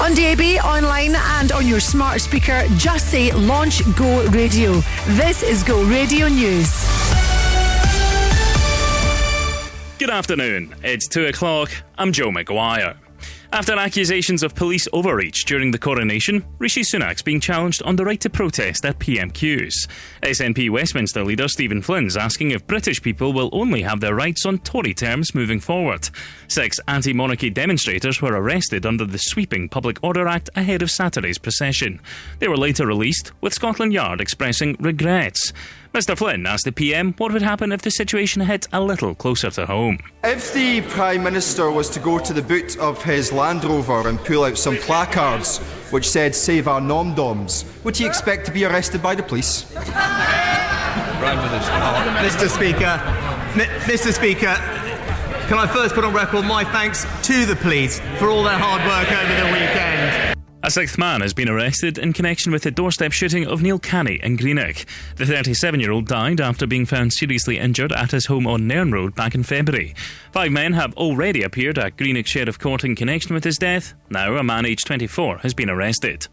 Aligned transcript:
On 0.00 0.14
DAB, 0.14 0.40
online, 0.64 1.14
and 1.14 1.52
on 1.52 1.66
your 1.68 1.78
smart 1.78 2.22
speaker, 2.22 2.64
just 2.78 3.10
say 3.10 3.32
Launch 3.32 3.82
Go 3.96 4.26
Radio. 4.30 4.80
This 5.08 5.42
is 5.42 5.62
Go 5.62 5.84
Radio 5.84 6.26
News. 6.26 6.86
Good 9.98 10.08
afternoon. 10.08 10.74
It's 10.82 11.06
two 11.06 11.26
o'clock. 11.26 11.70
I'm 11.98 12.12
Joe 12.12 12.30
McGuire. 12.30 12.96
After 13.52 13.76
accusations 13.76 14.44
of 14.44 14.54
police 14.54 14.86
overreach 14.92 15.44
during 15.44 15.72
the 15.72 15.78
coronation, 15.78 16.44
Rishi 16.60 16.82
Sunak's 16.82 17.20
being 17.20 17.40
challenged 17.40 17.82
on 17.82 17.96
the 17.96 18.04
right 18.04 18.20
to 18.20 18.30
protest 18.30 18.84
at 18.84 19.00
PMQs. 19.00 19.88
SNP 20.22 20.70
Westminster 20.70 21.24
leader 21.24 21.48
Stephen 21.48 21.82
Flynn's 21.82 22.16
asking 22.16 22.52
if 22.52 22.68
British 22.68 23.02
people 23.02 23.32
will 23.32 23.50
only 23.52 23.82
have 23.82 23.98
their 23.98 24.14
rights 24.14 24.46
on 24.46 24.58
Tory 24.58 24.94
terms 24.94 25.34
moving 25.34 25.58
forward. 25.58 26.10
Six 26.46 26.78
anti 26.86 27.12
monarchy 27.12 27.50
demonstrators 27.50 28.22
were 28.22 28.40
arrested 28.40 28.86
under 28.86 29.04
the 29.04 29.18
sweeping 29.18 29.68
Public 29.68 29.98
Order 30.00 30.28
Act 30.28 30.48
ahead 30.54 30.80
of 30.80 30.90
Saturday's 30.90 31.38
procession. 31.38 32.00
They 32.38 32.46
were 32.46 32.56
later 32.56 32.86
released, 32.86 33.32
with 33.40 33.52
Scotland 33.52 33.92
Yard 33.92 34.20
expressing 34.20 34.76
regrets. 34.78 35.52
Mr. 35.92 36.16
Flynn 36.16 36.46
asked 36.46 36.64
the 36.66 36.70
PM 36.72 37.14
what 37.18 37.32
would 37.32 37.42
happen 37.42 37.72
if 37.72 37.82
the 37.82 37.90
situation 37.90 38.42
hit 38.42 38.68
a 38.72 38.80
little 38.80 39.12
closer 39.12 39.50
to 39.50 39.66
home. 39.66 39.98
If 40.22 40.54
the 40.54 40.82
Prime 40.82 41.24
Minister 41.24 41.68
was 41.72 41.90
to 41.90 41.98
go 41.98 42.20
to 42.20 42.32
the 42.32 42.42
boot 42.42 42.78
of 42.78 43.02
his 43.02 43.32
Land 43.32 43.64
Rover 43.64 44.06
and 44.08 44.16
pull 44.20 44.44
out 44.44 44.56
some 44.56 44.76
placards 44.76 45.58
which 45.90 46.08
said 46.08 46.36
Save 46.36 46.68
our 46.68 46.80
non-doms, 46.80 47.64
would 47.82 47.96
he 47.96 48.06
expect 48.06 48.46
to 48.46 48.52
be 48.52 48.64
arrested 48.64 49.02
by 49.02 49.16
the 49.16 49.22
police? 49.24 49.64
Mr. 52.22 52.48
Speaker, 52.48 53.00
M- 53.60 53.80
Mr. 53.90 54.12
Speaker, 54.12 54.54
can 55.48 55.58
I 55.58 55.66
first 55.66 55.96
put 55.96 56.04
on 56.04 56.14
record 56.14 56.44
my 56.44 56.62
thanks 56.62 57.04
to 57.26 57.44
the 57.46 57.56
police 57.56 57.98
for 58.18 58.28
all 58.30 58.44
their 58.44 58.56
hard 58.56 58.80
work 58.86 59.10
over 59.10 59.34
the 59.44 59.52
weekend? 59.52 60.09
A 60.62 60.70
sixth 60.70 60.98
man 60.98 61.22
has 61.22 61.32
been 61.32 61.48
arrested 61.48 61.96
in 61.96 62.12
connection 62.12 62.52
with 62.52 62.64
the 62.64 62.70
doorstep 62.70 63.12
shooting 63.12 63.46
of 63.46 63.62
Neil 63.62 63.78
Canny 63.78 64.20
in 64.22 64.36
Greenock. 64.36 64.84
The 65.16 65.24
37 65.24 65.80
year 65.80 65.90
old 65.90 66.06
died 66.06 66.38
after 66.38 66.66
being 66.66 66.84
found 66.84 67.14
seriously 67.14 67.58
injured 67.58 67.92
at 67.92 68.10
his 68.10 68.26
home 68.26 68.46
on 68.46 68.66
Nairn 68.66 68.92
Road 68.92 69.14
back 69.14 69.34
in 69.34 69.42
February. 69.42 69.94
Five 70.32 70.52
men 70.52 70.74
have 70.74 70.94
already 70.96 71.42
appeared 71.44 71.78
at 71.78 71.96
Greenock 71.96 72.26
Sheriff 72.26 72.58
Court 72.58 72.84
in 72.84 72.94
connection 72.94 73.34
with 73.34 73.42
his 73.42 73.56
death. 73.56 73.94
Now, 74.10 74.36
a 74.36 74.44
man 74.44 74.66
aged 74.66 74.86
24 74.86 75.38
has 75.38 75.54
been 75.54 75.70
arrested. 75.70 76.28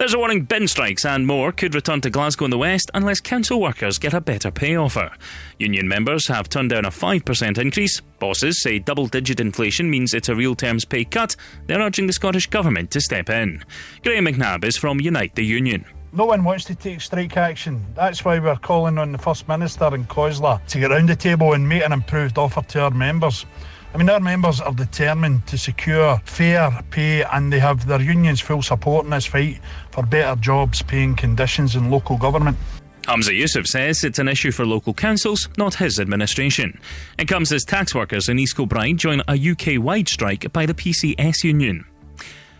There's 0.00 0.14
a 0.14 0.18
warning 0.18 0.44
bin 0.44 0.66
strikes 0.66 1.04
and 1.04 1.26
more 1.26 1.52
could 1.52 1.74
return 1.74 2.00
to 2.00 2.08
Glasgow 2.08 2.46
in 2.46 2.50
the 2.50 2.56
West 2.56 2.90
unless 2.94 3.20
council 3.20 3.60
workers 3.60 3.98
get 3.98 4.14
a 4.14 4.20
better 4.22 4.50
pay 4.50 4.74
offer. 4.74 5.10
Union 5.58 5.86
members 5.86 6.26
have 6.26 6.48
turned 6.48 6.70
down 6.70 6.86
a 6.86 6.90
5% 6.90 7.58
increase. 7.58 8.00
Bosses 8.18 8.62
say 8.62 8.78
double 8.78 9.08
digit 9.08 9.40
inflation 9.40 9.90
means 9.90 10.14
it's 10.14 10.30
a 10.30 10.34
real 10.34 10.54
terms 10.54 10.86
pay 10.86 11.04
cut. 11.04 11.36
They're 11.66 11.82
urging 11.82 12.06
the 12.06 12.14
Scottish 12.14 12.46
Government 12.46 12.90
to 12.92 13.00
step 13.02 13.28
in. 13.28 13.62
Graham 14.02 14.24
McNabb 14.24 14.64
is 14.64 14.78
from 14.78 15.02
Unite 15.02 15.34
the 15.34 15.44
Union. 15.44 15.84
No 16.14 16.24
one 16.24 16.44
wants 16.44 16.64
to 16.64 16.74
take 16.74 17.02
strike 17.02 17.36
action. 17.36 17.84
That's 17.94 18.24
why 18.24 18.38
we're 18.38 18.56
calling 18.56 18.96
on 18.96 19.12
the 19.12 19.18
First 19.18 19.48
Minister 19.48 19.94
and 19.94 20.08
COSLA 20.08 20.62
to 20.68 20.80
get 20.80 20.92
round 20.92 21.10
the 21.10 21.14
table 21.14 21.52
and 21.52 21.68
make 21.68 21.82
an 21.84 21.92
improved 21.92 22.38
offer 22.38 22.62
to 22.62 22.84
our 22.84 22.90
members. 22.90 23.44
I 23.92 23.98
mean, 23.98 24.08
our 24.08 24.20
members 24.20 24.60
are 24.60 24.72
determined 24.72 25.46
to 25.48 25.58
secure 25.58 26.20
fair 26.24 26.70
pay 26.90 27.24
and 27.24 27.52
they 27.52 27.58
have 27.58 27.86
their 27.86 28.00
union's 28.00 28.40
full 28.40 28.62
support 28.62 29.04
in 29.04 29.10
this 29.10 29.26
fight 29.26 29.58
for 29.90 30.04
better 30.04 30.40
jobs, 30.40 30.80
paying 30.82 31.16
conditions 31.16 31.74
in 31.74 31.90
local 31.90 32.16
government. 32.16 32.56
Humza 33.02 33.36
Yousaf 33.36 33.66
says 33.66 34.04
it's 34.04 34.20
an 34.20 34.28
issue 34.28 34.52
for 34.52 34.64
local 34.64 34.94
councils, 34.94 35.48
not 35.58 35.74
his 35.74 35.98
administration. 35.98 36.78
It 37.18 37.26
comes 37.26 37.50
as 37.50 37.64
tax 37.64 37.94
workers 37.94 38.28
in 38.28 38.38
East 38.38 38.56
Kilbride 38.56 38.98
join 38.98 39.22
a 39.26 39.34
UK 39.34 39.82
wide 39.82 40.08
strike 40.08 40.52
by 40.52 40.66
the 40.66 40.74
PCS 40.74 41.42
union. 41.42 41.84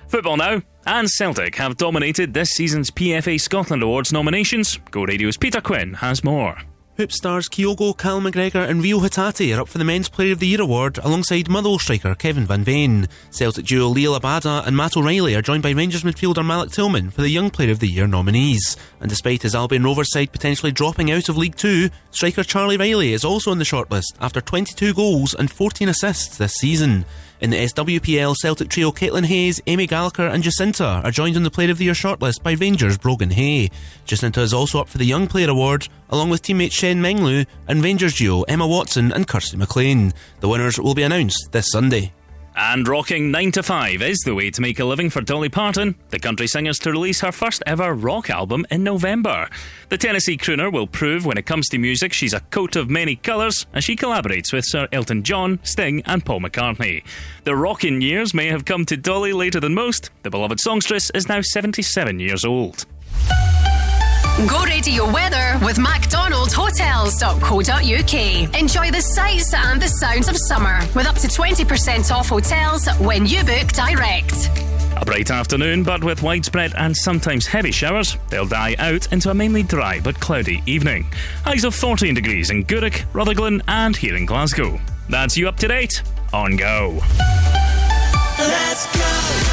Football 0.08 0.38
now. 0.38 0.62
And 0.86 1.08
Celtic 1.08 1.54
have 1.56 1.76
dominated 1.76 2.34
this 2.34 2.50
season's 2.50 2.90
PFA 2.90 3.40
Scotland 3.40 3.82
Awards 3.82 4.12
nominations. 4.12 4.80
Go 4.90 5.04
Radio's 5.04 5.36
Peter 5.36 5.60
Quinn 5.60 5.94
has 5.94 6.24
more. 6.24 6.56
Hoop 7.00 7.12
stars 7.12 7.48
Kyogo, 7.48 7.96
Cal 7.96 8.20
McGregor, 8.20 8.68
and 8.68 8.82
Rio 8.82 8.98
Hatate 8.98 9.56
are 9.56 9.62
up 9.62 9.68
for 9.68 9.78
the 9.78 9.86
Men's 9.86 10.10
Player 10.10 10.32
of 10.32 10.38
the 10.38 10.46
Year 10.46 10.60
award 10.60 10.98
alongside 10.98 11.48
Motherwell 11.48 11.78
striker 11.78 12.14
Kevin 12.14 12.44
Van 12.44 12.62
Veen. 12.62 13.08
Celtic 13.30 13.64
duo 13.64 13.88
Liel 13.88 14.20
Abada 14.20 14.66
and 14.66 14.76
Matt 14.76 14.98
O'Reilly 14.98 15.34
are 15.34 15.40
joined 15.40 15.62
by 15.62 15.70
Rangers 15.70 16.02
midfielder 16.02 16.44
Malik 16.44 16.72
Tillman 16.72 17.08
for 17.08 17.22
the 17.22 17.30
Young 17.30 17.48
Player 17.48 17.70
of 17.70 17.78
the 17.78 17.88
Year 17.88 18.06
nominees. 18.06 18.76
And 19.00 19.08
despite 19.08 19.40
his 19.40 19.54
Albion 19.54 19.82
Rovers 19.82 20.12
side 20.12 20.30
potentially 20.30 20.72
dropping 20.72 21.10
out 21.10 21.30
of 21.30 21.38
League 21.38 21.56
Two, 21.56 21.88
striker 22.10 22.44
Charlie 22.44 22.76
Reilly 22.76 23.14
is 23.14 23.24
also 23.24 23.50
on 23.50 23.56
the 23.56 23.64
shortlist 23.64 24.12
after 24.20 24.42
22 24.42 24.92
goals 24.92 25.32
and 25.32 25.50
14 25.50 25.88
assists 25.88 26.36
this 26.36 26.52
season. 26.52 27.06
In 27.40 27.48
the 27.48 27.56
SWPL, 27.56 28.36
Celtic 28.36 28.68
trio 28.68 28.92
Caitlin 28.92 29.24
Hayes, 29.24 29.62
Amy 29.66 29.86
Gallagher, 29.86 30.26
and 30.26 30.44
Jacynta 30.44 31.02
are 31.02 31.10
joined 31.10 31.36
on 31.36 31.42
the 31.42 31.50
Player 31.50 31.70
of 31.70 31.78
the 31.78 31.86
Year 31.86 31.94
shortlist 31.94 32.42
by 32.42 32.52
Rangers 32.52 32.98
Brogan 32.98 33.30
Hay. 33.30 33.70
Jacynta 34.06 34.42
is 34.42 34.52
also 34.52 34.78
up 34.78 34.90
for 34.90 34.98
the 34.98 35.06
Young 35.06 35.26
Player 35.26 35.48
Award, 35.48 35.88
along 36.10 36.28
with 36.28 36.42
teammate 36.42 36.70
Shen 36.70 37.00
Menglu 37.00 37.46
and 37.66 37.82
Rangers 37.82 38.14
duo 38.16 38.42
Emma 38.42 38.66
Watson 38.66 39.10
and 39.10 39.26
Kirsty 39.26 39.56
McLean. 39.56 40.12
The 40.40 40.48
winners 40.48 40.78
will 40.78 40.92
be 40.92 41.02
announced 41.02 41.48
this 41.50 41.70
Sunday. 41.70 42.12
And 42.56 42.86
rocking 42.86 43.30
9 43.30 43.52
to 43.52 43.62
5 43.62 44.02
is 44.02 44.18
the 44.20 44.34
way 44.34 44.50
to 44.50 44.60
make 44.60 44.80
a 44.80 44.84
living 44.84 45.08
for 45.08 45.20
Dolly 45.20 45.48
Parton. 45.48 45.94
The 46.10 46.18
country 46.18 46.46
singer's 46.46 46.78
to 46.80 46.90
release 46.90 47.20
her 47.20 47.32
first 47.32 47.62
ever 47.66 47.94
rock 47.94 48.28
album 48.28 48.66
in 48.70 48.82
November. 48.82 49.48
The 49.88 49.96
Tennessee 49.96 50.36
crooner 50.36 50.72
will 50.72 50.86
prove 50.86 51.24
when 51.24 51.38
it 51.38 51.46
comes 51.46 51.68
to 51.68 51.78
music 51.78 52.12
she's 52.12 52.32
a 52.34 52.40
coat 52.40 52.76
of 52.76 52.90
many 52.90 53.16
colours 53.16 53.66
as 53.72 53.84
she 53.84 53.96
collaborates 53.96 54.52
with 54.52 54.64
Sir 54.66 54.88
Elton 54.92 55.22
John, 55.22 55.60
Sting, 55.62 56.02
and 56.06 56.24
Paul 56.24 56.40
McCartney. 56.40 57.04
The 57.44 57.56
rocking 57.56 58.00
years 58.00 58.34
may 58.34 58.48
have 58.48 58.64
come 58.64 58.84
to 58.86 58.96
Dolly 58.96 59.32
later 59.32 59.60
than 59.60 59.74
most. 59.74 60.10
The 60.22 60.30
beloved 60.30 60.60
songstress 60.60 61.10
is 61.10 61.28
now 61.28 61.40
77 61.40 62.18
years 62.18 62.44
old. 62.44 62.84
Go 64.48 64.64
radio 64.64 65.04
weather 65.12 65.58
with 65.62 65.76
MacDonaldHotels.co.uk. 65.76 68.58
Enjoy 68.58 68.90
the 68.90 69.02
sights 69.02 69.52
and 69.52 69.82
the 69.82 69.88
sounds 69.88 70.28
of 70.28 70.36
summer 70.38 70.80
with 70.94 71.06
up 71.06 71.16
to 71.16 71.28
20% 71.28 72.10
off 72.10 72.30
hotels 72.30 72.88
when 72.98 73.26
you 73.26 73.44
book 73.44 73.68
direct. 73.68 74.48
A 74.96 75.04
bright 75.04 75.30
afternoon, 75.30 75.82
but 75.82 76.02
with 76.02 76.22
widespread 76.22 76.72
and 76.78 76.96
sometimes 76.96 77.46
heavy 77.46 77.70
showers. 77.70 78.16
They'll 78.30 78.46
die 78.46 78.76
out 78.78 79.12
into 79.12 79.28
a 79.30 79.34
mainly 79.34 79.62
dry 79.62 80.00
but 80.00 80.18
cloudy 80.18 80.62
evening. 80.64 81.04
Highs 81.44 81.64
of 81.64 81.74
14 81.74 82.14
degrees 82.14 82.48
in 82.50 82.64
Gourock, 82.64 83.04
Rutherglen, 83.12 83.60
and 83.68 83.94
here 83.94 84.16
in 84.16 84.24
Glasgow. 84.24 84.80
That's 85.10 85.36
you 85.36 85.48
up 85.48 85.58
to 85.58 85.68
date 85.68 86.02
on 86.32 86.56
Go. 86.56 87.02
Let's 88.48 88.86
go. 88.96 89.10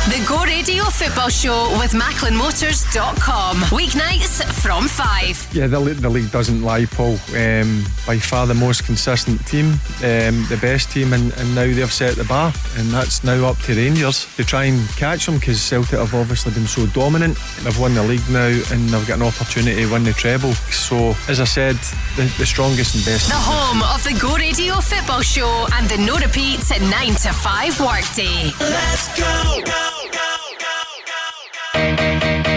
The 0.08 0.26
Go 0.26 0.44
Radio 0.46 0.86
Football 0.86 1.28
Show 1.28 1.78
with 1.80 1.92
MacklinMotors.com. 1.92 3.58
Weeknights 3.76 4.42
from 4.62 4.88
5. 4.88 5.50
Yeah, 5.54 5.68
the, 5.68 5.80
the 5.80 6.10
league 6.10 6.32
doesn't 6.32 6.62
lie, 6.62 6.86
Paul. 6.86 7.18
Um, 7.36 7.84
by 8.06 8.18
far 8.18 8.48
the 8.48 8.54
most 8.54 8.86
consistent 8.86 9.46
team, 9.46 9.74
um, 10.04 10.46
the 10.48 10.58
best 10.62 10.92
team, 10.92 11.12
and, 11.12 11.34
and 11.34 11.54
now 11.54 11.66
they've 11.66 11.92
set 11.92 12.16
the 12.16 12.24
bar, 12.24 12.54
and 12.78 12.88
that's 12.90 13.26
now 13.26 13.46
up 13.46 13.58
to 13.64 13.76
Rangers 13.76 14.26
to 14.38 14.46
try 14.46 14.64
and 14.66 14.88
catch 14.92 15.26
them 15.26 15.40
because 15.40 15.62
Celtic 15.62 16.00
have 16.00 16.16
obviously 16.16 16.54
been 16.54 16.68
so 16.68 16.86
dominant. 16.88 17.38
They've 17.64 17.78
won 17.78 17.94
the 17.94 18.04
league 18.04 18.28
now, 18.30 18.48
and 18.48 18.90
they've 18.90 19.08
got 19.08 19.18
an 19.20 19.28
opportunity 19.28 19.84
to 19.84 19.92
win 19.92 20.06
the 20.06 20.14
treble. 20.14 20.54
So, 20.72 21.16
as 21.28 21.42
I 21.42 21.46
said, 21.46 21.76
the, 22.16 22.34
the 22.38 22.46
strongest 22.46 22.96
and 22.96 23.04
best. 23.04 23.28
The 23.28 23.36
home 23.36 23.84
of 23.84 24.02
the 24.06 24.18
Go 24.18 24.38
Radio 24.38 24.76
Football 24.80 25.22
Show 25.22 25.68
and 25.74 25.90
the 25.90 25.98
no 25.98 26.16
repeats 26.16 26.72
at 26.72 26.80
9 26.80 27.16
to 27.28 27.34
5 27.34 27.80
workday. 27.82 28.52
Let's 28.78 29.08
go, 29.18 29.62
go, 29.66 29.90
go, 30.14 30.32
go, 30.64 30.78
go, 31.74 32.44
go. 32.44 32.57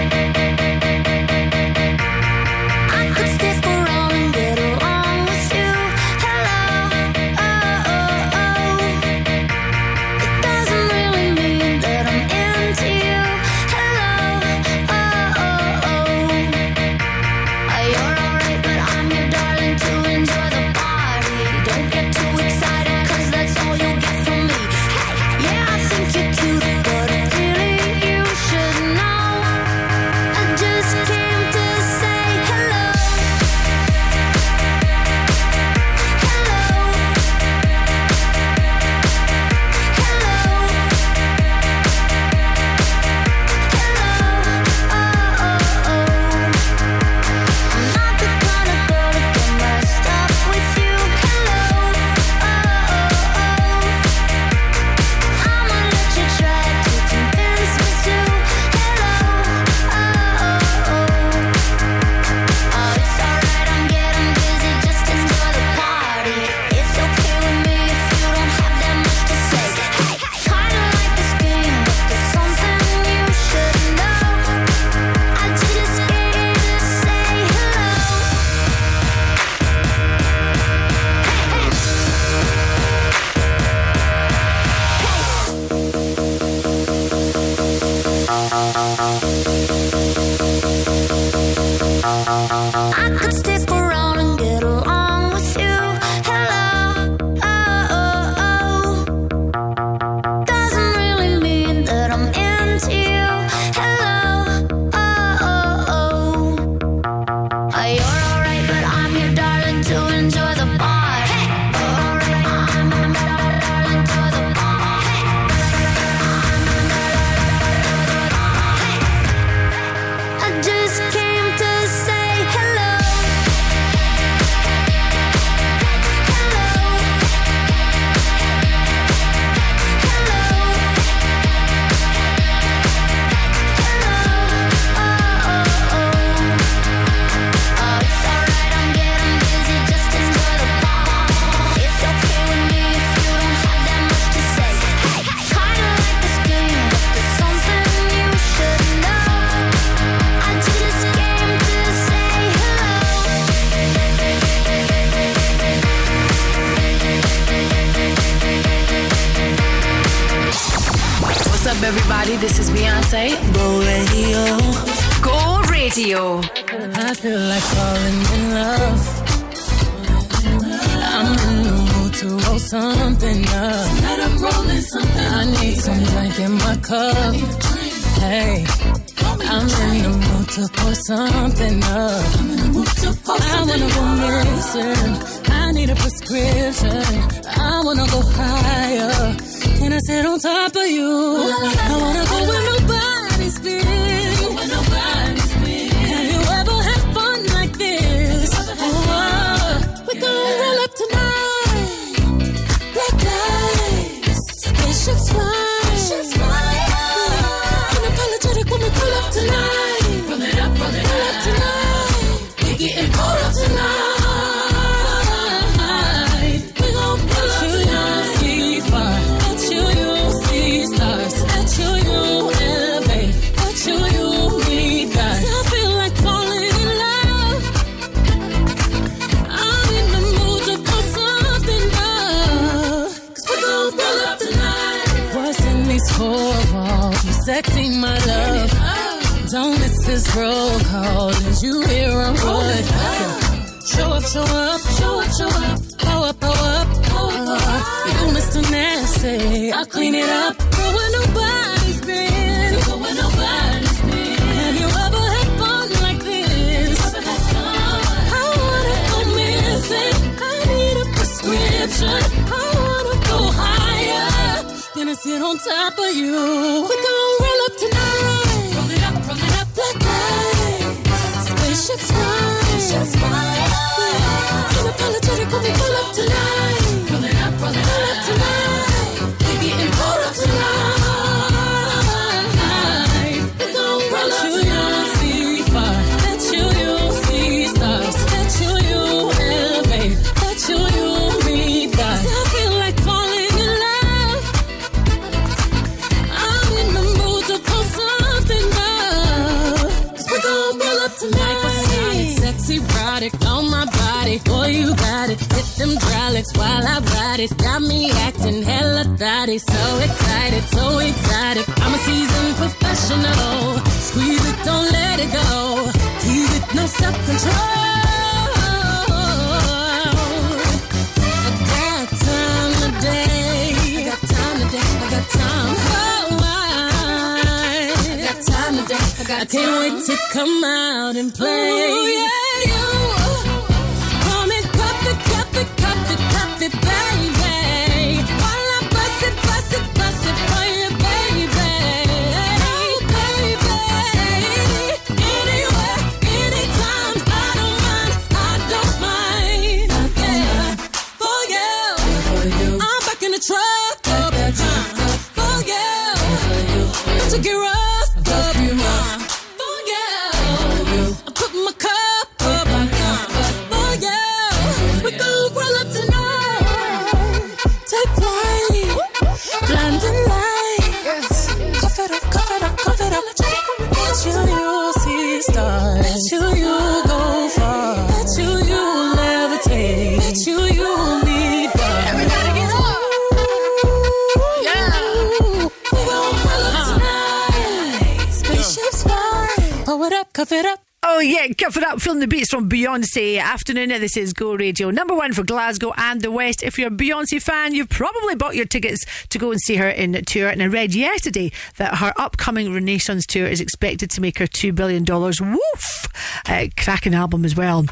afternoon. 393.80 394.00
This 394.02 394.16
is 394.18 394.34
Go 394.34 394.54
Radio, 394.54 394.90
number 394.90 395.14
one 395.14 395.32
for 395.32 395.42
Glasgow 395.42 395.94
and 395.96 396.20
the 396.20 396.30
West. 396.30 396.62
If 396.62 396.78
you're 396.78 396.88
a 396.88 396.90
Beyonce 396.90 397.40
fan, 397.40 397.74
you've 397.74 397.88
probably 397.88 398.34
bought 398.34 398.54
your 398.54 398.66
tickets 398.66 399.06
to 399.30 399.38
go 399.38 399.52
and 399.52 399.60
see 399.60 399.76
her 399.76 399.88
in 399.88 400.12
tour. 400.26 400.50
And 400.50 400.62
I 400.62 400.66
read 400.66 400.94
yesterday 400.94 401.50
that 401.78 401.96
her 401.96 402.12
upcoming 402.18 402.74
Renaissance 402.74 403.24
tour 403.24 403.46
is 403.46 403.58
expected 403.58 404.10
to 404.10 404.20
make 404.20 404.38
her 404.38 404.46
$2 404.46 404.74
billion. 404.74 405.04
Woof! 405.06 406.08
Uh, 406.46 406.66
cracking 406.76 407.14
album 407.14 407.46
as 407.46 407.56
well 407.56 407.86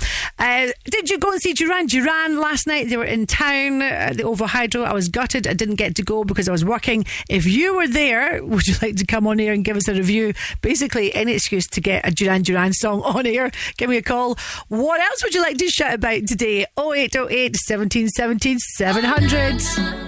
and 1.38 1.42
see 1.42 1.64
Duran 1.64 1.86
Duran 1.86 2.40
last 2.40 2.66
night. 2.66 2.88
They 2.88 2.96
were 2.96 3.04
in 3.04 3.24
town 3.26 3.80
at 3.80 4.16
the 4.16 4.24
OVO 4.24 4.46
Hydro. 4.46 4.82
I 4.82 4.92
was 4.92 5.08
gutted. 5.08 5.46
I 5.46 5.52
didn't 5.52 5.76
get 5.76 5.94
to 5.96 6.02
go 6.02 6.24
because 6.24 6.48
I 6.48 6.52
was 6.52 6.64
working. 6.64 7.04
If 7.28 7.46
you 7.46 7.76
were 7.76 7.86
there, 7.86 8.44
would 8.44 8.66
you 8.66 8.74
like 8.82 8.96
to 8.96 9.06
come 9.06 9.26
on 9.26 9.38
here 9.38 9.52
and 9.52 9.64
give 9.64 9.76
us 9.76 9.86
a 9.86 9.94
review? 9.94 10.34
Basically, 10.62 11.14
any 11.14 11.32
excuse 11.32 11.68
to 11.68 11.80
get 11.80 12.06
a 12.06 12.10
Duran 12.10 12.42
Duran 12.42 12.72
song 12.72 13.02
on 13.02 13.24
here. 13.24 13.52
give 13.76 13.88
me 13.88 13.98
a 13.98 14.02
call. 14.02 14.36
What 14.68 15.00
else 15.00 15.22
would 15.22 15.34
you 15.34 15.42
like 15.42 15.58
to 15.58 15.68
shout 15.68 15.94
about 15.94 16.26
today? 16.26 16.66
0808 16.76 17.54
1717 17.54 18.58
700. 18.58 20.07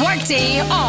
Workday 0.00 0.60
on 0.60 0.81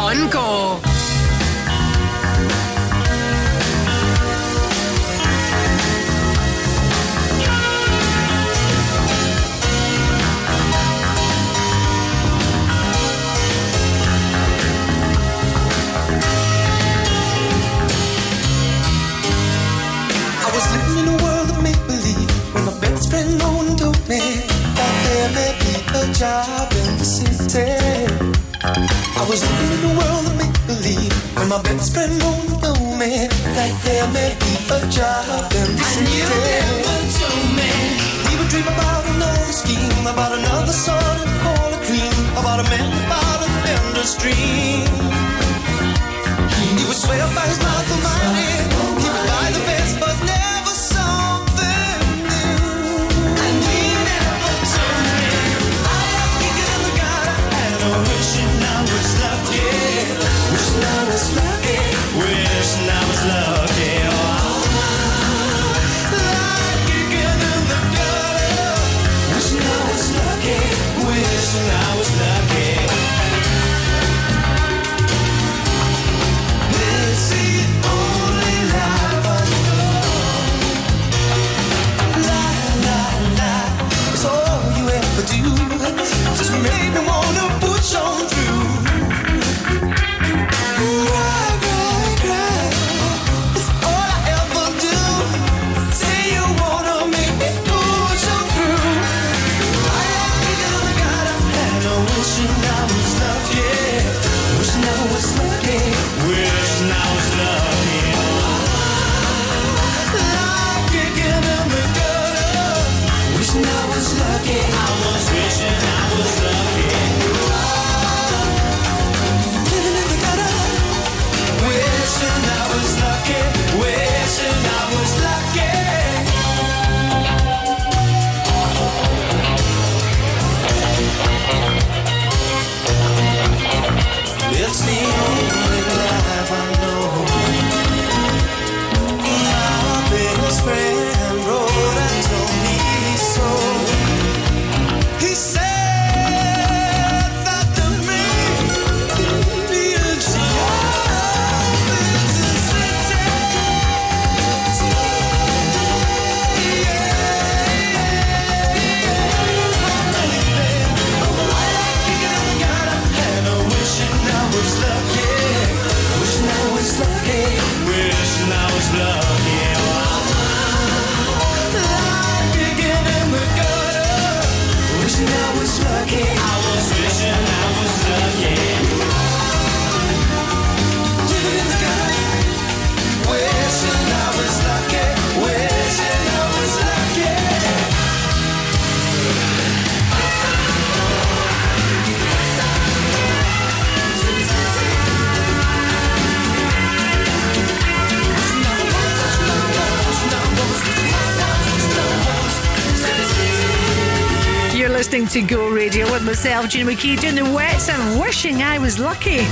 Myself, 206.34 206.68
Gina 206.68 206.90
McKie, 206.90 207.20
doing 207.20 207.36
the 207.36 207.44
wets 207.44 207.88
and 207.88 208.20
wishing 208.20 208.60
I 208.60 208.80
was 208.80 208.98
lucky. 208.98 209.46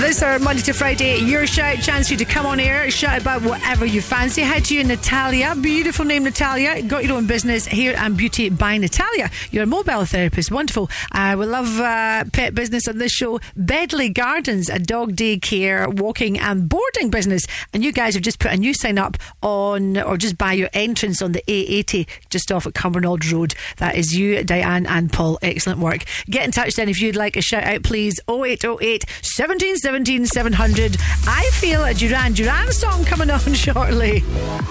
This 0.00 0.22
are 0.22 0.38
Monday 0.38 0.62
to 0.62 0.72
Friday, 0.72 1.18
your 1.18 1.46
shout, 1.46 1.78
chance 1.78 2.08
for 2.08 2.14
you 2.14 2.18
to 2.18 2.24
come 2.24 2.44
on 2.44 2.60
air, 2.60 2.90
shout 2.90 3.20
about 3.20 3.42
whatever 3.42 3.86
you 3.86 4.02
fancy. 4.02 4.42
Hi 4.42 4.60
to 4.60 4.74
you, 4.74 4.84
Natalia. 4.84 5.54
Beautiful 5.54 6.04
name, 6.04 6.24
Natalia. 6.24 6.82
Got 6.82 7.04
your 7.04 7.16
own 7.16 7.26
business, 7.26 7.64
Hair 7.66 7.96
and 7.96 8.16
Beauty 8.16 8.50
by 8.50 8.76
Natalia. 8.76 9.30
You're 9.50 9.62
a 9.62 9.66
mobile 9.66 10.04
therapist. 10.04 10.50
Wonderful. 10.50 10.90
Uh, 11.12 11.36
we 11.38 11.46
love 11.46 11.80
uh, 11.80 12.24
pet 12.32 12.54
business 12.54 12.86
on 12.88 12.98
this 12.98 13.12
show. 13.12 13.40
Bedley 13.56 14.10
Gardens, 14.10 14.68
a 14.68 14.78
dog 14.78 15.16
daycare, 15.16 15.98
walking 15.98 16.38
and 16.38 16.68
boarding 16.68 17.08
business. 17.10 17.45
And 17.76 17.84
you 17.84 17.92
guys 17.92 18.14
have 18.14 18.22
just 18.22 18.38
put 18.38 18.52
a 18.52 18.56
new 18.56 18.72
sign 18.72 18.96
up 18.96 19.18
on, 19.42 19.98
or 19.98 20.16
just 20.16 20.38
by 20.38 20.54
your 20.54 20.70
entrance 20.72 21.20
on 21.20 21.32
the 21.32 21.42
A80, 21.46 22.08
just 22.30 22.50
off 22.50 22.66
at 22.66 22.72
Cumbernauld 22.72 23.30
Road. 23.30 23.54
That 23.76 23.96
is 23.96 24.14
you, 24.14 24.42
Diane 24.44 24.86
and 24.86 25.12
Paul. 25.12 25.38
Excellent 25.42 25.80
work. 25.80 26.04
Get 26.24 26.46
in 26.46 26.52
touch 26.52 26.72
then 26.76 26.88
if 26.88 27.02
you'd 27.02 27.16
like 27.16 27.36
a 27.36 27.42
shout 27.42 27.64
out, 27.64 27.82
please. 27.82 28.18
0808 28.30 29.04
17 29.20 29.76
17 29.76 30.24
700. 30.24 30.96
I 31.26 31.50
feel 31.52 31.84
a 31.84 31.92
Duran 31.92 32.32
Duran 32.32 32.72
song 32.72 33.04
coming 33.04 33.28
on 33.28 33.40
shortly. 33.52 34.24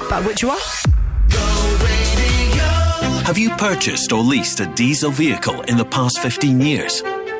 But 0.09 0.25
which 0.25 0.43
one? 0.43 0.57
Have 3.25 3.37
you 3.37 3.51
purchased 3.51 4.13
or 4.13 4.23
leased 4.23 4.61
a 4.61 4.65
diesel 4.73 5.11
vehicle 5.11 5.61
in 5.61 5.77
the 5.77 5.85
past 5.85 6.17
15 6.23 6.59
years? 6.59 7.03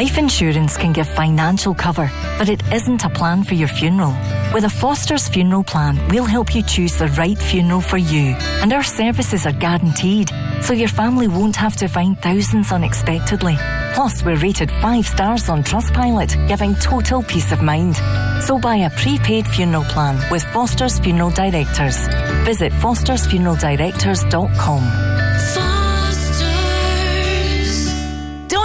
Life 0.00 0.16
insurance 0.16 0.78
can 0.78 0.94
give 0.94 1.06
financial 1.06 1.74
cover, 1.74 2.10
but 2.38 2.48
it 2.48 2.62
isn't 2.72 3.04
a 3.04 3.10
plan 3.10 3.44
for 3.44 3.52
your 3.52 3.68
funeral. 3.68 4.16
With 4.54 4.64
a 4.64 4.70
Foster's 4.70 5.28
funeral 5.28 5.62
plan, 5.62 6.00
we'll 6.08 6.24
help 6.24 6.54
you 6.54 6.62
choose 6.62 6.96
the 6.96 7.08
right 7.08 7.36
funeral 7.36 7.82
for 7.82 7.98
you, 7.98 8.34
and 8.62 8.72
our 8.72 8.82
services 8.82 9.44
are 9.44 9.52
guaranteed, 9.52 10.30
so 10.62 10.72
your 10.72 10.88
family 10.88 11.28
won't 11.28 11.56
have 11.56 11.76
to 11.76 11.86
find 11.86 12.18
thousands 12.18 12.72
unexpectedly. 12.72 13.58
Plus, 13.92 14.24
we're 14.24 14.36
rated 14.36 14.70
5 14.70 15.04
stars 15.04 15.50
on 15.50 15.62
Trustpilot, 15.62 16.48
giving 16.48 16.74
total 16.76 17.22
peace 17.22 17.52
of 17.52 17.60
mind. 17.60 17.96
So 18.42 18.58
buy 18.58 18.76
a 18.76 18.88
prepaid 18.88 19.46
funeral 19.46 19.84
plan 19.84 20.18
with 20.30 20.44
Foster's 20.44 20.98
Funeral 20.98 21.28
Directors. 21.28 22.08
Visit 22.46 22.72
fostersfuneraldirectors.com. 22.72 25.09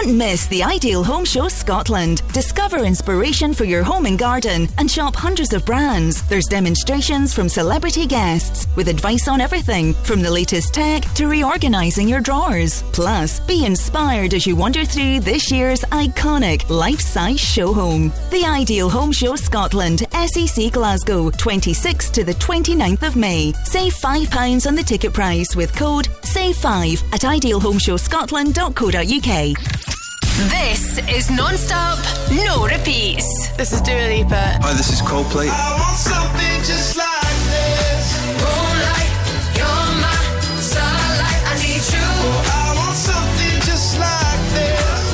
Don't 0.06 0.18
miss 0.20 0.46
the 0.46 0.64
Ideal 0.64 1.04
Home 1.04 1.26
Show 1.26 1.48
Scotland. 1.48 2.22
Discover 2.32 2.86
inspiration 2.86 3.56
for 3.56 3.64
your 3.64 3.82
home 3.82 4.06
and 4.06 4.20
garden 4.20 4.68
and 4.78 4.92
shop 4.92 5.16
hundreds 5.16 5.52
of 5.52 5.66
brands. 5.66 6.22
There's 6.28 6.46
demonstrations 6.46 7.34
from 7.34 7.50
celebrity 7.50 8.06
guests 8.06 8.68
with 8.76 8.88
advice 8.88 9.28
on 9.28 9.42
everything 9.42 9.96
from 10.04 10.22
the 10.22 10.30
latest 10.30 10.76
tech 10.76 11.06
to 11.16 11.26
reorganizing 11.26 12.08
your 12.08 12.22
drawers. 12.22 12.84
Plus, 12.94 13.40
be 13.48 13.66
inspired 13.66 14.36
as 14.36 14.46
you 14.46 14.56
wander 14.56 14.86
through 14.86 15.22
this 15.22 15.52
year's 15.52 15.82
iconic 15.86 16.70
life-size 16.70 17.40
show 17.40 17.74
home. 17.74 18.14
The 18.30 18.46
Ideal 18.46 18.90
Home 18.90 19.12
Show 19.12 19.36
Scotland, 19.36 20.06
SEC 20.28 20.72
Glasgow, 20.72 21.32
26th 21.32 22.12
to 22.12 22.24
the 22.24 22.36
29th 22.36 23.02
of 23.02 23.16
May. 23.16 23.54
Save 23.64 23.96
£5 23.96 24.68
on 24.68 24.76
the 24.76 24.84
ticket 24.84 25.14
price 25.14 25.56
with 25.56 25.76
code 25.76 26.10
SAVE5 26.22 27.12
at 27.12 27.22
idealhomeshowscotland.co.uk. 27.22 29.95
This 30.36 30.98
is 31.08 31.32
non-stop, 31.32 31.98
no 32.30 32.68
repeats. 32.68 33.48
This 33.56 33.72
is 33.72 33.80
Dua 33.80 34.08
Lipa. 34.12 34.60
Hi, 34.62 34.74
this 34.74 34.92
is 34.92 35.02
Coldplay. 35.02 35.48
I 35.48 35.78
want 35.80 35.96
something 35.96 36.62
just 36.68 36.98
like 36.98 37.40
this. 37.56 38.20
Moonlight, 38.44 39.16
you're 39.56 39.88
my 40.04 40.12
starlight. 40.60 41.42
I 41.48 41.56
need 41.64 41.80
you. 41.88 42.10
I 42.52 42.76
want 42.76 42.98
something 43.00 43.62
just 43.64 43.96
like 43.98 44.44
this. 44.60 45.08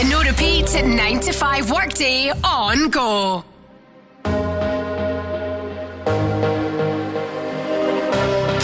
The 0.00 0.04
no 0.08 0.22
repeat 0.22 0.72
9 0.72 1.20
to 1.20 1.32
5 1.34 1.70
workday 1.70 2.32
on 2.42 2.88
go. 2.88 3.44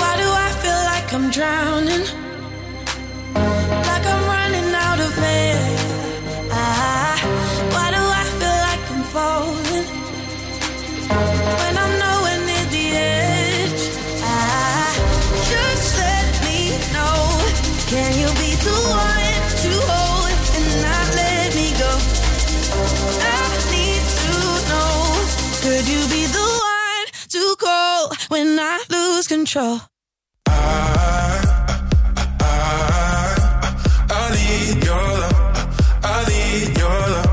Why 0.01 0.16
do 0.16 0.27
I 0.27 0.51
feel 0.62 0.81
like 0.88 1.12
I'm 1.12 1.31
drowning? 1.31 2.21
When 28.33 28.59
I 28.59 28.83
lose 28.88 29.27
control? 29.29 29.79
I 30.47 31.42
I, 32.40 32.51
I, 32.51 33.35
I 34.09 34.23
need 34.37 34.83
your 34.83 35.07
love. 35.23 35.37
I 36.03 36.18
need 36.31 36.79
your 36.79 37.01
love. 37.14 37.32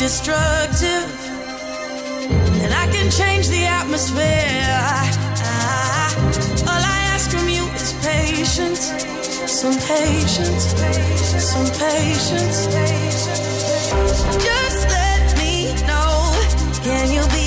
Destructive. 0.00 1.08
And 2.62 2.72
I 2.72 2.86
can 2.90 3.10
change 3.10 3.48
the 3.48 3.64
atmosphere. 3.64 5.29
Patience. 8.40 8.86
Some 9.52 9.74
patience. 9.74 10.64
Some 11.50 11.66
patience. 11.66 12.66
Just 14.46 14.88
let 14.88 15.38
me 15.38 15.74
know. 15.86 16.32
Can 16.82 17.12
you 17.12 17.22
be 17.34 17.39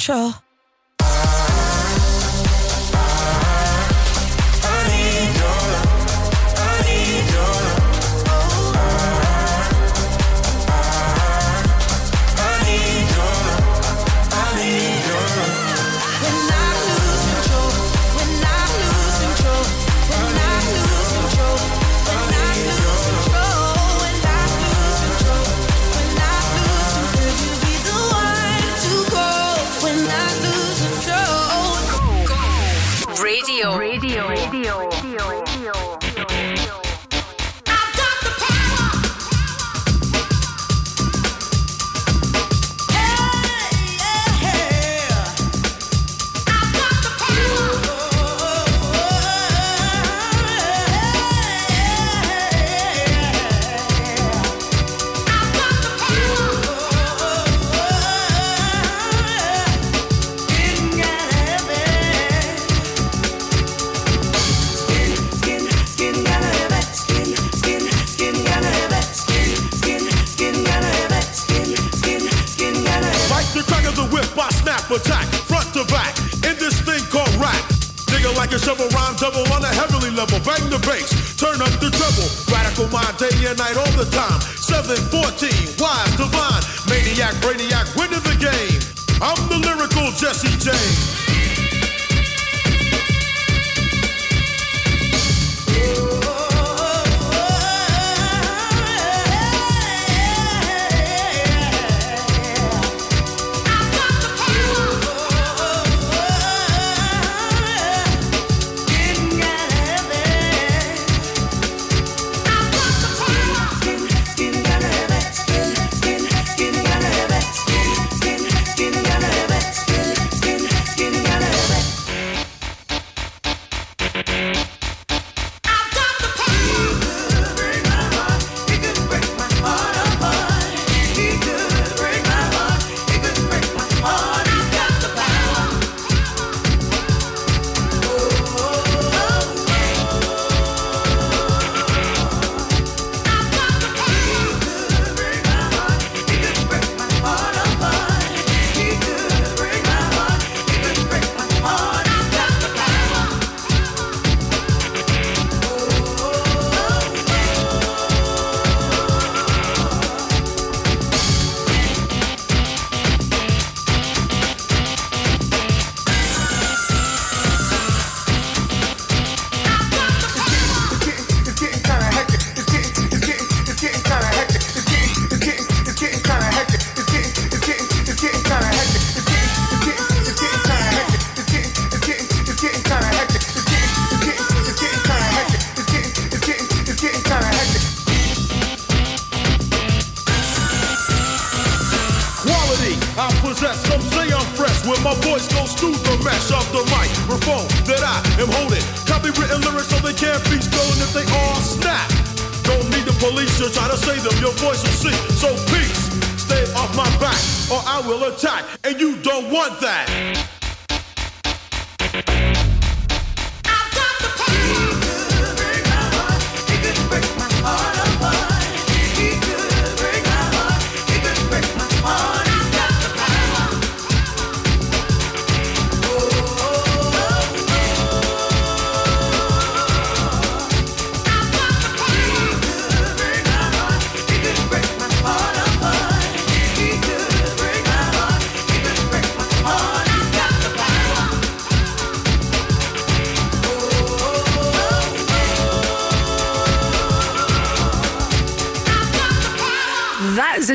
control? 0.00 0.49
Attack, 74.90 75.26
front 75.46 75.72
to 75.72 75.84
back, 75.86 76.18
in 76.42 76.58
this 76.58 76.80
thing 76.82 76.98
called 77.14 77.30
rap. 77.38 77.62
Digger 78.10 78.34
like 78.34 78.50
a 78.50 78.58
shovel, 78.58 78.88
rhyme 78.88 79.14
double 79.14 79.46
on 79.54 79.62
a 79.62 79.68
heavenly 79.68 80.10
level. 80.10 80.40
Bang 80.42 80.68
the 80.68 80.82
bass, 80.82 81.36
turn 81.36 81.62
up 81.62 81.70
the 81.78 81.94
treble. 81.94 82.26
Radical 82.50 82.88
mind, 82.90 83.16
day 83.16 83.30
and 83.46 83.56
night, 83.56 83.76
all 83.76 83.92
the 83.94 84.10
time. 84.10 84.40
714, 84.58 85.78
wise, 85.78 86.10
divine, 86.18 86.62
maniac, 86.90 87.34
brainiac, 87.38 87.86
winning 87.94 88.18
the 88.26 88.34
game. 88.42 88.82
I'm 89.22 89.38
the 89.46 89.62
lyrical 89.62 90.10
Jesse 90.18 90.58
James. 90.58 91.19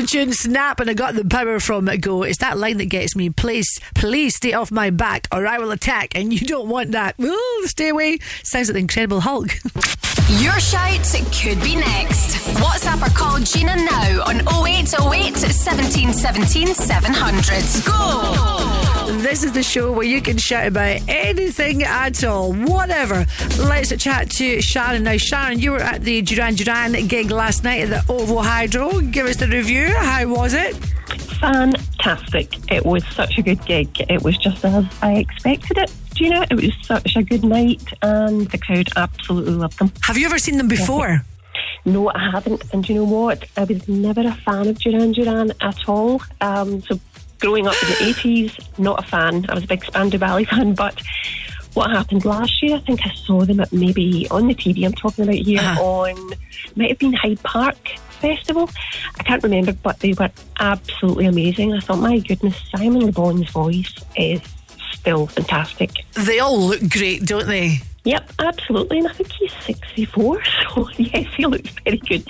Tune 0.06 0.32
snap, 0.32 0.80
and 0.80 0.88
I 0.88 0.94
got 0.94 1.14
the 1.14 1.24
power 1.24 1.60
from. 1.60 1.86
Go. 2.00 2.22
It's 2.22 2.38
that 2.38 2.58
line 2.58 2.78
that 2.78 2.86
gets 2.86 3.16
me. 3.16 3.30
Please, 3.30 3.80
please 3.94 4.36
stay 4.36 4.52
off 4.52 4.70
my 4.70 4.90
back, 4.90 5.28
or 5.32 5.46
I 5.46 5.58
will 5.58 5.70
attack. 5.70 6.14
And 6.14 6.32
you 6.32 6.46
don't 6.46 6.68
want 6.68 6.92
that. 6.92 7.18
Ooh, 7.20 7.62
stay 7.66 7.88
away. 7.88 8.18
Sounds 8.42 8.68
like 8.68 8.74
the 8.74 8.80
Incredible 8.80 9.20
Hulk. 9.20 9.48
Your 10.40 10.58
shout 10.58 11.06
could 11.32 11.62
be 11.62 11.76
next. 11.76 12.36
WhatsApp 12.56 13.06
or 13.06 13.10
call 13.14 13.38
Gina 13.38 13.76
now 13.76 14.24
on 14.26 14.40
0808 14.66 15.36
17 15.36 16.12
17 16.12 16.74
700. 16.74 17.86
Go! 17.86 18.55
This 19.06 19.44
is 19.44 19.52
the 19.52 19.62
show 19.62 19.92
where 19.92 20.04
you 20.04 20.20
can 20.20 20.36
shout 20.36 20.66
about 20.66 21.00
anything 21.06 21.84
at 21.84 22.24
all, 22.24 22.52
whatever. 22.52 23.24
Let's 23.56 23.96
chat 23.96 24.30
to 24.30 24.60
Sharon. 24.60 25.04
Now, 25.04 25.16
Sharon, 25.16 25.60
you 25.60 25.70
were 25.70 25.80
at 25.80 26.02
the 26.02 26.22
Duran 26.22 26.56
Duran 26.56 27.06
gig 27.06 27.30
last 27.30 27.62
night 27.62 27.88
at 27.88 28.06
the 28.06 28.12
OVO 28.12 28.42
Hydro. 28.42 29.00
Give 29.00 29.26
us 29.26 29.36
the 29.36 29.46
review. 29.46 29.86
How 29.86 30.26
was 30.26 30.54
it? 30.54 30.74
Fantastic. 31.40 32.58
It 32.72 32.84
was 32.84 33.06
such 33.06 33.38
a 33.38 33.42
good 33.42 33.64
gig. 33.64 33.88
It 34.10 34.22
was 34.24 34.36
just 34.38 34.64
as 34.64 34.84
I 35.02 35.14
expected 35.14 35.78
it. 35.78 35.92
Do 36.14 36.24
you 36.24 36.30
know, 36.30 36.44
it 36.50 36.54
was 36.54 36.72
such 36.82 37.14
a 37.14 37.22
good 37.22 37.44
night 37.44 37.82
and 38.02 38.50
the 38.50 38.58
crowd 38.58 38.88
absolutely 38.96 39.52
loved 39.52 39.78
them. 39.78 39.92
Have 40.02 40.18
you 40.18 40.26
ever 40.26 40.38
seen 40.38 40.56
them 40.56 40.68
before? 40.68 41.24
No, 41.84 42.10
I 42.10 42.30
haven't. 42.32 42.64
And 42.72 42.82
do 42.82 42.92
you 42.92 42.98
know 43.00 43.04
what? 43.04 43.44
I 43.56 43.62
was 43.64 43.86
never 43.88 44.22
a 44.22 44.34
fan 44.34 44.66
of 44.66 44.78
Duran 44.80 45.12
Duran 45.12 45.52
at 45.60 45.88
all. 45.88 46.20
Um, 46.40 46.82
so 46.82 46.98
growing 47.38 47.66
up 47.66 47.74
in 47.82 47.88
the 47.90 47.94
80s, 48.14 48.65
not 48.78 49.04
a 49.04 49.06
fan. 49.06 49.46
I 49.48 49.54
was 49.54 49.64
a 49.64 49.66
big 49.66 49.84
Spandau 49.84 50.18
Ballet 50.18 50.44
fan, 50.52 50.74
but 50.74 51.00
what 51.74 51.90
happened 51.90 52.24
last 52.24 52.62
year, 52.62 52.76
I 52.76 52.80
think 52.80 53.00
I 53.04 53.12
saw 53.14 53.44
them 53.44 53.60
at 53.60 53.72
maybe 53.72 54.26
on 54.30 54.48
the 54.48 54.54
TV 54.54 54.84
I'm 54.84 54.92
talking 54.92 55.24
about 55.24 55.36
here 55.36 55.60
uh-huh. 55.60 55.84
on, 55.84 56.32
might 56.74 56.88
have 56.88 56.98
been 56.98 57.12
Hyde 57.12 57.42
Park 57.42 57.76
Festival. 58.20 58.70
I 59.18 59.22
can't 59.22 59.42
remember, 59.42 59.72
but 59.74 60.00
they 60.00 60.14
were 60.14 60.30
absolutely 60.58 61.26
amazing. 61.26 61.74
I 61.74 61.80
thought, 61.80 61.98
my 61.98 62.18
goodness, 62.18 62.56
Simon 62.74 63.04
Le 63.04 63.12
Bon's 63.12 63.50
voice 63.50 63.94
is 64.16 64.40
still 64.92 65.26
fantastic. 65.26 65.90
They 66.14 66.40
all 66.40 66.58
look 66.58 66.88
great, 66.88 67.26
don't 67.26 67.46
they? 67.46 67.80
Yep, 68.04 68.32
absolutely. 68.38 68.98
And 68.98 69.08
I 69.08 69.12
think 69.12 69.32
he's 69.32 69.52
64, 69.64 70.42
so 70.74 70.88
yes, 70.96 71.26
he 71.36 71.44
looks 71.44 71.70
very 71.84 71.98
good 71.98 72.24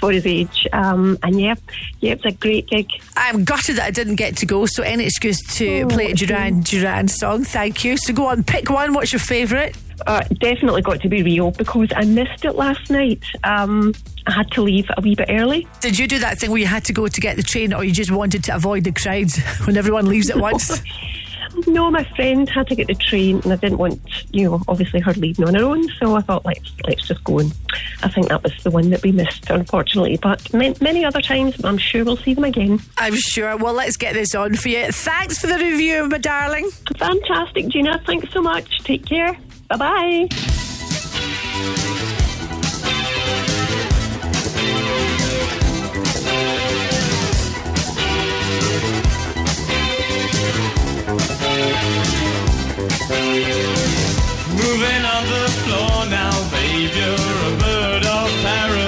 for 0.00 0.10
his 0.10 0.26
age. 0.26 0.66
Um, 0.72 1.18
and 1.22 1.40
yeah, 1.40 1.54
yeah, 2.00 2.12
it's 2.12 2.24
a 2.24 2.32
great 2.32 2.66
gig. 2.68 2.88
I'm 3.16 3.44
gutted 3.44 3.76
that 3.76 3.84
I 3.84 3.90
didn't 3.90 4.16
get 4.16 4.36
to 4.38 4.46
go, 4.46 4.66
so 4.66 4.82
any 4.82 5.04
excuse 5.04 5.40
to 5.58 5.86
play 5.88 6.10
a 6.10 6.14
Duran 6.14 6.60
Duran 6.60 7.08
song. 7.08 7.44
Thank 7.44 7.84
you. 7.84 7.96
So 7.96 8.12
go 8.12 8.26
on, 8.26 8.42
pick 8.42 8.70
one. 8.70 8.94
What's 8.94 9.12
your 9.12 9.20
favourite? 9.20 9.76
Uh, 10.06 10.22
definitely 10.40 10.80
got 10.80 11.00
to 11.02 11.08
be 11.10 11.22
Rio 11.22 11.50
because 11.50 11.88
I 11.94 12.04
missed 12.04 12.44
it 12.44 12.52
last 12.52 12.90
night. 12.90 13.22
Um, 13.44 13.92
I 14.26 14.32
had 14.32 14.50
to 14.52 14.62
leave 14.62 14.88
a 14.96 15.00
wee 15.02 15.14
bit 15.14 15.28
early. 15.30 15.68
Did 15.80 15.98
you 15.98 16.06
do 16.06 16.18
that 16.20 16.38
thing 16.38 16.50
where 16.50 16.60
you 16.60 16.66
had 16.66 16.84
to 16.86 16.94
go 16.94 17.06
to 17.06 17.20
get 17.20 17.36
the 17.36 17.42
train, 17.42 17.74
or 17.74 17.84
you 17.84 17.92
just 17.92 18.10
wanted 18.10 18.42
to 18.44 18.54
avoid 18.54 18.84
the 18.84 18.92
crowds 18.92 19.38
when 19.66 19.76
everyone 19.76 20.06
leaves 20.08 20.30
at 20.30 20.36
once? 20.38 20.80
No, 21.66 21.90
my 21.90 22.04
friend 22.16 22.48
had 22.48 22.66
to 22.68 22.74
get 22.74 22.86
the 22.86 22.94
train, 22.94 23.40
and 23.44 23.52
I 23.52 23.56
didn't 23.56 23.78
want, 23.78 24.00
you 24.32 24.44
know, 24.44 24.62
obviously 24.68 25.00
her 25.00 25.12
leaving 25.14 25.46
on 25.46 25.54
her 25.54 25.64
own. 25.64 25.88
So 25.98 26.16
I 26.16 26.20
thought, 26.20 26.44
let's 26.44 26.72
let's 26.86 27.06
just 27.06 27.22
go. 27.24 27.38
And 27.40 27.52
I 28.02 28.08
think 28.08 28.28
that 28.28 28.42
was 28.42 28.52
the 28.62 28.70
one 28.70 28.90
that 28.90 29.02
we 29.02 29.12
missed, 29.12 29.50
unfortunately. 29.50 30.18
But 30.20 30.52
ma- 30.54 30.74
many 30.80 31.04
other 31.04 31.20
times, 31.20 31.62
I'm 31.64 31.78
sure 31.78 32.04
we'll 32.04 32.16
see 32.16 32.34
them 32.34 32.44
again. 32.44 32.80
I'm 32.98 33.14
sure. 33.16 33.56
Well, 33.56 33.74
let's 33.74 33.96
get 33.96 34.14
this 34.14 34.34
on 34.34 34.54
for 34.54 34.68
you. 34.68 34.90
Thanks 34.92 35.38
for 35.38 35.46
the 35.46 35.58
review, 35.58 36.08
my 36.08 36.18
darling. 36.18 36.70
Fantastic, 36.96 37.68
Gina. 37.68 38.00
Thanks 38.06 38.32
so 38.32 38.40
much. 38.40 38.78
Take 38.84 39.06
care. 39.06 39.36
Bye 39.68 39.76
bye. 39.76 40.79
Moving 53.10 55.04
on 55.04 55.24
the 55.26 55.46
floor 55.62 56.06
now, 56.06 56.30
babe, 56.50 56.94
you're 56.94 57.14
a 57.14 57.56
bird 57.58 58.06
of 58.06 58.30
paradise. 58.42 58.79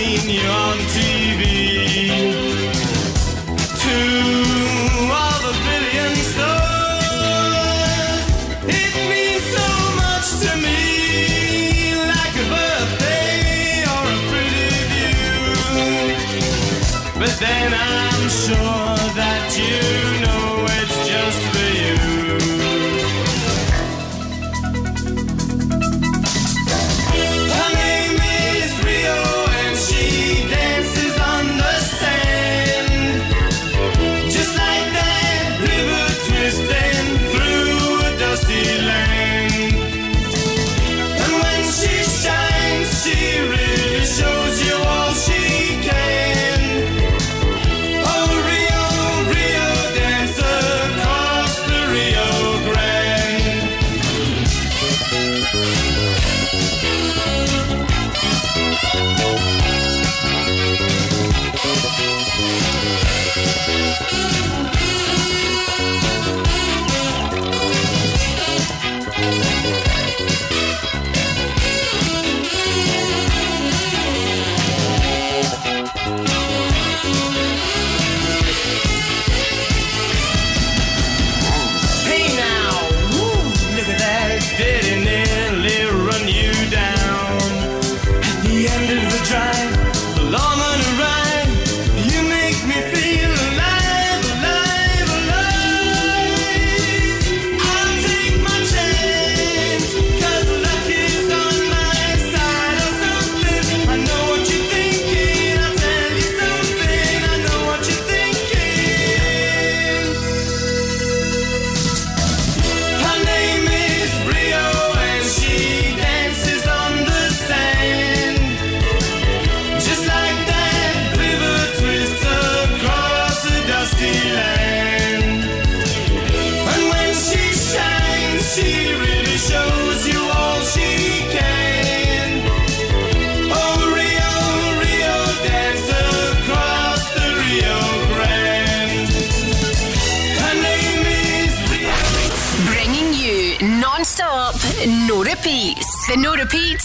Seen 0.00 0.30
you 0.30 0.40
on 0.48 0.78
TV. 0.92 1.09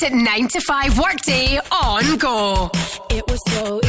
Repeat 0.06 0.24
9 0.24 0.48
to 0.50 0.62
5 0.62 1.00
workday 1.00 1.60
on 1.72 2.18
go. 2.18 2.70
It 3.10 3.24
was 3.28 3.42
so 3.54 3.85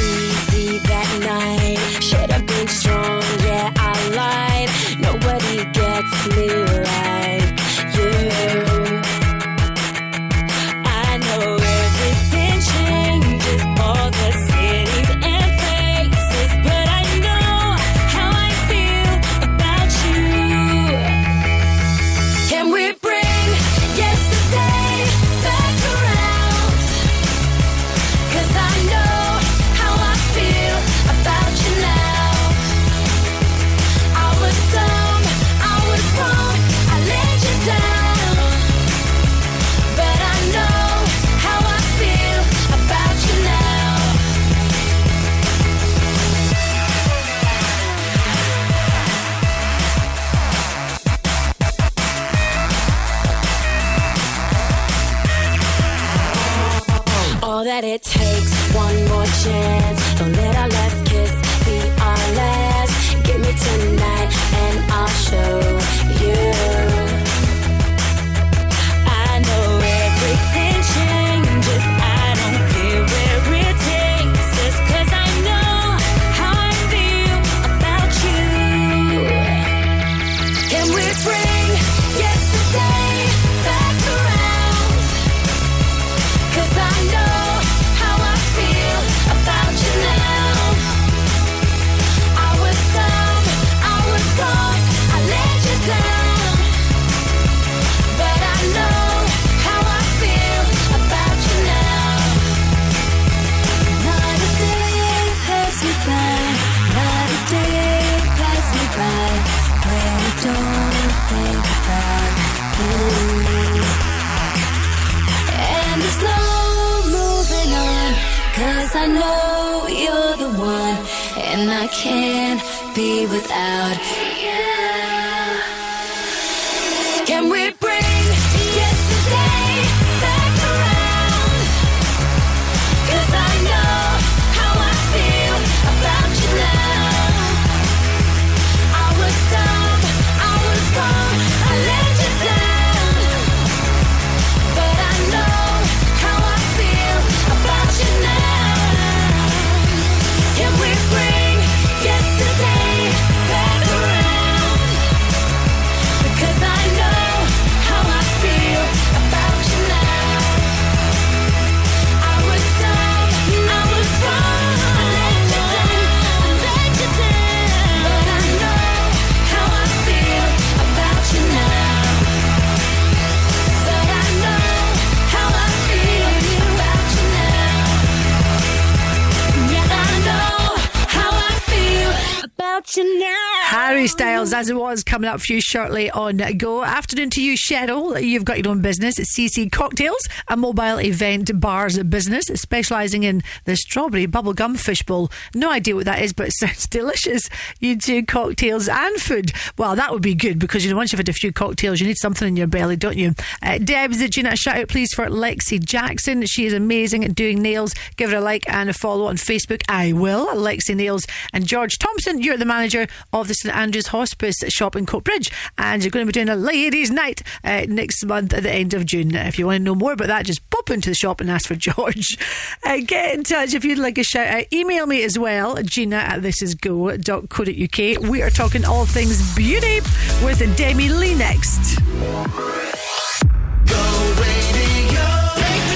now. 183.05 183.51
Harry 183.63 184.07
Styles, 184.07 184.53
as 184.53 184.71
it 184.71 184.77
was, 184.77 185.03
coming 185.03 185.29
up 185.29 185.41
for 185.41 185.53
you 185.53 185.61
shortly 185.61 186.11
on 186.11 186.39
Go. 186.57 186.83
Afternoon 186.83 187.31
to 187.31 187.43
you, 187.43 187.57
Cheryl. 187.57 188.23
You've 188.23 188.45
got 188.45 188.59
your 188.59 188.69
own 188.69 188.81
business, 188.81 189.17
CC 189.17 189.71
Cocktails, 189.71 190.29
a 190.49 190.57
mobile 190.57 191.01
event 191.01 191.61
bars 191.61 192.03
business 192.05 192.47
specialising 192.47 193.25
in 193.25 193.43
the 193.65 193.77
strawberry 193.77 194.27
bubblegum 194.27 194.79
fishbowl. 194.79 195.31
No 195.55 195.71
idea 195.71 195.95
what 195.95 196.07
that 196.07 196.23
is, 196.23 196.33
but 196.33 196.49
it 196.49 196.53
sounds 196.55 196.87
delicious. 196.91 197.49
You 197.81 197.97
do 197.97 198.25
cocktails 198.25 198.89
and 198.89 199.17
food. 199.17 199.53
Well, 199.77 199.97
that 199.97 200.13
would 200.13 200.23
be 200.23 200.35
good 200.35 200.59
because 200.59 200.85
you 200.85 200.91
know 200.91 200.97
once 200.97 201.13
you've 201.13 201.19
had 201.19 201.29
a 201.29 201.33
few 201.33 201.53
cocktails, 201.53 202.01
you 202.01 202.07
need 202.07 202.19
something 202.19 202.49
in 202.49 202.57
your 202.57 202.67
belly, 202.67 202.97
don't 202.97 203.19
you? 203.19 203.35
Uh, 203.63 203.79
Deb's, 203.79 204.19
did 204.19 204.37
you 204.37 204.43
not 204.43 204.59
shout 204.59 204.77
out 204.77 204.89
please 204.89 205.13
for 205.13 205.27
Lexi 205.27 205.83
Jackson? 205.83 206.45
She 206.47 206.67
is 206.67 206.73
amazing 206.73 207.25
at 207.25 207.35
doing 207.35 207.61
nails. 207.61 207.95
Give 208.17 208.31
her 208.31 208.37
a 208.37 208.41
like 208.41 208.69
and 208.69 208.89
a 208.89 208.93
follow 208.95 209.27
on 209.27 209.37
Facebook. 209.37 209.83
I 209.89 210.13
will. 210.13 210.47
Lexi 210.47 210.97
Nails 210.97 211.27
and 211.53 211.67
George 211.67 211.99
Thompson. 211.99 212.41
You're 212.41 212.57
the 212.57 212.65
manager 212.65 212.86
of 213.33 213.49
the 213.49 213.55
St 213.55 213.75
Andrews 213.75 214.09
Hospice 214.09 214.59
shop 214.69 214.97
in 214.97 215.07
Coatbridge, 215.07 215.53
and 215.79 216.03
you're 216.03 216.11
going 216.11 216.27
to 216.27 216.33
be 216.33 216.33
doing 216.33 216.49
a 216.49 216.57
ladies' 216.57 217.11
night 217.11 217.43
uh, 217.65 217.87
next 217.89 218.25
month 218.25 218.53
at 218.53 218.63
the 218.63 218.71
end 218.71 218.95
of 218.95 219.07
June. 219.07 219.35
If 219.35 219.59
you 219.59 219.67
want 219.67 219.79
to 219.79 219.83
know 219.83 219.95
more 219.95 220.13
about 220.13 220.29
that, 220.29 220.47
just 220.47 220.69
pop 220.71 220.91
into 220.91 221.11
the 221.11 221.15
shop 221.15 221.41
and 221.41 221.51
ask 221.51 221.67
for 221.67 221.75
George. 221.87 222.39
Uh, 222.85 222.99
get 223.07 223.35
in 223.35 223.45
touch 223.45 223.75
if 223.75 223.85
you'd 223.85 223.99
like 223.99 224.19
a 224.19 224.25
shout 224.25 224.47
out. 224.47 224.73
Email 224.73 225.07
me 225.07 225.23
as 225.25 225.39
well, 225.39 225.77
Gina 225.83 226.17
at 226.17 226.43
thisisgo.co.uk. 226.43 228.31
We 228.31 228.43
are 228.43 228.51
talking 228.51 228.85
all 228.85 229.07
things 229.07 229.55
beauty 229.55 230.01
with 230.45 230.77
Demi 230.77 231.09
Lee 231.09 231.35
next. 231.35 231.97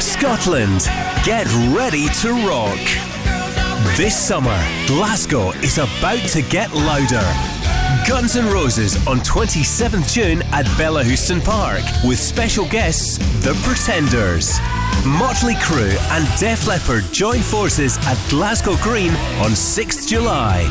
Scotland, 0.00 0.80
get 1.24 1.46
ready 1.74 2.08
to 2.08 2.32
rock. 2.46 3.09
This 3.96 4.16
summer, 4.16 4.56
Glasgow 4.86 5.50
is 5.62 5.76
about 5.78 6.26
to 6.30 6.40
get 6.42 6.72
louder. 6.72 7.26
Guns 8.08 8.36
N' 8.36 8.46
Roses 8.46 8.96
on 9.06 9.18
27th 9.18 10.10
June 10.12 10.42
at 10.52 10.64
Bellahouston 10.78 11.44
Park 11.44 11.82
with 12.04 12.18
special 12.18 12.66
guests 12.66 13.18
The 13.44 13.52
Pretenders. 13.62 14.58
Motley 15.04 15.54
Crue 15.54 15.94
and 16.12 16.26
Def 16.40 16.66
Leppard 16.66 17.04
join 17.12 17.40
forces 17.40 17.98
at 18.06 18.16
Glasgow 18.30 18.76
Green 18.76 19.10
on 19.42 19.50
6th 19.50 20.08
July. 20.08 20.62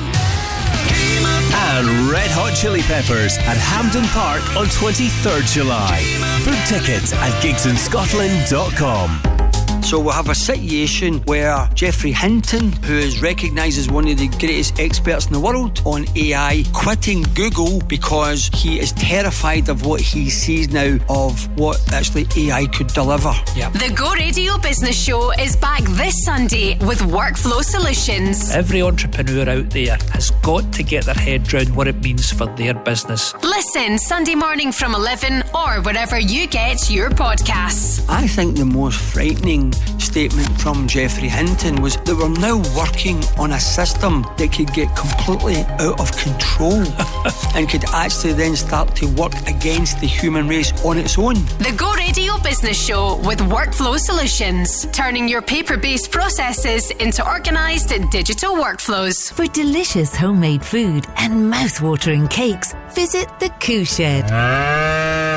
And 1.72 2.10
Red 2.10 2.32
Hot 2.32 2.56
Chili 2.56 2.82
Peppers 2.82 3.38
at 3.40 3.58
Hampden 3.58 4.06
Park 4.06 4.42
on 4.56 4.66
23rd 4.66 5.46
July. 5.54 6.02
Book 6.44 6.58
tickets 6.68 7.14
at 7.14 7.32
gigsinscotland.com. 7.44 9.39
So 9.82 10.00
we'll 10.00 10.14
have 10.14 10.30
a 10.30 10.36
situation 10.36 11.20
where 11.24 11.68
Geoffrey 11.74 12.12
Hinton, 12.12 12.72
who 12.84 12.94
is 12.94 13.22
recognised 13.22 13.80
as 13.80 13.90
one 13.90 14.08
of 14.08 14.18
the 14.20 14.28
greatest 14.28 14.80
experts 14.80 15.26
in 15.26 15.34
the 15.34 15.40
world 15.40 15.82
on 15.84 16.06
AI, 16.16 16.64
quitting 16.74 17.24
Google 17.34 17.80
because 17.88 18.52
he 18.54 18.80
is 18.80 18.92
terrified 18.92 19.68
of 19.68 19.86
what 19.86 20.00
he 20.00 20.30
sees 20.30 20.70
now 20.70 20.98
of 21.10 21.58
what 21.58 21.82
actually 21.92 22.28
AI 22.38 22.68
could 22.68 22.88
deliver. 22.88 23.34
Yeah. 23.56 23.70
The 23.70 23.92
Go 23.96 24.14
Radio 24.14 24.58
Business 24.60 25.02
Show 25.02 25.32
is 25.32 25.56
back 25.56 25.82
this 25.82 26.24
Sunday 26.24 26.78
with 26.86 27.00
Workflow 27.00 27.64
Solutions. 27.64 28.52
Every 28.52 28.84
entrepreneur 28.84 29.50
out 29.50 29.70
there 29.72 29.98
has 30.12 30.30
got 30.44 30.72
to 30.74 30.84
get 30.84 31.06
their 31.06 31.16
head 31.16 31.52
round 31.52 31.76
what 31.76 31.88
it 31.88 32.00
means 32.04 32.32
for 32.32 32.46
their 32.58 32.76
business. 32.76 33.34
Listen 33.42 33.98
Sunday 33.98 34.36
morning 34.36 34.72
from 34.72 34.94
11 34.94 35.44
or 35.56 35.82
wherever 35.82 36.20
you 36.20 36.46
get 36.48 36.92
your 36.92 37.10
podcasts. 37.10 38.06
I 38.08 38.28
think 38.28 38.58
the 38.58 38.66
most 38.66 39.00
frightening 39.00 39.69
statement 39.74 40.50
from 40.62 40.88
Geoffrey 40.88 41.30
Hinton 41.30 41.82
was 41.82 41.98
that 41.98 42.16
we're 42.16 42.30
now 42.30 42.58
working 42.76 43.24
on 43.38 43.52
a 43.52 43.60
system 43.60 44.24
that 44.38 44.52
could 44.52 44.72
get 44.74 44.96
completely 44.96 45.64
out 45.80 46.00
of 46.00 46.12
control 46.18 46.84
and 47.56 47.70
could 47.70 47.86
actually 47.94 48.34
then 48.34 48.56
start 48.56 48.96
to 48.96 49.08
work 49.08 49.34
against 49.48 50.00
the 50.00 50.08
human 50.08 50.48
race 50.48 50.72
on 50.84 50.98
its 50.98 51.18
own. 51.18 51.36
The 51.60 51.74
Go 51.78 51.94
Radio 51.94 52.38
Business 52.40 52.84
Show 52.84 53.18
with 53.26 53.40
Workflow 53.40 53.98
Solutions, 53.98 54.88
turning 54.92 55.28
your 55.28 55.42
paper 55.42 55.78
based 55.78 56.12
processes 56.12 56.92
into 56.92 57.26
organised 57.26 57.94
digital 58.12 58.56
workflows. 58.56 59.32
For 59.34 59.46
delicious 59.48 60.16
homemade 60.16 60.64
food 60.64 61.06
and 61.18 61.50
mouth-watering 61.50 62.28
cakes, 62.28 62.74
visit 62.94 63.28
the 63.40 63.50
Coo 63.60 63.86
Shed. 63.86 64.26
Ah. 64.32 65.29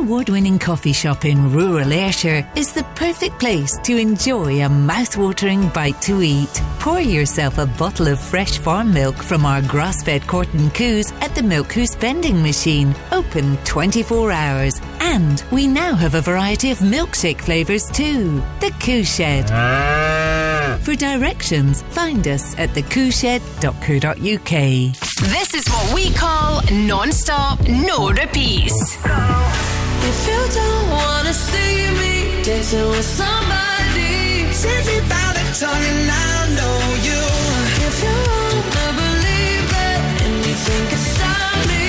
Our 0.00 0.06
award-winning 0.06 0.58
coffee 0.58 0.94
shop 0.94 1.26
in 1.26 1.52
rural 1.52 1.92
Ayrshire 1.92 2.50
is 2.56 2.72
the 2.72 2.84
perfect 2.94 3.38
place 3.38 3.76
to 3.80 3.98
enjoy 3.98 4.64
a 4.64 4.68
mouth-watering 4.70 5.68
bite 5.68 6.00
to 6.00 6.22
eat. 6.22 6.62
Pour 6.78 7.00
yourself 7.00 7.58
a 7.58 7.66
bottle 7.66 8.08
of 8.08 8.18
fresh 8.18 8.56
farm 8.56 8.94
milk 8.94 9.14
from 9.14 9.44
our 9.44 9.60
grass-fed 9.60 10.26
Corton 10.26 10.70
Coos 10.70 11.12
at 11.20 11.34
the 11.34 11.42
Milk 11.42 11.68
Coos 11.68 11.94
vending 11.96 12.42
machine, 12.42 12.94
open 13.12 13.58
24 13.64 14.32
hours. 14.32 14.80
And 15.00 15.44
we 15.52 15.66
now 15.66 15.94
have 15.94 16.14
a 16.14 16.22
variety 16.22 16.70
of 16.70 16.78
milkshake 16.78 17.42
flavours 17.42 17.90
too. 17.90 18.42
The 18.60 18.72
Coo 18.80 19.04
Shed. 19.04 19.50
Ah. 19.50 20.78
For 20.80 20.94
directions, 20.94 21.82
find 21.82 22.26
us 22.26 22.58
at 22.58 22.70
thecooshed.co.uk. 22.70 24.50
This 25.28 25.54
is 25.54 25.68
what 25.68 25.94
we 25.94 26.10
call 26.14 26.62
non 26.72 27.12
stop, 27.12 27.60
no 27.68 28.08
repeats. 28.12 28.96
If 30.02 30.18
you 30.26 30.40
don't 30.58 30.86
wanna 30.90 31.34
see 31.34 31.90
me 32.00 32.14
dancing 32.42 32.88
with 32.88 33.04
somebody, 33.04 34.46
take 34.62 34.84
me 34.86 34.98
by 35.08 35.28
the 35.36 35.44
tongue 35.60 35.84
and 35.92 36.10
I 36.10 36.48
know 36.56 36.78
you. 37.08 37.22
If 37.88 37.96
you 38.04 38.16
wanna 38.28 38.88
believe 39.04 39.70
it 39.88 40.00
and 40.24 40.34
you 40.46 40.54
think 40.66 40.86
it's 40.96 41.06
stop 41.14 41.56
me, 41.70 41.84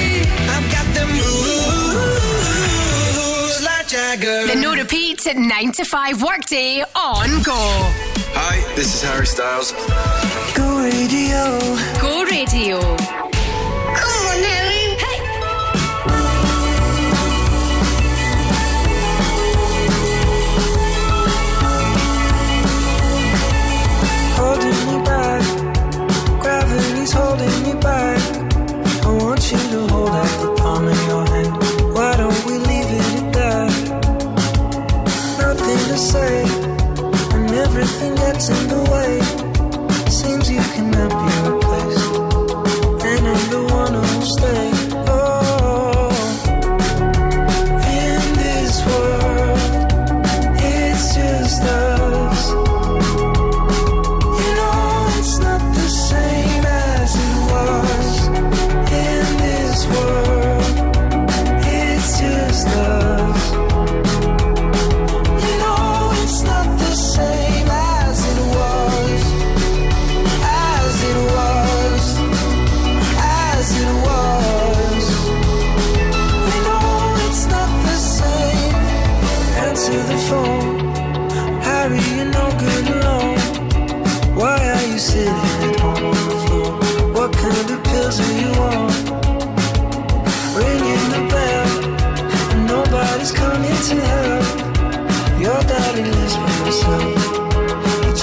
I've 0.54 0.68
got 0.76 0.88
the 0.98 1.06
moves 1.86 3.58
like 3.64 3.88
Jagger. 3.88 4.40
The 4.48 4.56
no 4.56 4.72
repeat 4.74 5.20
9 5.36 5.72
to 5.74 5.84
5 5.86 6.22
workday 6.22 6.84
on 6.96 7.42
Go. 7.44 7.62
Hi, 8.34 8.56
this 8.76 8.94
is 8.96 9.02
Harry 9.10 9.28
Styles. 9.28 9.74
Go 10.56 10.68
radio. 10.84 11.60
Go 12.02 12.24
Radio. 12.24 12.80
Come 14.00 14.26
on, 14.32 14.44
Harry. 14.44 14.71
Gravity's 27.12 27.14
holding 27.14 27.64
me 27.64 27.74
back. 27.82 28.20
I 29.04 29.12
want 29.24 29.52
you 29.52 29.58
to 29.58 29.88
hold 29.94 30.10
out 30.10 30.42
the 30.42 30.56
palm 30.58 30.88
of 30.88 31.08
your 31.08 31.26
hand. 31.28 31.94
Why 31.94 32.16
don't 32.18 32.46
we 32.46 32.54
leave 32.58 32.90
it 32.90 33.06
at 33.20 33.34
that? 33.34 33.72
Nothing 35.40 35.78
to 35.90 35.98
say, 35.98 36.44
and 37.36 37.52
everything 37.52 38.16
gets 38.16 38.50
in 38.50 38.68
the 38.68 38.82
way. 38.92 39.22
Seems 40.10 40.50
you 40.50 40.62
cannot 40.74 41.10
be 41.10 41.41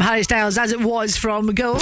I 0.00 0.04
Harry 0.04 0.22
Styles, 0.22 0.56
as 0.56 0.72
it 0.72 0.80
was 0.80 1.18
from 1.18 1.48
Go. 1.48 1.74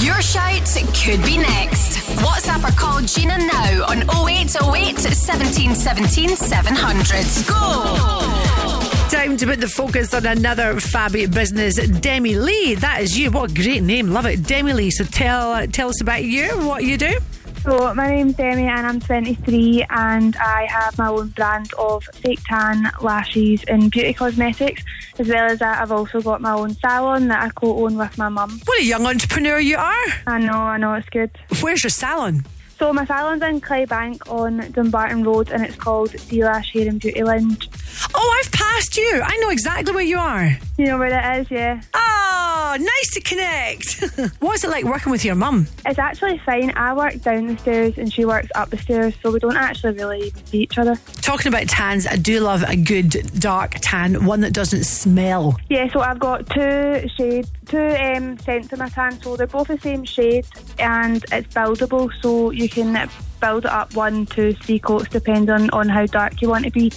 Your 0.00 0.20
shout 0.20 0.66
could 0.92 1.24
be 1.24 1.38
next. 1.38 1.96
WhatsApp 2.18 2.68
or 2.68 2.72
call 2.76 3.00
Gina 3.00 3.38
now 3.38 3.86
on 3.88 4.02
0808 4.28 4.98
17 4.98 5.74
17 5.74 6.36
700. 6.36 7.46
Go! 7.48 9.08
Time 9.08 9.36
to 9.38 9.46
put 9.46 9.60
the 9.62 9.68
focus 9.68 10.12
on 10.12 10.26
another 10.26 10.74
fabby 10.74 11.32
business, 11.32 11.76
Demi 12.00 12.36
Lee. 12.36 12.74
That 12.74 13.00
is 13.00 13.18
you. 13.18 13.30
What 13.30 13.50
a 13.50 13.54
great 13.54 13.82
name. 13.82 14.10
Love 14.10 14.26
it. 14.26 14.42
Demi 14.46 14.74
Lee. 14.74 14.90
So 14.90 15.04
tell 15.04 15.66
tell 15.68 15.88
us 15.88 16.02
about 16.02 16.24
you, 16.24 16.48
what 16.66 16.84
you 16.84 16.98
do. 16.98 17.18
So 17.64 17.94
my 17.94 18.10
name's 18.10 18.34
Demi 18.34 18.64
and 18.64 18.86
I'm 18.86 19.00
23 19.00 19.86
and 19.88 20.36
I 20.36 20.66
have 20.66 20.98
my 20.98 21.08
own 21.08 21.28
brand 21.28 21.72
of 21.78 22.04
fake 22.12 22.40
tan, 22.46 22.90
lashes 23.00 23.64
and 23.64 23.90
beauty 23.90 24.12
cosmetics. 24.12 24.82
As 25.18 25.28
well 25.28 25.50
as 25.50 25.60
that, 25.60 25.80
I've 25.80 25.90
also 25.90 26.20
got 26.20 26.42
my 26.42 26.52
own 26.52 26.74
salon 26.74 27.28
that 27.28 27.42
I 27.42 27.48
co-own 27.48 27.96
with 27.96 28.18
my 28.18 28.28
mum. 28.28 28.60
What 28.66 28.80
a 28.80 28.84
young 28.84 29.06
entrepreneur 29.06 29.58
you 29.60 29.78
are. 29.78 30.04
I 30.26 30.40
know, 30.40 30.52
I 30.52 30.76
know, 30.76 30.92
it's 30.92 31.08
good. 31.08 31.30
Where's 31.62 31.82
your 31.82 31.88
salon? 31.88 32.44
So 32.78 32.92
my 32.92 33.04
salon's 33.04 33.42
in 33.42 33.60
Clydebank 33.60 34.28
on 34.30 34.70
Dumbarton 34.72 35.22
Road 35.22 35.50
and 35.50 35.64
it's 35.64 35.76
called 35.76 36.14
D-Lash 36.28 36.72
Hair 36.72 36.88
and 36.88 37.00
Beauty 37.00 37.22
Lounge. 37.22 37.68
Oh, 38.14 38.40
I've 38.40 38.50
passed 38.52 38.96
you. 38.96 39.22
I 39.24 39.36
know 39.38 39.50
exactly 39.50 39.94
where 39.94 40.04
you 40.04 40.18
are. 40.18 40.58
You 40.76 40.86
know 40.86 40.98
where 40.98 41.36
it 41.36 41.40
is, 41.40 41.50
yeah. 41.50 41.80
Oh, 41.94 42.76
nice 42.78 43.14
to 43.14 43.20
connect. 43.20 44.02
What's 44.40 44.64
it 44.64 44.70
like 44.70 44.84
working 44.84 45.12
with 45.12 45.24
your 45.24 45.36
mum? 45.36 45.68
It's 45.86 45.98
actually 46.00 46.38
fine. 46.38 46.72
I 46.76 46.92
work 46.94 47.20
down 47.22 47.46
the 47.46 47.58
stairs 47.58 47.96
and 47.96 48.12
she 48.12 48.24
works 48.24 48.48
up 48.56 48.70
the 48.70 48.78
stairs, 48.78 49.14
so 49.22 49.30
we 49.30 49.38
don't 49.38 49.56
actually 49.56 49.94
really 49.94 50.32
see 50.46 50.62
each 50.62 50.76
other. 50.76 50.96
Talking 51.22 51.52
about 51.52 51.68
tans, 51.68 52.06
I 52.08 52.16
do 52.16 52.40
love 52.40 52.64
a 52.66 52.76
good 52.76 53.10
dark 53.38 53.76
tan, 53.80 54.24
one 54.26 54.40
that 54.40 54.52
doesn't 54.52 54.84
smell. 54.84 55.56
Yeah, 55.68 55.88
so 55.92 56.00
I've 56.00 56.18
got 56.18 56.48
two 56.50 57.08
shades, 57.16 57.50
two 57.66 57.78
um, 57.78 58.36
scents 58.38 58.72
in 58.72 58.78
my 58.80 58.88
tan, 58.88 59.20
so 59.22 59.36
they're 59.36 59.46
both 59.46 59.68
the 59.68 59.78
same 59.78 60.04
shade 60.04 60.46
and 60.80 61.24
it's 61.30 61.54
buildable, 61.54 62.10
so 62.20 62.50
you 62.50 62.63
can 62.68 63.08
build 63.40 63.64
it 63.64 63.70
up 63.70 63.94
one, 63.94 64.26
two, 64.26 64.52
three 64.54 64.78
coats 64.78 65.08
depending 65.08 65.70
on 65.70 65.88
how 65.88 66.06
dark 66.06 66.40
you 66.40 66.48
want 66.48 66.64
to 66.64 66.70
be. 66.70 66.90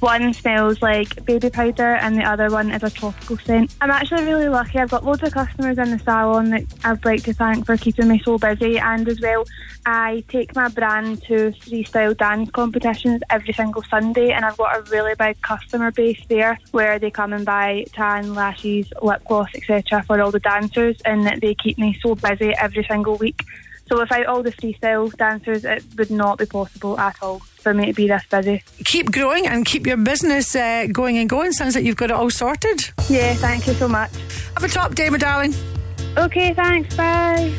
One 0.00 0.34
smells 0.34 0.82
like 0.82 1.24
baby 1.26 1.48
powder 1.48 1.94
and 1.94 2.16
the 2.16 2.24
other 2.24 2.50
one 2.50 2.72
is 2.72 2.82
a 2.82 2.90
tropical 2.90 3.38
scent. 3.38 3.72
I'm 3.80 3.92
actually 3.92 4.24
really 4.24 4.48
lucky. 4.48 4.80
I've 4.80 4.90
got 4.90 5.04
loads 5.04 5.22
of 5.22 5.30
customers 5.30 5.78
in 5.78 5.92
the 5.92 5.98
salon 6.00 6.50
that 6.50 6.64
I'd 6.82 7.04
like 7.04 7.22
to 7.22 7.32
thank 7.32 7.66
for 7.66 7.76
keeping 7.76 8.08
me 8.08 8.20
so 8.24 8.36
busy 8.36 8.80
and 8.80 9.06
as 9.06 9.20
well 9.20 9.44
I 9.86 10.24
take 10.26 10.56
my 10.56 10.66
brand 10.66 11.22
to 11.28 11.52
freestyle 11.52 12.16
dance 12.16 12.50
competitions 12.50 13.22
every 13.30 13.52
single 13.52 13.82
Sunday 13.82 14.32
and 14.32 14.44
I've 14.44 14.56
got 14.56 14.76
a 14.76 14.90
really 14.90 15.14
big 15.14 15.40
customer 15.40 15.92
base 15.92 16.20
there 16.28 16.58
where 16.72 16.98
they 16.98 17.12
come 17.12 17.32
and 17.32 17.44
buy 17.44 17.84
tan, 17.92 18.34
lashes, 18.34 18.92
lip 19.02 19.22
gloss, 19.24 19.50
etc. 19.54 20.02
for 20.02 20.20
all 20.20 20.32
the 20.32 20.40
dancers 20.40 20.96
and 21.04 21.40
they 21.40 21.54
keep 21.54 21.78
me 21.78 21.96
so 22.02 22.16
busy 22.16 22.52
every 22.54 22.84
single 22.88 23.18
week. 23.18 23.44
So 23.86 23.98
without 23.98 24.26
all 24.26 24.42
the 24.42 24.52
freestyle 24.52 25.14
dancers, 25.16 25.64
it 25.64 25.84
would 25.96 26.10
not 26.10 26.38
be 26.38 26.46
possible 26.46 26.98
at 26.98 27.16
all 27.22 27.40
for 27.40 27.74
me 27.74 27.86
to 27.86 27.92
be 27.92 28.08
this 28.08 28.24
busy. 28.30 28.62
Keep 28.84 29.12
growing 29.12 29.46
and 29.46 29.64
keep 29.66 29.86
your 29.86 29.96
business 29.96 30.54
uh, 30.56 30.86
going 30.92 31.18
and 31.18 31.28
going. 31.28 31.52
Sounds 31.52 31.74
like 31.74 31.84
you've 31.84 31.96
got 31.96 32.10
it 32.10 32.16
all 32.16 32.30
sorted. 32.30 32.90
Yeah, 33.08 33.34
thank 33.34 33.66
you 33.66 33.74
so 33.74 33.88
much. 33.88 34.10
Have 34.54 34.64
a 34.64 34.68
top 34.68 34.94
day, 34.94 35.10
my 35.10 35.18
darling. 35.18 35.54
Okay, 36.16 36.54
thanks. 36.54 36.94
Bye. 36.96 37.52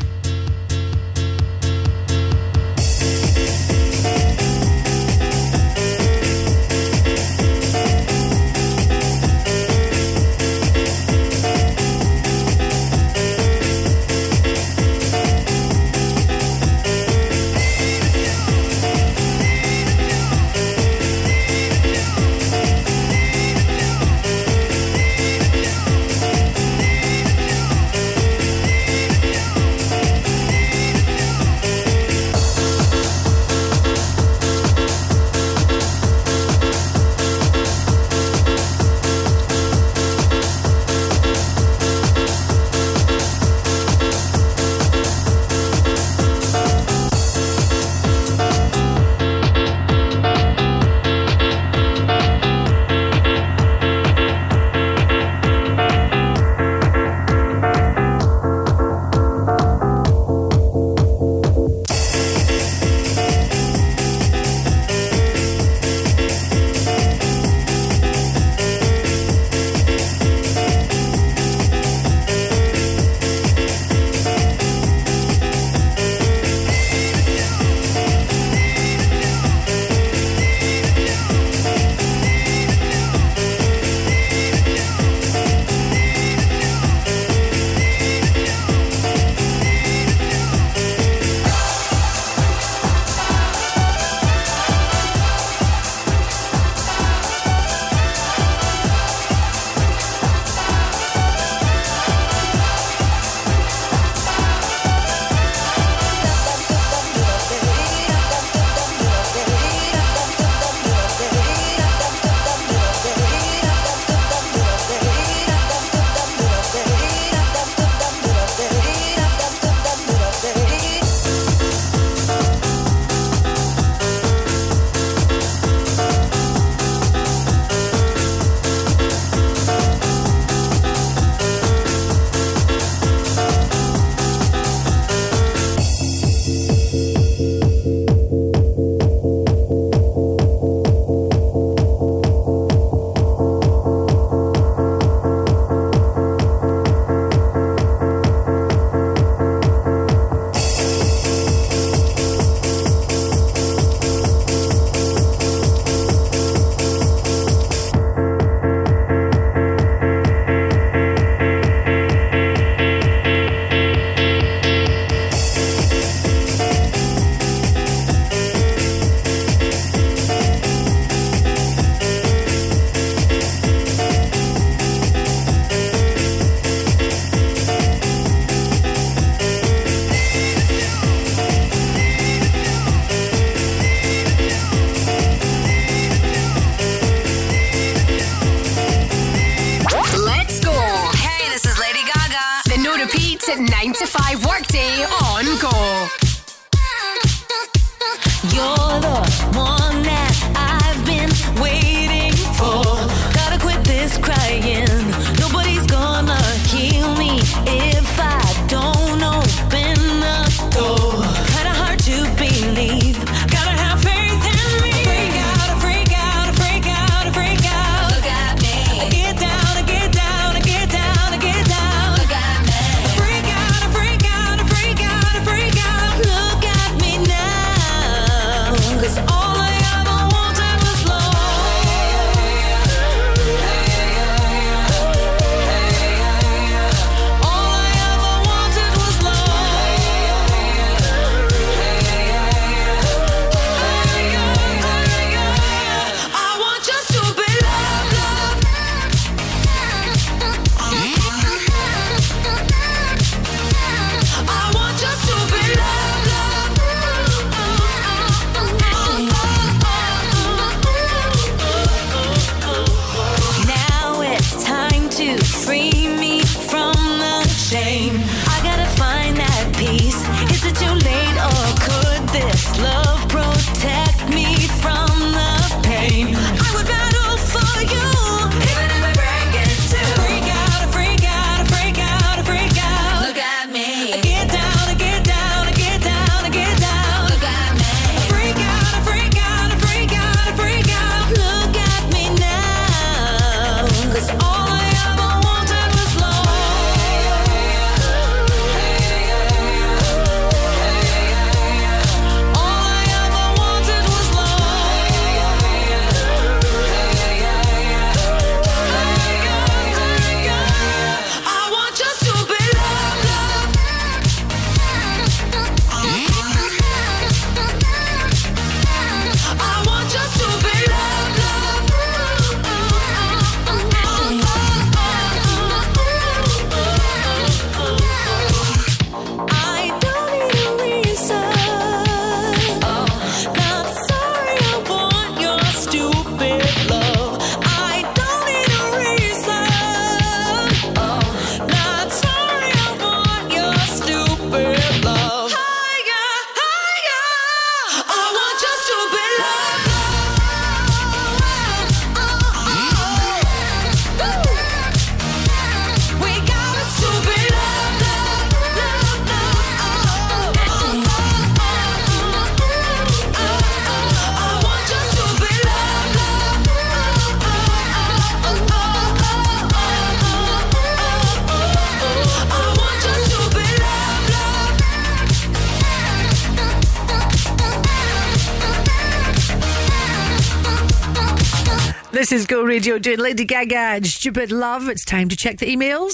This 382.23 382.31
is 382.31 382.45
Go 382.45 382.63
Radio 382.63 382.99
doing 382.99 383.19
Lady 383.19 383.43
Gaga 383.43 383.75
and 383.75 384.07
Stupid 384.07 384.49
Love. 384.49 384.87
It's 384.87 385.03
time 385.03 385.27
to 385.27 385.35
check 385.35 385.57
the 385.57 385.65
emails. 385.65 386.13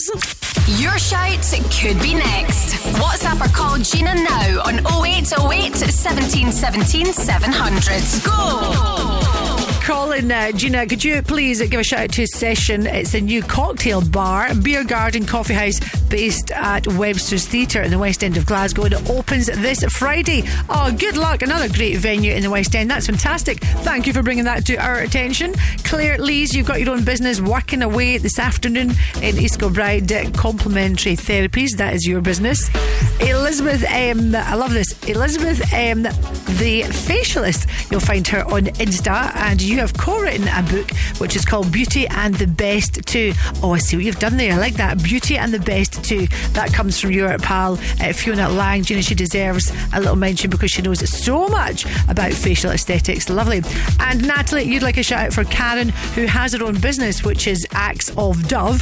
Your 0.82 0.98
shout 0.98 1.38
could 1.70 2.02
be 2.02 2.16
next. 2.16 2.74
WhatsApp 2.96 3.46
or 3.46 3.54
call 3.54 3.78
Gina 3.78 4.16
now 4.16 4.64
on 4.66 4.80
0808 5.06 5.76
17 5.76 6.52
17 6.52 7.14
700. 7.14 8.26
Go! 8.26 9.20
Colin, 9.84 10.32
uh, 10.32 10.52
Gina, 10.52 10.86
could 10.86 11.04
you 11.04 11.22
please 11.24 11.62
give 11.68 11.80
a 11.80 11.84
shout 11.84 12.00
out 12.02 12.12
to 12.12 12.28
Session? 12.28 12.86
It's 12.86 13.16
a 13.16 13.22
new 13.22 13.42
cocktail 13.42 14.02
bar, 14.02 14.54
beer 14.54 14.84
garden, 14.84 15.26
coffee 15.26 15.54
house 15.54 15.80
based 16.10 16.52
at 16.52 16.86
Webster's 16.88 17.48
Theatre 17.48 17.82
in 17.82 17.90
the 17.90 17.98
West 17.98 18.24
End 18.24 18.38
of 18.38 18.46
Glasgow. 18.46 18.84
And 18.84 18.94
it 18.94 19.10
opens 19.10 19.48
this 19.48 19.84
Friday. 19.86 20.44
Oh, 20.70 20.96
good 20.96 21.18
luck. 21.18 21.42
Another 21.42 21.70
great 21.70 21.98
venue 21.98 22.34
in 22.34 22.44
the 22.44 22.50
West 22.50 22.76
End. 22.76 22.90
That's 22.90 23.08
fantastic. 23.08 23.64
Thank 23.90 24.06
you 24.06 24.14
for 24.14 24.22
bringing 24.22 24.44
that 24.44 24.68
to 24.68 24.76
our 24.76 25.00
attention. 25.00 25.56
Claire 25.84 26.20
Lees, 26.20 26.54
you've 26.54 26.68
got 26.68 26.80
your 26.80 26.92
own 26.92 27.04
business 27.04 27.42
working 27.42 27.82
away 27.82 28.20
this 28.20 28.38
afternoon 28.38 28.92
in 29.24 29.40
East 29.40 29.60
Kilbride. 29.60 30.12
Uh, 30.12 30.30
Complementary 30.30 31.16
therapies. 31.16 31.76
That 31.76 31.96
is 31.96 32.06
your 32.06 32.22
business. 32.22 32.70
Elizabeth, 33.20 33.84
um, 33.86 34.36
I 34.36 34.54
love 34.54 34.74
this. 34.74 34.94
Elizabeth, 35.10 35.62
um, 35.74 36.04
the 36.04 36.84
facialist. 36.84 37.92
You'll 37.92 38.00
find 38.00 38.26
her 38.28 38.46
on 38.46 38.66
Insta, 38.78 39.36
and 39.36 39.60
you 39.60 39.80
have 39.80 39.98
co-written 39.98 40.48
a 40.50 40.62
book 40.70 40.92
which 41.18 41.36
is 41.36 41.44
called 41.44 41.72
Beauty 41.72 42.08
and 42.10 42.36
the 42.36 42.48
Best 42.48 43.04
Too. 43.08 43.34
Oh, 43.64 43.74
I 43.74 43.80
see 43.80 43.98
what 43.98 44.06
you've 44.06 44.20
done 44.20 44.38
there. 44.38 44.54
I 44.54 44.58
like 44.58 44.76
that. 44.76 45.02
Beauty 45.04 45.36
and 45.36 45.52
the 45.52 45.60
Best 45.60 45.89
Too. 46.10 46.26
That 46.54 46.74
comes 46.74 47.00
from 47.00 47.12
your 47.12 47.38
pal 47.38 47.74
uh, 47.74 48.14
Fiona 48.14 48.50
Lang. 48.50 48.82
Do 48.82 48.96
you 48.96 48.98
know 48.98 49.04
she 49.04 49.14
deserves 49.14 49.72
a 49.94 50.00
little 50.00 50.16
mention 50.16 50.50
because 50.50 50.72
she 50.72 50.82
knows 50.82 51.08
so 51.08 51.48
much 51.50 51.86
about 52.08 52.34
facial 52.34 52.72
aesthetics. 52.72 53.30
Lovely. 53.30 53.62
And 54.00 54.28
Natalie, 54.28 54.64
you'd 54.64 54.82
like 54.82 54.98
a 54.98 55.04
shout 55.04 55.28
out 55.28 55.34
for 55.34 55.44
Karen, 55.44 55.90
who 56.16 56.26
has 56.26 56.54
her 56.54 56.64
own 56.66 56.80
business, 56.82 57.24
which 57.24 57.46
is 57.46 57.64
Acts 57.74 58.10
of 58.18 58.48
Dove. 58.48 58.82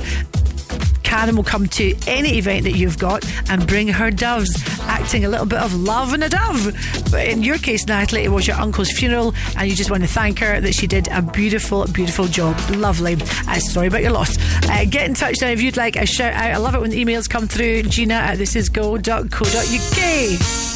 Karen 1.04 1.38
will 1.38 1.44
come 1.44 1.68
to 1.68 1.96
any 2.06 2.38
event 2.38 2.64
that 2.66 2.74
you've 2.74 2.98
got 2.98 3.26
and 3.50 3.66
bring 3.66 3.88
her 3.88 4.12
doves, 4.12 4.50
acting 4.82 5.24
a 5.24 5.30
little 5.30 5.46
bit 5.46 5.60
of 5.60 5.74
love 5.74 6.14
and 6.14 6.24
a 6.24 6.30
dove. 6.30 6.76
But 7.12 7.28
in 7.28 7.44
your 7.44 7.58
case, 7.58 7.88
Natalie, 7.88 8.24
it 8.24 8.30
was 8.30 8.46
your 8.46 8.58
uncle's 8.58 8.92
funeral, 8.92 9.34
and 9.58 9.70
you 9.70 9.76
just 9.76 9.90
want 9.90 10.04
to 10.04 10.10
thank 10.10 10.40
her 10.40 10.60
that 10.60 10.76
she 10.76 10.86
did 10.86 11.08
a 11.08 11.22
beautiful, 11.22 11.86
beautiful 11.88 12.28
job. 12.28 12.58
Lovely. 12.72 13.16
Uh, 13.48 13.60
sorry 13.60 13.88
about 13.88 14.02
your 14.02 14.12
loss. 14.12 14.37
Uh, 14.70 14.84
get 14.86 15.08
in 15.08 15.14
touch 15.14 15.38
now 15.42 15.48
if 15.48 15.62
you'd 15.62 15.78
like 15.78 15.96
a 15.96 16.06
shout 16.06 16.34
out. 16.34 16.52
I 16.52 16.58
love 16.58 16.76
it 16.76 16.82
when 16.82 16.92
emails 16.92 17.30
come 17.30 17.48
through. 17.48 17.84
Gina 17.84 18.16
at 18.16 18.38
thisisgo.co.uk. 18.38 20.67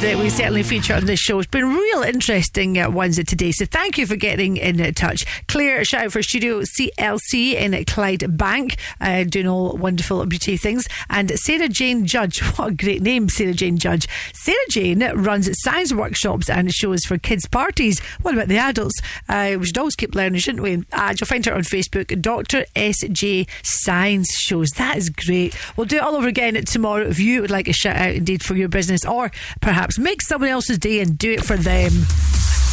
that 0.00 0.18
we 0.18 0.28
certainly 0.28 0.62
feature 0.62 0.94
on 0.94 1.06
this 1.06 1.20
show. 1.20 1.38
It's 1.38 1.46
been 1.46 1.74
real 1.74 2.02
interesting 2.02 2.78
uh, 2.78 2.90
ones 2.90 3.16
today. 3.16 3.52
So 3.52 3.64
thank 3.64 3.96
you 3.96 4.06
for 4.06 4.16
getting 4.16 4.58
in 4.58 4.78
uh, 4.78 4.90
touch. 4.94 5.24
Claire, 5.48 5.84
shout 5.84 6.04
out 6.04 6.12
for 6.12 6.22
Studio 6.22 6.60
CLC 6.60 7.54
in 7.54 7.72
Clydebank, 7.72 8.78
uh, 9.00 9.24
doing 9.24 9.48
all 9.48 9.76
wonderful 9.76 10.24
beauty 10.26 10.58
things. 10.58 10.86
And 11.08 11.30
Sarah 11.38 11.68
Jane 11.68 12.04
Judge, 12.04 12.40
what 12.56 12.68
a 12.68 12.74
great 12.74 13.00
name, 13.00 13.30
Sarah 13.30 13.54
Jane 13.54 13.78
Judge. 13.78 14.06
Sarah 14.34 14.58
Jane 14.68 15.02
runs 15.14 15.48
science 15.62 15.94
workshops 15.94 16.50
and 16.50 16.70
shows 16.72 17.04
for 17.04 17.16
kids' 17.16 17.46
parties. 17.46 18.00
What 18.20 18.34
about 18.34 18.48
the 18.48 18.58
adults? 18.58 19.00
Uh, 19.28 19.56
we 19.58 19.66
should 19.66 19.78
always 19.78 19.96
keep 19.96 20.14
learning, 20.14 20.40
shouldn't 20.40 20.62
we? 20.62 20.72
And 20.74 20.86
you'll 20.92 21.26
find 21.26 21.46
her 21.46 21.54
on 21.54 21.62
Facebook, 21.62 22.20
Dr. 22.20 22.64
SJ 22.74 23.48
Science 23.62 24.28
Shows. 24.40 24.70
That 24.72 24.98
is 24.98 25.08
great. 25.08 25.56
We'll 25.76 25.86
do 25.86 25.96
it 25.96 26.02
all 26.02 26.16
over 26.16 26.28
again 26.28 26.54
tomorrow 26.64 27.06
if 27.06 27.18
you 27.18 27.40
would 27.40 27.50
like 27.50 27.68
a 27.68 27.72
shout 27.72 27.96
out 27.96 28.14
indeed 28.14 28.42
for 28.42 28.56
your 28.56 28.68
business 28.68 29.04
or 29.06 29.30
perhaps 29.60 29.85
make 29.98 30.22
someone 30.22 30.50
else's 30.50 30.78
day 30.78 31.00
and 31.00 31.16
do 31.16 31.32
it 31.32 31.44
for 31.44 31.56
them. 31.56 31.92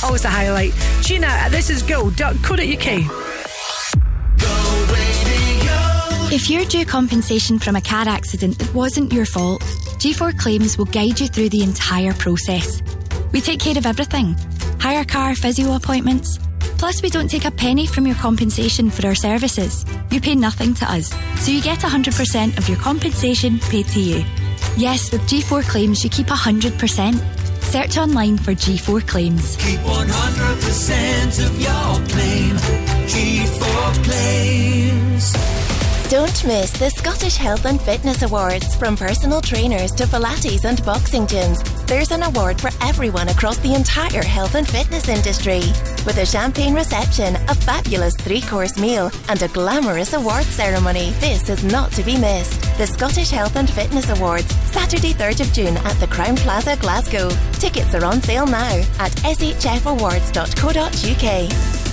Always 0.04 0.26
a 0.26 0.30
highlight. 0.30 0.74
Gina, 1.02 1.48
this 1.50 1.70
is 1.70 1.82
go.co.uk. 1.84 2.88
If 6.32 6.50
you're 6.50 6.66
due 6.66 6.86
compensation 6.86 7.60
from 7.60 7.76
a 7.76 7.82
car 7.82 8.08
accident 8.08 8.58
that 8.60 8.74
wasn't 8.74 9.14
your 9.14 9.26
fault, 9.26 9.62
G4 10.02 10.38
Claims 10.40 10.78
will 10.78 10.86
guide 10.86 11.20
you 11.20 11.28
through 11.28 11.50
the 11.50 11.64
entire 11.64 12.14
process. 12.14 12.82
We 13.32 13.42
take 13.42 13.60
care 13.60 13.78
of 13.78 13.86
everything 13.86 14.36
hire 14.80 15.06
car 15.06 15.34
physio 15.34 15.76
appointments, 15.76 16.38
Plus, 16.84 17.02
we 17.02 17.10
don't 17.10 17.30
take 17.30 17.46
a 17.46 17.52
penny 17.52 17.88
from 17.88 18.06
your 18.06 18.18
compensation 18.18 18.90
for 18.90 19.08
our 19.08 19.16
services. 19.16 19.86
You 20.12 20.20
pay 20.20 20.36
nothing 20.36 20.74
to 20.74 20.92
us, 20.92 21.16
so 21.40 21.50
you 21.50 21.62
get 21.62 21.80
100% 21.80 22.58
of 22.58 22.68
your 22.68 22.78
compensation 22.78 23.58
paid 23.60 23.88
to 23.88 24.02
you. 24.02 24.43
Yes, 24.78 25.12
with 25.12 25.22
G4 25.24 25.64
Claims, 25.64 26.04
you 26.04 26.10
keep 26.10 26.28
100%. 26.28 27.16
Search 27.64 27.98
online 27.98 28.38
for 28.38 28.54
G4 28.54 29.08
Claims. 29.08 29.56
Keep 29.58 29.80
100% 29.80 31.46
of 31.46 31.62
your 31.62 32.08
claim. 32.10 32.56
G4 33.08 34.04
Claims. 34.04 35.53
Don't 36.14 36.46
miss 36.46 36.70
the 36.70 36.92
Scottish 36.92 37.38
Health 37.38 37.66
and 37.66 37.82
Fitness 37.82 38.22
Awards. 38.22 38.76
From 38.76 38.96
personal 38.96 39.42
trainers 39.42 39.92
to 39.94 40.04
Pilates 40.04 40.64
and 40.64 40.86
boxing 40.86 41.26
gyms, 41.26 41.64
there's 41.88 42.12
an 42.12 42.22
award 42.22 42.62
for 42.62 42.70
everyone 42.84 43.30
across 43.30 43.58
the 43.58 43.74
entire 43.74 44.24
health 44.24 44.54
and 44.54 44.68
fitness 44.68 45.10
industry. 45.10 45.62
With 46.06 46.20
a 46.20 46.26
champagne 46.28 46.76
reception, 46.76 47.36
a 47.50 47.56
fabulous 47.56 48.16
three 48.16 48.42
course 48.42 48.78
meal, 48.78 49.10
and 49.28 49.42
a 49.42 49.48
glamorous 49.48 50.14
award 50.14 50.44
ceremony, 50.44 51.10
this 51.20 51.50
is 51.50 51.64
not 51.64 51.92
to 51.94 52.04
be 52.04 52.16
missed. 52.16 52.62
The 52.78 52.86
Scottish 52.86 53.32
Health 53.32 53.56
and 53.56 53.68
Fitness 53.68 54.12
Awards, 54.12 54.54
Saturday, 54.72 55.14
3rd 55.14 55.42
of 55.42 55.52
June 55.52 55.78
at 55.78 56.00
the 56.00 56.06
Crowne 56.06 56.38
Plaza, 56.38 56.76
Glasgow. 56.76 57.30
Tickets 57.54 57.96
are 57.96 58.06
on 58.06 58.22
sale 58.22 58.46
now 58.46 58.76
at 59.00 59.14
shfawards.co.uk. 59.14 61.93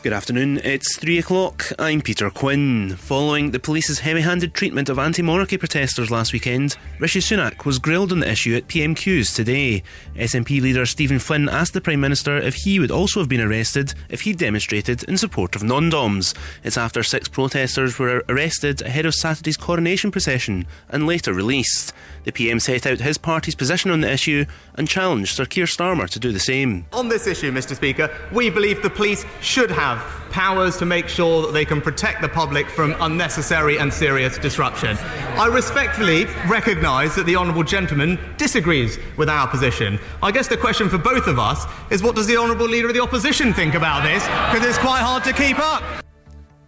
Good 0.00 0.12
afternoon, 0.12 0.58
it's 0.62 0.96
three 0.96 1.18
o'clock. 1.18 1.72
I'm 1.76 2.02
Peter 2.02 2.30
Quinn. 2.30 2.94
Following 2.94 3.50
the 3.50 3.58
police's 3.58 3.98
heavy 3.98 4.20
handed 4.20 4.54
treatment 4.54 4.88
of 4.88 4.96
anti 4.96 5.22
monarchy 5.22 5.56
protesters 5.56 6.08
last 6.08 6.32
weekend, 6.32 6.76
Rishi 7.00 7.18
Sunak 7.18 7.64
was 7.64 7.80
grilled 7.80 8.12
on 8.12 8.20
the 8.20 8.30
issue 8.30 8.54
at 8.54 8.68
PMQs 8.68 9.34
today. 9.34 9.82
SNP 10.14 10.62
leader 10.62 10.86
Stephen 10.86 11.18
Flynn 11.18 11.48
asked 11.48 11.72
the 11.72 11.80
Prime 11.80 12.00
Minister 12.00 12.36
if 12.36 12.54
he 12.54 12.78
would 12.78 12.92
also 12.92 13.18
have 13.18 13.28
been 13.28 13.40
arrested 13.40 13.92
if 14.08 14.20
he'd 14.20 14.38
demonstrated 14.38 15.02
in 15.02 15.18
support 15.18 15.56
of 15.56 15.64
non 15.64 15.90
doms. 15.90 16.32
It's 16.62 16.78
after 16.78 17.02
six 17.02 17.26
protesters 17.26 17.98
were 17.98 18.22
arrested 18.28 18.82
ahead 18.82 19.04
of 19.04 19.14
Saturday's 19.14 19.56
coronation 19.56 20.12
procession 20.12 20.68
and 20.90 21.08
later 21.08 21.34
released. 21.34 21.92
The 22.28 22.32
PM 22.32 22.60
set 22.60 22.84
out 22.84 23.00
his 23.00 23.16
party's 23.16 23.54
position 23.54 23.90
on 23.90 24.02
the 24.02 24.12
issue 24.12 24.44
and 24.74 24.86
challenged 24.86 25.34
Sir 25.34 25.46
Keir 25.46 25.64
Starmer 25.64 26.06
to 26.10 26.18
do 26.18 26.30
the 26.30 26.38
same. 26.38 26.84
On 26.92 27.08
this 27.08 27.26
issue, 27.26 27.50
Mr. 27.50 27.74
Speaker, 27.74 28.14
we 28.34 28.50
believe 28.50 28.82
the 28.82 28.90
police 28.90 29.24
should 29.40 29.70
have 29.70 29.98
powers 30.30 30.76
to 30.76 30.84
make 30.84 31.08
sure 31.08 31.40
that 31.40 31.52
they 31.52 31.64
can 31.64 31.80
protect 31.80 32.20
the 32.20 32.28
public 32.28 32.68
from 32.68 32.94
unnecessary 33.00 33.78
and 33.78 33.90
serious 33.90 34.36
disruption. 34.36 34.98
I 35.38 35.46
respectfully 35.46 36.26
recognise 36.50 37.16
that 37.16 37.24
the 37.24 37.34
Honourable 37.34 37.64
Gentleman 37.64 38.18
disagrees 38.36 38.98
with 39.16 39.30
our 39.30 39.48
position. 39.48 39.98
I 40.22 40.30
guess 40.30 40.48
the 40.48 40.58
question 40.58 40.90
for 40.90 40.98
both 40.98 41.28
of 41.28 41.38
us 41.38 41.64
is 41.90 42.02
what 42.02 42.14
does 42.14 42.26
the 42.26 42.36
Honourable 42.36 42.68
Leader 42.68 42.88
of 42.88 42.94
the 42.94 43.00
Opposition 43.00 43.54
think 43.54 43.72
about 43.72 44.02
this? 44.02 44.22
Because 44.52 44.68
it's 44.68 44.76
quite 44.76 45.00
hard 45.00 45.24
to 45.24 45.32
keep 45.32 45.58
up. 45.58 45.82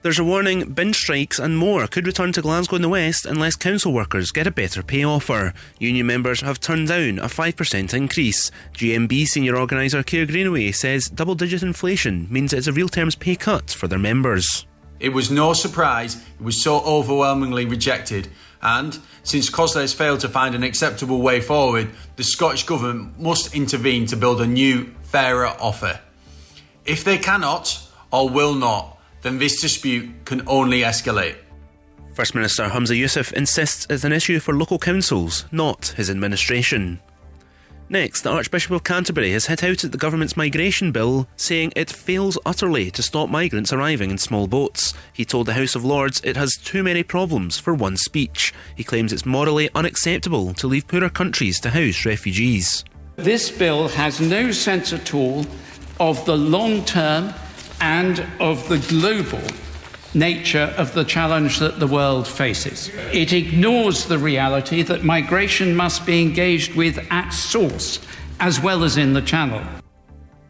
There's 0.02 0.18
a 0.18 0.24
warning 0.24 0.72
bin 0.72 0.94
strikes 0.94 1.38
and 1.38 1.58
more 1.58 1.86
could 1.86 2.06
return 2.06 2.32
to 2.32 2.40
Glasgow 2.40 2.76
in 2.76 2.82
the 2.82 2.88
West 2.88 3.26
unless 3.26 3.54
council 3.54 3.92
workers 3.92 4.30
get 4.30 4.46
a 4.46 4.50
better 4.50 4.82
pay 4.82 5.04
offer. 5.04 5.52
Union 5.78 6.06
members 6.06 6.40
have 6.40 6.58
turned 6.58 6.88
down 6.88 7.18
a 7.18 7.26
5% 7.26 7.92
increase. 7.92 8.50
GMB 8.72 9.26
senior 9.26 9.56
organiser 9.56 10.02
Keir 10.02 10.24
Greenaway 10.24 10.72
says 10.72 11.04
double 11.04 11.34
digit 11.34 11.62
inflation 11.62 12.26
means 12.30 12.54
it's 12.54 12.66
a 12.66 12.72
real 12.72 12.88
terms 12.88 13.14
pay 13.14 13.36
cut 13.36 13.70
for 13.70 13.88
their 13.88 13.98
members. 13.98 14.64
It 15.00 15.10
was 15.10 15.30
no 15.30 15.52
surprise 15.52 16.16
it 16.16 16.42
was 16.42 16.62
so 16.62 16.80
overwhelmingly 16.80 17.66
rejected. 17.66 18.28
And 18.62 18.98
since 19.22 19.50
COSLA 19.50 19.82
has 19.82 19.92
failed 19.92 20.20
to 20.20 20.30
find 20.30 20.54
an 20.54 20.62
acceptable 20.62 21.20
way 21.20 21.42
forward, 21.42 21.90
the 22.16 22.24
Scottish 22.24 22.64
Government 22.64 23.20
must 23.20 23.54
intervene 23.54 24.06
to 24.06 24.16
build 24.16 24.40
a 24.40 24.46
new, 24.46 24.94
fairer 25.02 25.48
offer. 25.60 26.00
If 26.86 27.04
they 27.04 27.18
cannot, 27.18 27.86
or 28.10 28.30
will 28.30 28.54
not, 28.54 28.96
then 29.22 29.38
this 29.38 29.60
dispute 29.60 30.24
can 30.24 30.46
only 30.46 30.80
escalate. 30.80 31.36
First 32.14 32.34
Minister 32.34 32.68
Humza 32.68 32.98
Yousaf 32.98 33.32
insists 33.32 33.86
it's 33.88 34.04
an 34.04 34.12
issue 34.12 34.40
for 34.40 34.54
local 34.54 34.78
councils, 34.78 35.46
not 35.52 35.94
his 35.96 36.10
administration. 36.10 37.00
Next, 37.92 38.22
the 38.22 38.30
Archbishop 38.30 38.70
of 38.70 38.84
Canterbury 38.84 39.32
has 39.32 39.46
hit 39.46 39.64
out 39.64 39.82
at 39.82 39.90
the 39.90 39.98
government's 39.98 40.36
migration 40.36 40.92
bill, 40.92 41.26
saying 41.36 41.72
it 41.74 41.90
fails 41.90 42.38
utterly 42.46 42.88
to 42.92 43.02
stop 43.02 43.28
migrants 43.28 43.72
arriving 43.72 44.12
in 44.12 44.18
small 44.18 44.46
boats. 44.46 44.94
He 45.12 45.24
told 45.24 45.46
the 45.46 45.54
House 45.54 45.74
of 45.74 45.84
Lords 45.84 46.20
it 46.22 46.36
has 46.36 46.56
too 46.56 46.84
many 46.84 47.02
problems 47.02 47.58
for 47.58 47.74
one 47.74 47.96
speech. 47.96 48.54
He 48.76 48.84
claims 48.84 49.12
it's 49.12 49.26
morally 49.26 49.70
unacceptable 49.74 50.54
to 50.54 50.68
leave 50.68 50.86
poorer 50.86 51.08
countries 51.08 51.58
to 51.60 51.70
house 51.70 52.06
refugees. 52.06 52.84
This 53.16 53.50
bill 53.50 53.88
has 53.88 54.20
no 54.20 54.52
sense 54.52 54.92
at 54.92 55.12
all 55.12 55.44
of 55.98 56.24
the 56.26 56.36
long 56.36 56.84
term 56.84 57.34
and 57.80 58.24
of 58.40 58.68
the 58.68 58.78
global 58.88 59.40
nature 60.14 60.74
of 60.76 60.92
the 60.94 61.04
challenge 61.04 61.58
that 61.58 61.78
the 61.78 61.86
world 61.86 62.26
faces. 62.26 62.90
It 63.12 63.32
ignores 63.32 64.06
the 64.06 64.18
reality 64.18 64.82
that 64.82 65.04
migration 65.04 65.76
must 65.76 66.04
be 66.04 66.20
engaged 66.20 66.74
with 66.74 66.98
at 67.10 67.30
source 67.30 68.00
as 68.40 68.60
well 68.60 68.82
as 68.82 68.96
in 68.96 69.12
the 69.12 69.22
channel. 69.22 69.62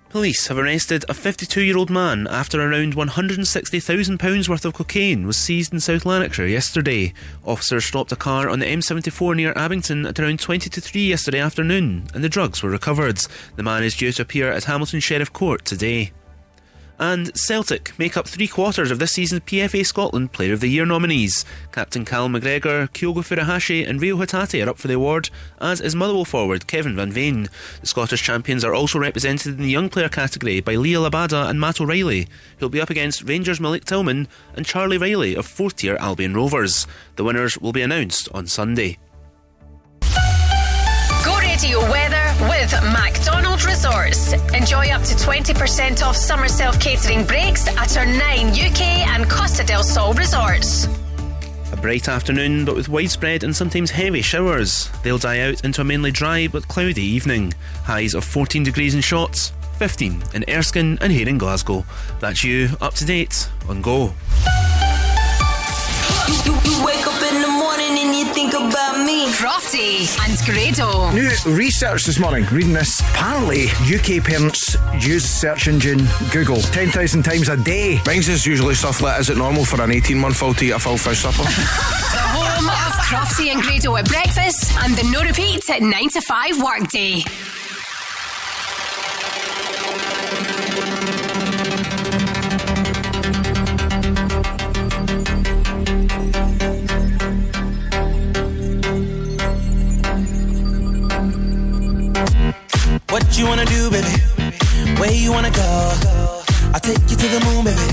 Police 0.08 0.48
have 0.48 0.58
arrested 0.58 1.04
a 1.08 1.14
52 1.14 1.62
year 1.62 1.76
old 1.76 1.88
man 1.88 2.26
after 2.26 2.60
around 2.60 2.96
£160,000 2.96 4.48
worth 4.48 4.64
of 4.64 4.74
cocaine 4.74 5.24
was 5.24 5.36
seized 5.36 5.72
in 5.72 5.78
South 5.78 6.04
Lanarkshire 6.04 6.48
yesterday. 6.48 7.12
Officers 7.44 7.84
stopped 7.84 8.10
a 8.10 8.16
car 8.16 8.48
on 8.48 8.58
the 8.58 8.66
M74 8.66 9.36
near 9.36 9.52
Abington 9.54 10.06
at 10.06 10.18
around 10.18 10.40
20 10.40 10.68
to 10.68 10.80
3 10.80 11.06
yesterday 11.06 11.38
afternoon 11.38 12.08
and 12.12 12.24
the 12.24 12.28
drugs 12.28 12.60
were 12.60 12.70
recovered. 12.70 13.20
The 13.54 13.62
man 13.62 13.84
is 13.84 13.96
due 13.96 14.10
to 14.10 14.22
appear 14.22 14.50
at 14.50 14.64
Hamilton 14.64 14.98
Sheriff 14.98 15.32
Court 15.32 15.64
today. 15.64 16.10
And 17.00 17.34
Celtic 17.34 17.98
make 17.98 18.18
up 18.18 18.28
three 18.28 18.46
quarters 18.46 18.90
of 18.90 18.98
this 18.98 19.12
season's 19.12 19.40
PFA 19.40 19.86
Scotland 19.86 20.32
Player 20.32 20.52
of 20.52 20.60
the 20.60 20.68
Year 20.68 20.84
nominees. 20.84 21.46
Captain 21.72 22.04
Cal 22.04 22.28
McGregor, 22.28 22.90
Kyogo 22.90 23.24
Furuhashi, 23.24 23.88
and 23.88 24.02
Reo 24.02 24.18
Hatate 24.18 24.62
are 24.62 24.68
up 24.68 24.78
for 24.78 24.86
the 24.86 24.94
award, 24.94 25.30
as 25.62 25.80
is 25.80 25.96
Motherwell 25.96 26.26
forward 26.26 26.66
Kevin 26.66 26.94
Van 26.96 27.10
Veen. 27.10 27.48
The 27.80 27.86
Scottish 27.86 28.22
champions 28.22 28.64
are 28.64 28.74
also 28.74 28.98
represented 28.98 29.56
in 29.56 29.62
the 29.62 29.70
young 29.70 29.88
player 29.88 30.10
category 30.10 30.60
by 30.60 30.74
Liel 30.74 31.10
Abada 31.10 31.48
and 31.48 31.58
Matt 31.58 31.80
O'Reilly, 31.80 32.28
who'll 32.58 32.68
be 32.68 32.82
up 32.82 32.90
against 32.90 33.22
Rangers 33.22 33.60
Malik 33.60 33.86
Tillman 33.86 34.28
and 34.54 34.66
Charlie 34.66 34.98
Reilly 34.98 35.34
of 35.34 35.46
fourth 35.46 35.76
tier 35.76 35.96
Albion 35.96 36.34
Rovers. 36.34 36.86
The 37.16 37.24
winners 37.24 37.56
will 37.56 37.72
be 37.72 37.80
announced 37.80 38.28
on 38.34 38.46
Sunday. 38.46 38.98
Go 41.60 41.66
Radio 41.66 41.90
weather 41.90 42.48
with 42.48 42.72
MacDonald 42.92 43.64
Resorts. 43.64 44.32
Enjoy 44.54 44.88
up 44.88 45.02
to 45.02 45.14
20% 45.14 46.02
off 46.02 46.16
summer 46.16 46.48
self 46.48 46.80
catering 46.80 47.24
breaks 47.24 47.68
at 47.76 47.98
our 47.98 48.06
nine 48.06 48.48
UK 48.48 48.80
and 49.08 49.28
Costa 49.28 49.64
del 49.64 49.82
Sol 49.82 50.14
resorts. 50.14 50.86
A 51.72 51.76
bright 51.76 52.08
afternoon, 52.08 52.64
but 52.64 52.76
with 52.76 52.88
widespread 52.88 53.44
and 53.44 53.54
sometimes 53.54 53.90
heavy 53.90 54.22
showers. 54.22 54.88
They'll 55.02 55.18
die 55.18 55.40
out 55.40 55.64
into 55.64 55.82
a 55.82 55.84
mainly 55.84 56.10
dry 56.10 56.48
but 56.48 56.66
cloudy 56.68 57.02
evening. 57.02 57.52
Highs 57.84 58.14
of 58.14 58.24
14 58.24 58.62
degrees 58.62 58.94
in 58.94 59.00
Shotts, 59.00 59.52
15 59.78 60.22
in 60.34 60.44
Erskine 60.48 60.98
and 61.00 61.12
here 61.12 61.28
in 61.28 61.36
Glasgow. 61.36 61.84
That's 62.20 62.42
you 62.42 62.70
up 62.80 62.94
to 62.94 63.04
date 63.04 63.50
on 63.68 63.82
Go. 63.82 64.14
You, 66.46 66.54
you 66.64 66.84
wake 66.84 67.06
up 67.90 67.96
in 67.96 68.06
the 68.06 68.06
morning 68.06 68.06
and 68.06 68.16
you 68.16 68.34
think 68.34 68.54
about 68.54 69.04
me. 69.04 69.26
Crofty 69.32 70.08
and 70.26 70.38
Grado. 70.44 71.10
New 71.12 71.56
research 71.56 72.04
this 72.04 72.18
morning, 72.18 72.44
reading 72.46 72.72
this. 72.72 73.00
Apparently, 73.00 73.66
UK 73.82 74.22
parents 74.22 74.76
use 74.98 75.24
search 75.24 75.68
engine 75.68 76.06
Google 76.32 76.60
10,000 76.60 77.22
times 77.22 77.48
a 77.48 77.56
day. 77.56 78.00
Mine's 78.06 78.28
is 78.28 78.46
usually 78.46 78.74
stuff 78.74 79.00
like, 79.00 79.20
is 79.20 79.30
it 79.30 79.36
normal 79.36 79.64
for 79.64 79.80
an 79.82 79.90
18 79.90 80.18
month 80.18 80.42
old 80.42 80.58
to 80.58 80.66
eat 80.66 80.70
a 80.70 80.78
full 80.78 80.98
fish 80.98 81.20
supper? 81.20 81.42
The 82.10 82.18
home 82.18 82.68
of 82.68 82.92
Crofty 83.06 83.52
and 83.52 83.62
Grado 83.62 83.96
at 83.96 84.06
breakfast 84.08 84.72
and 84.78 84.94
the 84.96 85.08
no 85.10 85.22
repeat 85.22 85.68
at 85.70 85.82
9 85.82 86.08
to 86.10 86.20
5 86.20 86.62
workday. 86.62 87.22
What 103.10 103.36
you 103.36 103.44
wanna 103.46 103.64
do, 103.64 103.90
baby? 103.90 104.14
Where 105.00 105.10
you 105.10 105.32
wanna 105.32 105.50
go? 105.50 105.68
I'll 106.72 106.78
take 106.78 107.02
you 107.10 107.16
to 107.16 107.28
the 107.34 107.40
moon, 107.44 107.64
baby. 107.64 107.86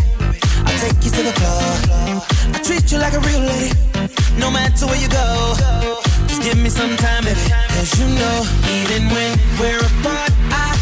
I'll 0.64 0.78
take 0.78 1.04
you 1.04 1.10
to 1.10 1.24
the 1.24 1.34
floor. 1.34 2.22
I 2.54 2.62
treat 2.64 2.92
you 2.92 3.00
like 3.00 3.14
a 3.14 3.20
real 3.20 3.40
lady, 3.40 3.74
no 4.38 4.52
matter 4.52 4.86
where 4.86 5.02
you 5.02 5.10
go. 5.10 5.56
Just 6.28 6.44
give 6.44 6.58
me 6.58 6.70
some 6.70 6.96
time, 6.98 7.24
baby. 7.24 7.40
Cause 7.50 8.00
you 8.00 8.06
know, 8.14 8.46
even 8.78 9.10
when 9.10 9.40
we're 9.60 9.80
apart, 9.80 10.32
I 10.54 10.77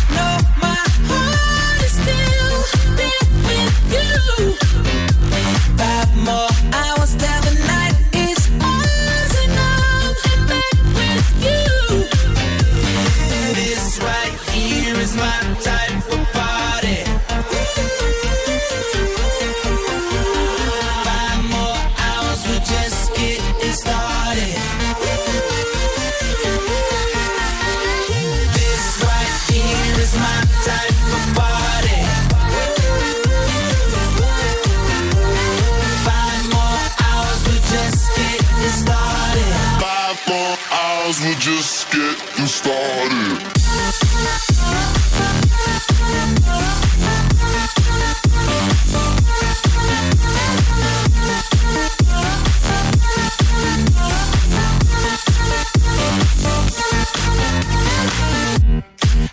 Sometimes 41.06 41.24
we're 41.24 41.39
just 41.39 41.91
getting 41.91 42.47
started. 42.47 43.38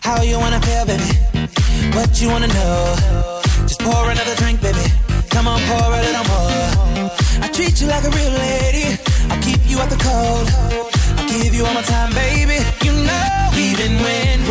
How 0.02 0.20
you 0.20 0.38
wanna 0.38 0.60
feel, 0.60 0.84
baby? 0.84 1.02
What 1.96 2.20
you 2.20 2.28
wanna 2.28 2.48
know? 2.48 3.40
Just 3.66 3.80
pour 3.80 4.10
another 4.10 4.34
drink, 4.34 4.60
baby. 4.60 4.92
Come 5.30 5.48
on, 5.48 5.58
pour 5.60 5.94
a 5.94 6.02
little 6.02 6.24
more. 6.28 7.10
I 7.40 7.48
treat 7.50 7.80
you 7.80 7.86
like 7.86 8.04
a 8.04 8.10
real 8.10 8.32
lady. 8.32 8.98
I 9.30 9.40
keep 9.40 9.60
you 9.70 9.78
out 9.78 9.88
the 9.88 9.96
cold 9.96 10.92
give 11.40 11.54
you 11.54 11.64
all 11.64 11.74
my 11.74 11.82
time, 11.82 12.12
baby. 12.12 12.58
You 12.84 12.92
know, 12.92 13.50
even 13.56 13.92
when 14.02 14.41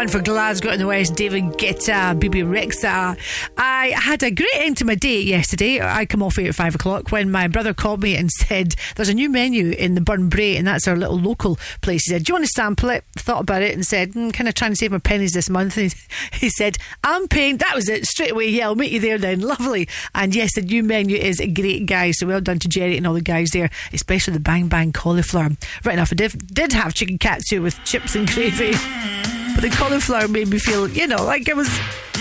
one 0.00 0.08
for 0.08 0.22
Glasgow 0.22 0.70
in 0.70 0.78
the 0.78 0.86
West. 0.86 1.14
David 1.14 1.44
Guetta, 1.58 2.18
Bebe 2.18 2.40
Rexha. 2.40 3.18
I 3.58 3.88
had 3.88 4.22
a 4.22 4.30
great 4.30 4.48
end 4.54 4.78
to 4.78 4.86
my 4.86 4.94
day 4.94 5.20
yesterday. 5.20 5.82
I 5.82 6.06
come 6.06 6.22
off 6.22 6.36
here 6.36 6.48
at 6.48 6.54
five 6.54 6.74
o'clock 6.74 7.12
when 7.12 7.30
my 7.30 7.48
brother 7.48 7.74
called 7.74 8.02
me 8.02 8.16
and 8.16 8.30
said, 8.30 8.76
There's 8.96 9.10
a 9.10 9.14
new 9.14 9.28
menu 9.28 9.72
in 9.72 9.96
the 9.96 10.00
Burn 10.00 10.30
Bray, 10.30 10.56
and 10.56 10.66
that's 10.66 10.88
our 10.88 10.96
little 10.96 11.18
local 11.18 11.58
place. 11.82 12.06
He 12.06 12.12
said, 12.14 12.24
Do 12.24 12.30
you 12.30 12.34
want 12.36 12.46
to 12.46 12.52
sample 12.54 12.88
it? 12.88 13.04
Thought 13.14 13.42
about 13.42 13.60
it 13.60 13.74
and 13.74 13.84
said, 13.84 14.12
mm, 14.12 14.32
Kind 14.32 14.48
of 14.48 14.54
trying 14.54 14.70
to 14.70 14.76
save 14.76 14.90
my 14.90 14.98
pennies 14.98 15.34
this 15.34 15.50
month. 15.50 15.76
And 15.80 15.92
he, 15.92 16.46
he 16.46 16.48
said, 16.48 16.78
I'm 17.04 17.28
paying. 17.28 17.58
That 17.58 17.74
was 17.74 17.90
it, 17.90 18.06
straight 18.06 18.32
away. 18.32 18.48
Yeah, 18.48 18.68
I'll 18.68 18.76
meet 18.76 18.92
you 18.92 19.00
there 19.00 19.18
then. 19.18 19.40
Lovely. 19.52 19.86
And 20.14 20.34
yes, 20.34 20.54
the 20.54 20.62
new 20.62 20.82
menu 20.82 21.18
is 21.18 21.40
a 21.40 21.46
great, 21.46 21.84
guys. 21.84 22.18
So 22.18 22.26
well 22.26 22.40
done 22.40 22.58
to 22.60 22.68
Jerry 22.68 22.96
and 22.96 23.06
all 23.06 23.14
the 23.14 23.20
guys 23.20 23.50
there, 23.50 23.68
especially 23.92 24.32
the 24.32 24.40
Bang 24.40 24.68
Bang 24.68 24.92
cauliflower. 24.92 25.50
Right 25.84 25.92
enough, 25.92 26.12
I 26.12 26.14
did, 26.14 26.54
did 26.54 26.72
have 26.72 26.94
chicken 26.94 27.18
katsu 27.18 27.60
with 27.60 27.78
chips 27.84 28.14
and 28.14 28.26
gravy. 28.26 28.72
But 29.54 29.62
the 29.62 29.70
cauliflower 29.70 30.28
made 30.28 30.48
me 30.48 30.58
feel, 30.58 30.88
you 30.88 31.06
know, 31.06 31.24
like 31.24 31.48
I 31.48 31.54
was 31.54 31.68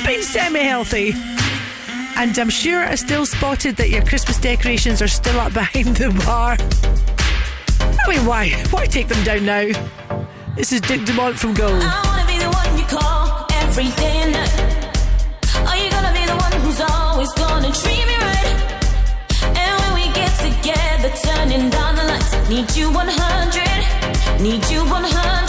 being 0.06 0.22
semi 0.22 0.60
healthy. 0.60 1.14
And 2.16 2.38
I'm 2.38 2.50
sure 2.50 2.84
I 2.84 2.96
still 2.96 3.26
spotted 3.26 3.78
that 3.78 3.90
your 3.90 4.04
Christmas 4.04 4.38
decorations 4.38 5.02
are 5.02 5.08
still 5.08 5.40
up 5.40 5.54
behind 5.62 5.96
the 5.98 6.10
bar. 6.26 6.58
I 7.80 8.10
mean, 8.10 8.26
why? 8.26 8.50
Why 8.72 8.86
take 8.86 9.08
them 9.08 9.24
down 9.24 9.46
now? 9.46 9.72
This 10.56 10.74
is 10.74 10.82
Dick 10.82 11.02
DeMont 11.02 11.36
from 11.36 11.54
Go. 11.54 11.68
I 11.68 12.02
wanna 12.08 12.28
be 12.28 12.38
the 12.38 12.50
one 12.50 12.78
you 12.78 12.86
call 12.86 13.48
every 13.64 13.90
day 13.96 14.24
and. 14.24 14.36
Are 15.68 15.78
you 15.78 15.90
gonna 15.92 16.14
be 16.14 16.26
the 16.26 16.36
one 16.36 16.52
who's 16.64 16.82
always 16.82 17.32
gonna 17.34 17.72
treat 17.72 18.06
me 18.10 18.16
right? 18.28 18.58
And 19.44 19.72
when 19.80 19.94
we 19.94 20.06
get 20.14 20.32
together, 20.40 21.10
turning 21.24 21.70
down 21.70 21.96
the 21.96 22.04
lights, 22.04 22.50
need 22.50 22.76
you 22.76 22.92
100, 22.92 24.42
need 24.42 24.66
you 24.70 24.84
100 24.84 25.49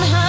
you 0.00 0.21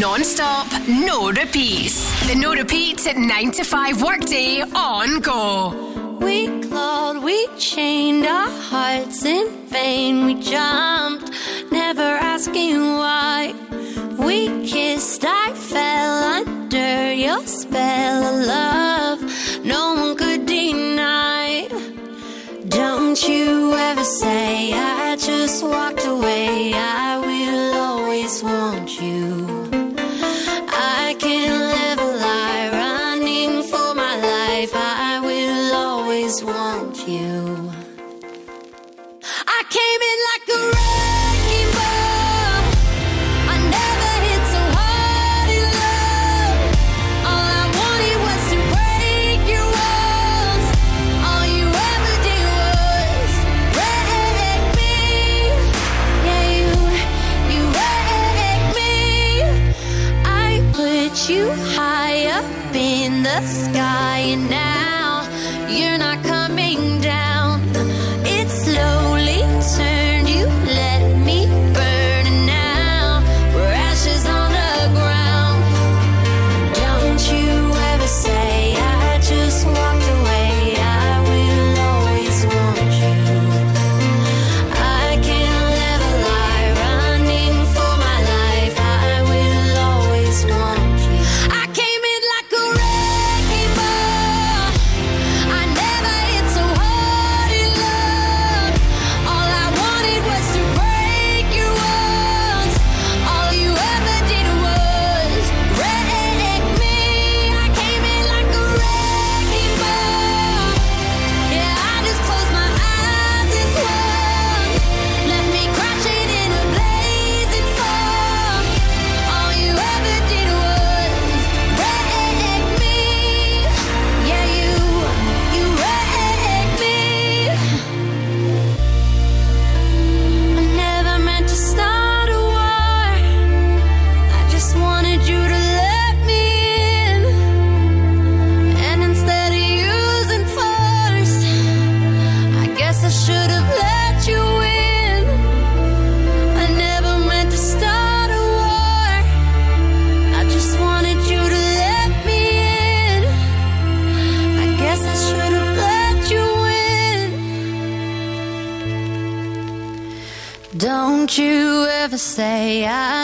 non-stop, 0.00 0.66
no 0.88 1.30
repeats. 1.30 1.96
The 2.28 2.34
no 2.34 2.52
repeats 2.52 3.06
at 3.06 3.16
nine 3.16 3.50
to 3.52 3.64
five 3.64 4.02
workday 4.02 4.60
on 4.60 5.20
go. 5.20 6.18
We 6.20 6.48
clawed, 6.60 7.22
we 7.22 7.46
chained 7.56 8.26
our 8.26 8.50
hearts 8.50 9.24
in 9.24 9.66
vain. 9.68 10.26
We 10.26 10.34
jumped, 10.34 11.30
never 11.72 12.02
asking 12.02 12.76
why. 12.98 13.54
We 14.18 14.66
kissed, 14.66 15.24
I 15.24 15.52
fell 15.54 16.24
under 16.40 17.12
your 17.12 17.46
spell 17.46 18.22
of 18.24 18.46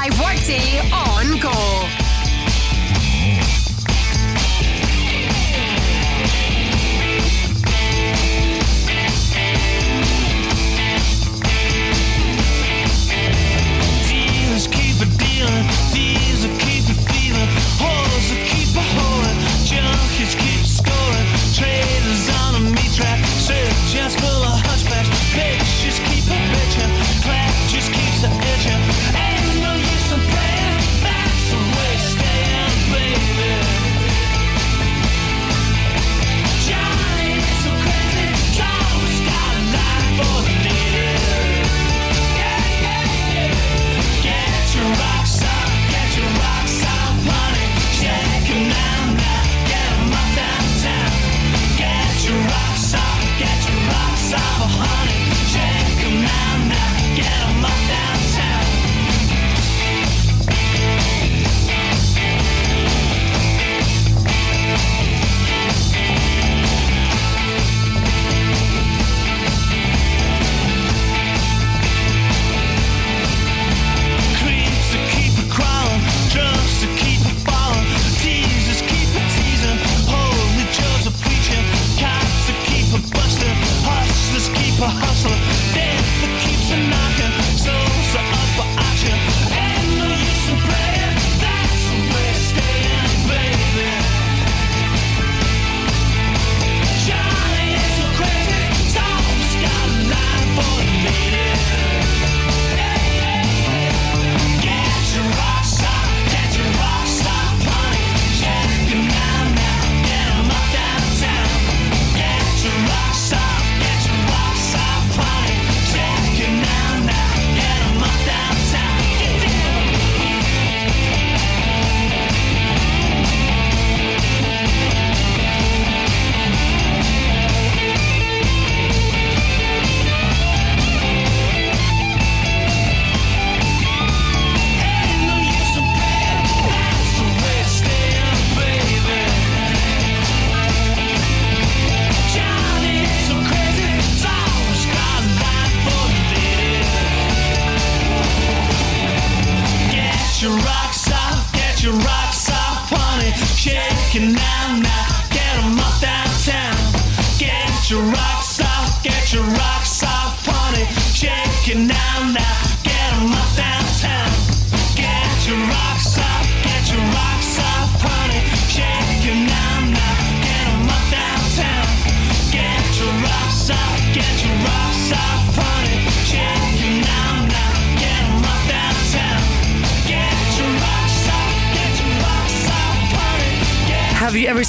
by 0.00 0.08
Workday 0.18 0.80
on. 0.92 1.09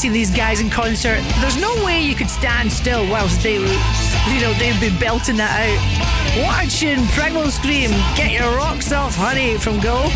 see 0.01 0.09
these 0.09 0.31
guys 0.31 0.61
in 0.61 0.67
concert. 0.67 1.21
There's 1.41 1.61
no 1.61 1.85
way 1.85 2.01
you 2.01 2.15
could 2.15 2.29
stand 2.29 2.71
still 2.71 3.07
whilst 3.07 3.43
they, 3.43 3.53
you 3.53 4.41
know, 4.41 4.51
they'd 4.53 4.79
be 4.81 4.89
belting 4.97 5.37
that 5.37 5.53
out. 5.53 6.47
Watching 6.47 7.05
Primal 7.09 7.51
Scream, 7.51 7.91
Get 8.15 8.31
Your 8.31 8.49
Rocks 8.57 8.91
Off, 8.91 9.15
Honey 9.15 9.59
from 9.59 9.79
Go. 9.79 10.09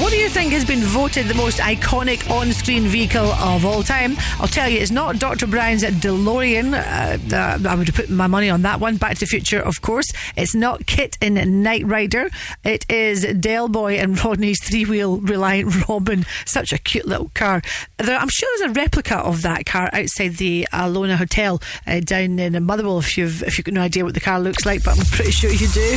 What 0.00 0.12
do 0.12 0.18
you 0.18 0.28
think 0.28 0.52
has 0.52 0.64
been 0.64 0.84
voted 0.84 1.26
the 1.26 1.34
most 1.34 1.58
iconic 1.58 2.30
on 2.30 2.52
pedestrian 2.68 2.92
vehicle 2.92 3.32
of 3.32 3.64
all 3.64 3.82
time. 3.82 4.14
I'll 4.38 4.46
tell 4.46 4.68
you, 4.68 4.78
it's 4.78 4.90
not 4.90 5.18
Dr. 5.18 5.46
Brown's 5.46 5.82
DeLorean. 5.82 6.74
Uh, 6.74 7.34
uh, 7.34 7.58
I 7.66 7.74
would 7.74 7.86
have 7.86 7.96
put 7.96 8.10
my 8.10 8.26
money 8.26 8.50
on 8.50 8.60
that 8.62 8.78
one. 8.78 8.98
Back 8.98 9.14
to 9.14 9.20
the 9.20 9.26
Future, 9.26 9.58
of 9.58 9.80
course. 9.80 10.04
It's 10.36 10.54
not 10.54 10.84
Kit 10.84 11.16
in 11.22 11.62
Knight 11.62 11.86
Rider. 11.86 12.28
It 12.64 12.84
is 12.90 13.24
Del 13.40 13.68
Boy 13.68 13.94
and 13.94 14.22
Rodney's 14.22 14.62
three 14.62 14.84
wheel 14.84 15.16
Reliant 15.18 15.88
Robin. 15.88 16.26
Such 16.44 16.74
a 16.74 16.78
cute 16.78 17.06
little 17.06 17.30
car. 17.32 17.62
There, 17.96 18.18
I'm 18.18 18.28
sure 18.28 18.48
there's 18.58 18.70
a 18.70 18.74
replica 18.74 19.16
of 19.16 19.40
that 19.42 19.64
car 19.64 19.88
outside 19.94 20.36
the 20.36 20.68
Alona 20.70 21.16
Hotel 21.16 21.62
uh, 21.86 22.00
down 22.00 22.38
in 22.38 22.62
Motherwell 22.62 22.98
if 22.98 23.16
you've, 23.16 23.42
if 23.44 23.56
you've 23.56 23.64
got 23.64 23.74
no 23.74 23.80
idea 23.80 24.04
what 24.04 24.12
the 24.12 24.20
car 24.20 24.40
looks 24.40 24.66
like, 24.66 24.84
but 24.84 24.98
I'm 24.98 25.06
pretty 25.06 25.30
sure 25.30 25.50
you 25.50 25.68
do. 25.68 25.96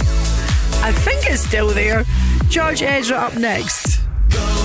I 0.83 0.93
think 0.93 1.25
it's 1.25 1.43
still 1.43 1.67
there. 1.67 2.05
George 2.47 2.81
Ezra 2.81 3.17
up 3.17 3.35
next. 3.35 3.99
Go. 4.29 4.60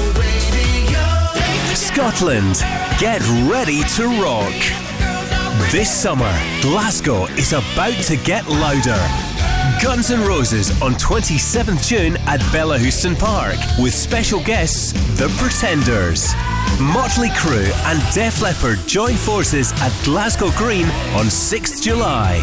Scotland, 1.77 2.55
get 2.99 3.21
ready 3.51 3.83
to 3.83 4.07
rock. 4.23 4.55
This 5.71 5.95
summer, 5.95 6.33
Glasgow 6.63 7.27
is 7.35 7.53
about 7.53 8.03
to 8.05 8.17
get 8.17 8.49
louder. 8.49 8.97
Guns 9.83 10.11
N' 10.11 10.27
Roses 10.27 10.71
on 10.81 10.95
27th 10.95 11.87
June 11.87 12.17
at 12.27 12.41
Bellahouston 12.51 13.19
Park 13.19 13.57
with 13.79 13.93
special 13.93 14.43
guests 14.43 14.93
The 15.19 15.29
Pretenders. 15.37 16.35
Motley 16.81 17.29
Crue 17.29 17.71
and 17.85 18.15
Def 18.15 18.41
Leppard 18.41 18.79
join 18.87 19.15
forces 19.15 19.73
at 19.83 19.93
Glasgow 20.03 20.51
Green 20.53 20.87
on 21.15 21.27
6th 21.27 21.83
July. 21.83 22.39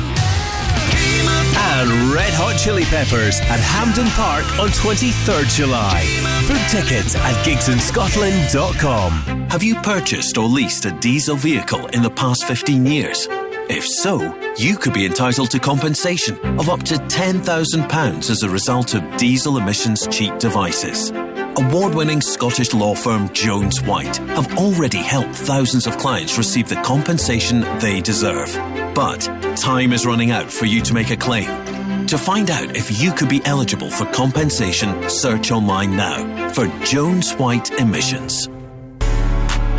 And 1.55 2.13
Red 2.13 2.33
Hot 2.33 2.57
Chili 2.57 2.85
Peppers 2.85 3.39
at 3.41 3.59
Hampden 3.59 4.07
Park 4.09 4.45
on 4.59 4.69
23rd 4.69 5.47
July. 5.55 6.03
Book 6.47 6.61
tickets 6.69 7.15
at 7.15 7.35
gigsinscotland.com. 7.45 9.11
Have 9.49 9.63
you 9.63 9.75
purchased 9.75 10.37
or 10.37 10.47
leased 10.47 10.85
a 10.85 10.91
diesel 10.99 11.35
vehicle 11.35 11.87
in 11.87 12.01
the 12.01 12.09
past 12.09 12.45
15 12.45 12.85
years? 12.85 13.27
If 13.69 13.87
so, 13.87 14.19
you 14.57 14.77
could 14.77 14.93
be 14.93 15.05
entitled 15.05 15.51
to 15.51 15.59
compensation 15.59 16.37
of 16.59 16.69
up 16.69 16.83
to 16.83 16.95
£10,000 16.95 18.29
as 18.29 18.43
a 18.43 18.49
result 18.49 18.93
of 18.93 19.17
diesel 19.17 19.57
emissions 19.57 20.05
cheat 20.07 20.37
devices. 20.39 21.11
Award 21.55 21.93
winning 21.93 22.19
Scottish 22.19 22.73
law 22.73 22.95
firm 22.95 23.31
Jones 23.31 23.79
Whyte 23.83 24.17
have 24.17 24.57
already 24.57 24.97
helped 24.97 25.35
thousands 25.35 25.85
of 25.85 25.99
clients 25.99 26.35
receive 26.35 26.67
the 26.67 26.77
compensation 26.77 27.59
they 27.79 28.01
deserve. 28.01 28.51
But 28.95 29.19
time 29.55 29.93
is 29.93 30.03
running 30.03 30.31
out 30.31 30.51
for 30.51 30.65
you 30.65 30.81
to 30.81 30.95
make 30.95 31.11
a 31.11 31.17
claim. 31.17 32.07
To 32.07 32.17
find 32.17 32.49
out 32.49 32.75
if 32.75 32.99
you 32.99 33.11
could 33.11 33.29
be 33.29 33.45
eligible 33.45 33.91
for 33.91 34.05
compensation, 34.05 35.07
search 35.07 35.51
online 35.51 35.95
now 35.95 36.49
for 36.49 36.65
Jones 36.83 37.33
Whyte 37.33 37.69
Emissions. 37.79 38.47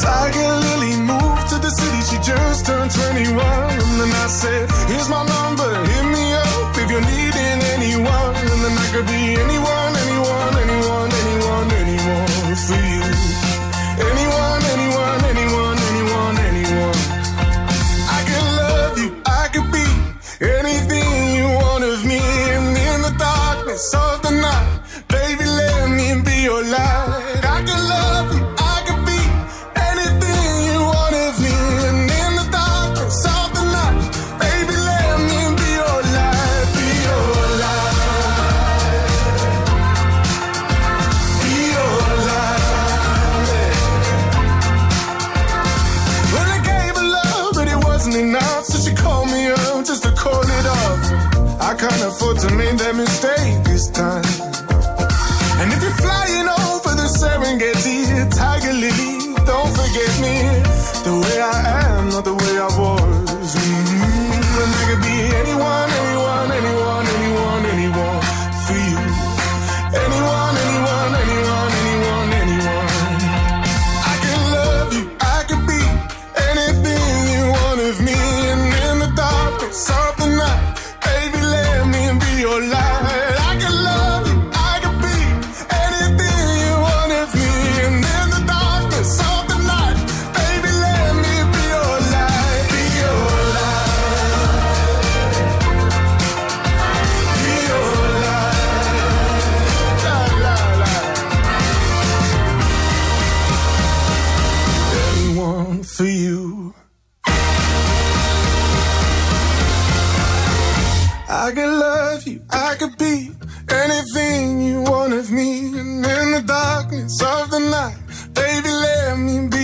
Tiger 0.01 0.53
Lily 0.65 0.97
moved 0.97 1.49
to 1.51 1.59
the 1.59 1.71
city, 1.71 2.01
she 2.09 2.17
just 2.25 2.65
turned 2.65 2.91
21. 2.91 3.37
And 3.37 4.01
then 4.01 4.13
I 4.13 4.27
said, 4.29 4.71
Here's 4.89 5.09
my 5.11 5.23
number, 5.27 5.69
hit 5.85 6.05
me 6.09 6.33
up 6.33 6.79
if 6.79 6.91
you're 6.91 7.01
needing 7.01 7.23
anyone. 7.23 7.32
And 8.73 8.81
I 8.81 8.89
could 8.95 9.07
be 9.07 9.23
anyone, 9.37 9.93
anyone, 10.05 10.55
anyone, 10.65 11.11
anyone, 11.21 11.69
anyone 11.83 12.57
for 12.57 12.81
you. 12.93 13.05
Anyone, 14.01 14.63
anyone, 14.73 14.92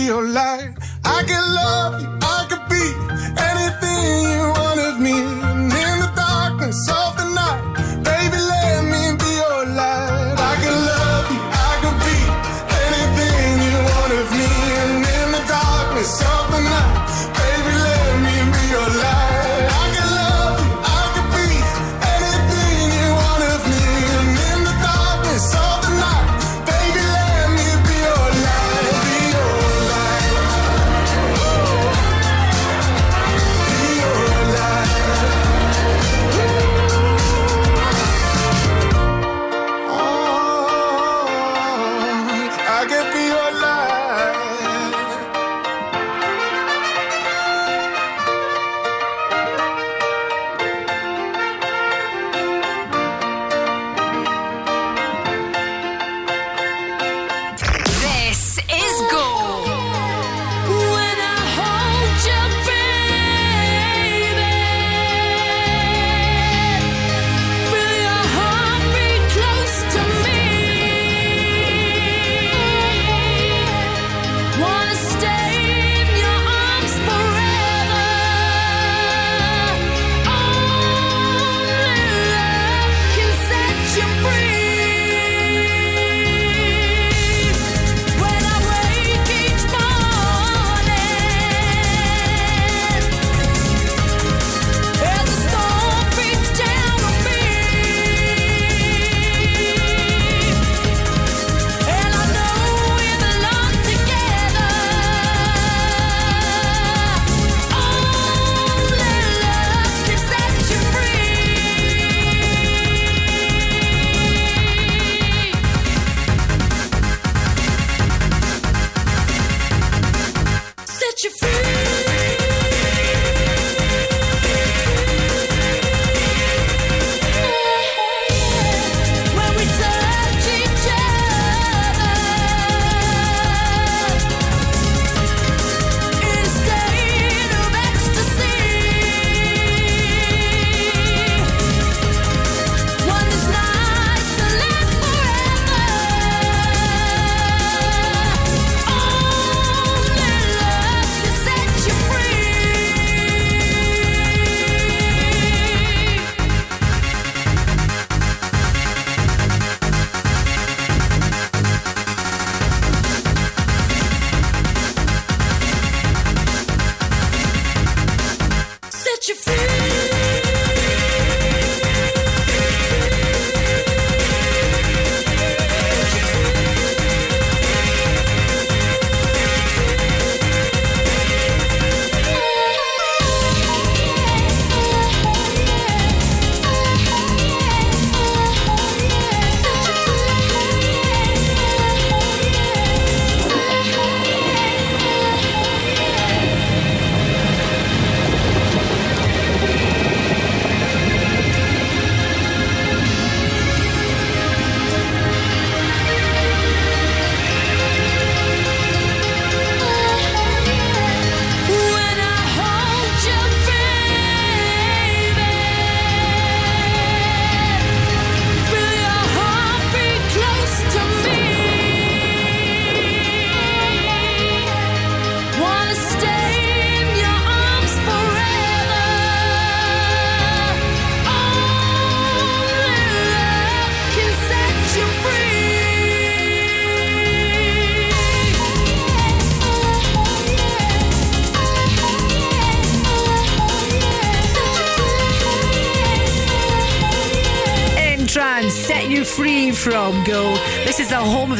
your 0.09 0.25
light. 0.27 0.73
I 1.05 1.21
can 1.21 1.45
love 1.53 2.01
you, 2.01 2.09
I 2.35 2.39
can 2.49 2.61
be 2.67 2.83
anything 3.49 4.01
you 4.33 4.45
want 4.57 4.68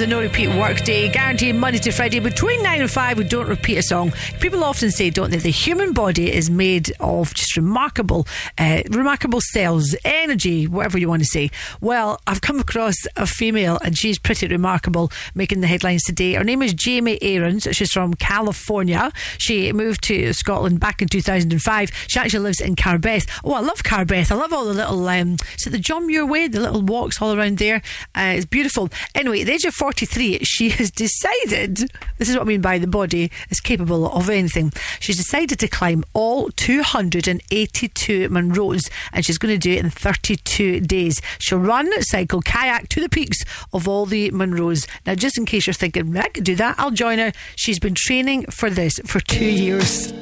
no 0.10 0.22
repeat 0.22 0.48
workday, 0.50 1.08
guaranteed 1.08 1.29
Monday 1.40 1.80
to 1.80 1.92
Friday 1.94 2.20
between 2.20 2.62
9 2.64 2.82
and 2.82 2.92
5. 2.92 3.18
We 3.18 3.24
don't 3.24 3.48
repeat 3.48 3.78
a 3.78 3.82
song. 3.82 4.12
People 4.42 4.62
often 4.62 4.92
say, 4.92 5.10
don't 5.10 5.32
they, 5.32 5.38
the 5.38 5.50
human 5.50 5.94
body 5.94 6.30
is 6.30 6.50
made 6.50 6.92
of 7.00 7.34
just 7.34 7.56
remarkable, 7.56 8.28
uh, 8.58 8.82
remarkable 8.90 9.40
cells, 9.40 9.96
energy, 10.04 10.68
whatever 10.68 10.98
you 10.98 11.08
want 11.08 11.22
to 11.22 11.28
say. 11.28 11.50
Well, 11.80 12.20
I've 12.28 12.42
come 12.42 12.60
across 12.60 12.96
a 13.16 13.26
female 13.26 13.80
and 13.86 13.98
she's 13.98 14.20
pretty 14.20 14.48
remarkable, 14.48 15.14
making 15.34 15.62
the 15.62 15.68
headlines 15.68 16.04
today. 16.04 16.34
Her 16.34 16.44
name 16.44 16.62
is 16.62 16.74
Jamie 16.74 17.18
Aarons. 17.22 17.70
She's 17.72 17.94
from 17.94 18.16
California. 18.16 19.10
She 19.38 19.72
moved 19.72 20.04
to 20.06 20.34
Scotland 20.34 20.82
back 20.82 21.02
in 21.02 21.08
2005. 21.08 21.90
She 22.10 22.20
actually 22.20 22.40
lives 22.40 22.60
in 22.60 22.76
Carbeth. 22.76 23.28
Oh, 23.46 23.54
I 23.54 23.62
love 23.62 23.82
Carbeth. 23.86 24.30
I 24.30 24.36
love 24.36 24.52
all 24.52 24.66
the 24.66 24.74
little, 24.74 25.08
um, 25.08 25.38
is 25.58 25.68
it 25.68 25.70
the 25.70 25.80
John 25.80 26.06
Muir 26.06 26.26
Way? 26.26 26.50
The 26.50 26.60
little 26.60 26.82
walks 26.82 27.22
all 27.22 27.34
around 27.34 27.60
there. 27.60 27.82
Uh, 28.14 28.34
it's 28.36 28.46
beautiful. 28.46 28.90
Anyway, 29.16 29.40
at 29.40 29.46
the 29.46 29.54
age 29.54 29.64
of 29.64 29.74
43, 29.74 30.40
she 30.44 30.70
has 30.80 30.92
decided 30.92 31.29
this 31.46 32.30
is 32.30 32.36
what 32.36 32.42
I 32.42 32.46
mean 32.46 32.62
by 32.62 32.78
the 32.78 32.88
body 32.88 33.32
is 33.50 33.60
capable 33.60 34.12
of 34.12 34.30
anything. 34.30 34.72
She's 35.00 35.18
decided 35.18 35.60
to 35.60 35.68
climb 35.68 36.04
all 36.14 36.50
282 36.52 38.30
Munros 38.30 38.90
and 39.14 39.26
she's 39.26 39.38
going 39.38 39.54
to 39.54 39.58
do 39.58 39.74
it 39.74 39.84
in 39.84 39.90
32 39.90 40.82
days. 40.82 41.22
She'll 41.40 41.60
run, 41.60 41.90
cycle, 42.02 42.42
kayak 42.42 42.90
to 42.90 43.02
the 43.02 43.10
peaks 43.10 43.40
of 43.74 43.88
all 43.88 44.06
the 44.06 44.32
Munros. 44.32 44.88
Now, 45.06 45.16
just 45.16 45.38
in 45.38 45.46
case 45.46 45.68
you're 45.68 45.74
thinking, 45.74 46.16
I 46.18 46.28
could 46.30 46.44
do 46.44 46.56
that, 46.56 46.76
I'll 46.78 46.92
join 46.92 47.20
her. 47.20 47.32
She's 47.56 47.80
been 47.80 47.96
training 47.96 48.46
for 48.46 48.70
this 48.70 49.00
for 49.06 49.20
two 49.20 49.46
years. 49.46 50.14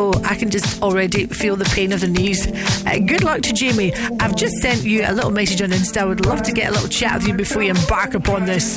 Oh, 0.00 0.12
I 0.24 0.36
can 0.36 0.48
just 0.48 0.80
already 0.80 1.26
feel 1.26 1.56
the 1.56 1.64
pain 1.64 1.92
of 1.92 2.00
the 2.00 2.06
knees. 2.06 2.46
Uh, 2.86 3.00
good 3.04 3.24
luck 3.24 3.42
to 3.42 3.52
Jamie. 3.52 3.92
I've 4.20 4.36
just 4.36 4.54
sent 4.58 4.84
you 4.84 5.02
a 5.04 5.12
little 5.12 5.32
message 5.32 5.60
on 5.60 5.70
Insta. 5.70 6.02
I 6.02 6.04
would 6.04 6.24
love 6.24 6.42
to 6.42 6.52
get 6.52 6.68
a 6.68 6.72
little 6.72 6.88
chat 6.88 7.14
with 7.18 7.26
you 7.26 7.34
before 7.34 7.64
you 7.64 7.70
embark 7.70 8.14
upon 8.14 8.46
this. 8.46 8.76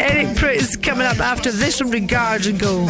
Eric 0.00 0.28
Prydz 0.38 0.60
is 0.60 0.76
coming 0.76 1.06
up 1.06 1.20
after 1.20 1.52
this 1.52 1.76
from 1.78 1.90
Regards 1.90 2.46
and 2.46 2.58
Go. 2.58 2.86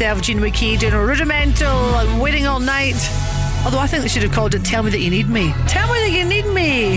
Gina 0.00 0.40
McKie, 0.40 0.78
doing 0.78 0.94
a 0.94 1.04
rudimental 1.04 1.68
uh, 1.68 2.18
waiting 2.18 2.46
all 2.46 2.58
night. 2.58 2.96
Although 3.66 3.80
I 3.80 3.86
think 3.86 4.02
they 4.02 4.08
should 4.08 4.22
have 4.22 4.32
called 4.32 4.54
it 4.54 4.64
Tell 4.64 4.82
Me 4.82 4.90
That 4.90 5.00
You 5.00 5.10
Need 5.10 5.28
Me. 5.28 5.52
Tell 5.68 5.86
me 5.92 6.00
that 6.00 6.10
you 6.10 6.24
need 6.24 6.46
me. 6.54 6.96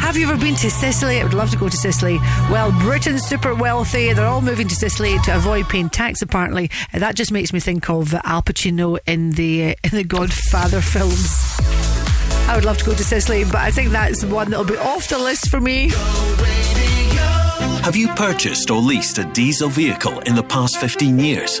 Have 0.00 0.16
you 0.16 0.30
ever 0.30 0.40
been 0.40 0.54
to 0.54 0.70
Sicily? 0.70 1.20
I 1.20 1.24
would 1.24 1.34
love 1.34 1.50
to 1.50 1.56
go 1.56 1.68
to 1.68 1.76
Sicily. 1.76 2.18
Well, 2.48 2.70
Britain's 2.82 3.24
super 3.24 3.52
wealthy. 3.52 4.12
They're 4.12 4.28
all 4.28 4.42
moving 4.42 4.68
to 4.68 4.76
Sicily 4.76 5.18
to 5.24 5.34
avoid 5.34 5.68
paying 5.68 5.90
tax. 5.90 6.22
Apparently, 6.22 6.70
that 6.92 7.16
just 7.16 7.32
makes 7.32 7.52
me 7.52 7.58
think 7.58 7.90
of 7.90 8.14
uh, 8.14 8.20
Al 8.22 8.42
Pacino 8.42 8.98
in 9.06 9.30
the 9.32 9.70
uh, 9.70 9.74
in 9.82 9.90
the 9.90 10.04
Godfather 10.04 10.80
films. 10.92 11.58
I 12.48 12.52
would 12.54 12.64
love 12.64 12.78
to 12.78 12.84
go 12.84 12.94
to 12.94 13.02
Sicily, 13.04 13.42
but 13.42 13.56
I 13.56 13.72
think 13.72 13.90
that's 13.90 14.24
one 14.24 14.50
that'll 14.50 14.64
be 14.64 14.76
off 14.76 15.08
the 15.08 15.18
list 15.18 15.48
for 15.50 15.60
me. 15.60 15.90
Have 17.82 17.96
you 17.96 18.06
purchased 18.14 18.70
or 18.70 18.80
leased 18.80 19.18
a 19.18 19.24
diesel 19.32 19.68
vehicle 19.68 20.20
in 20.20 20.36
the 20.36 20.44
past 20.44 20.78
15 20.78 21.18
years? 21.18 21.60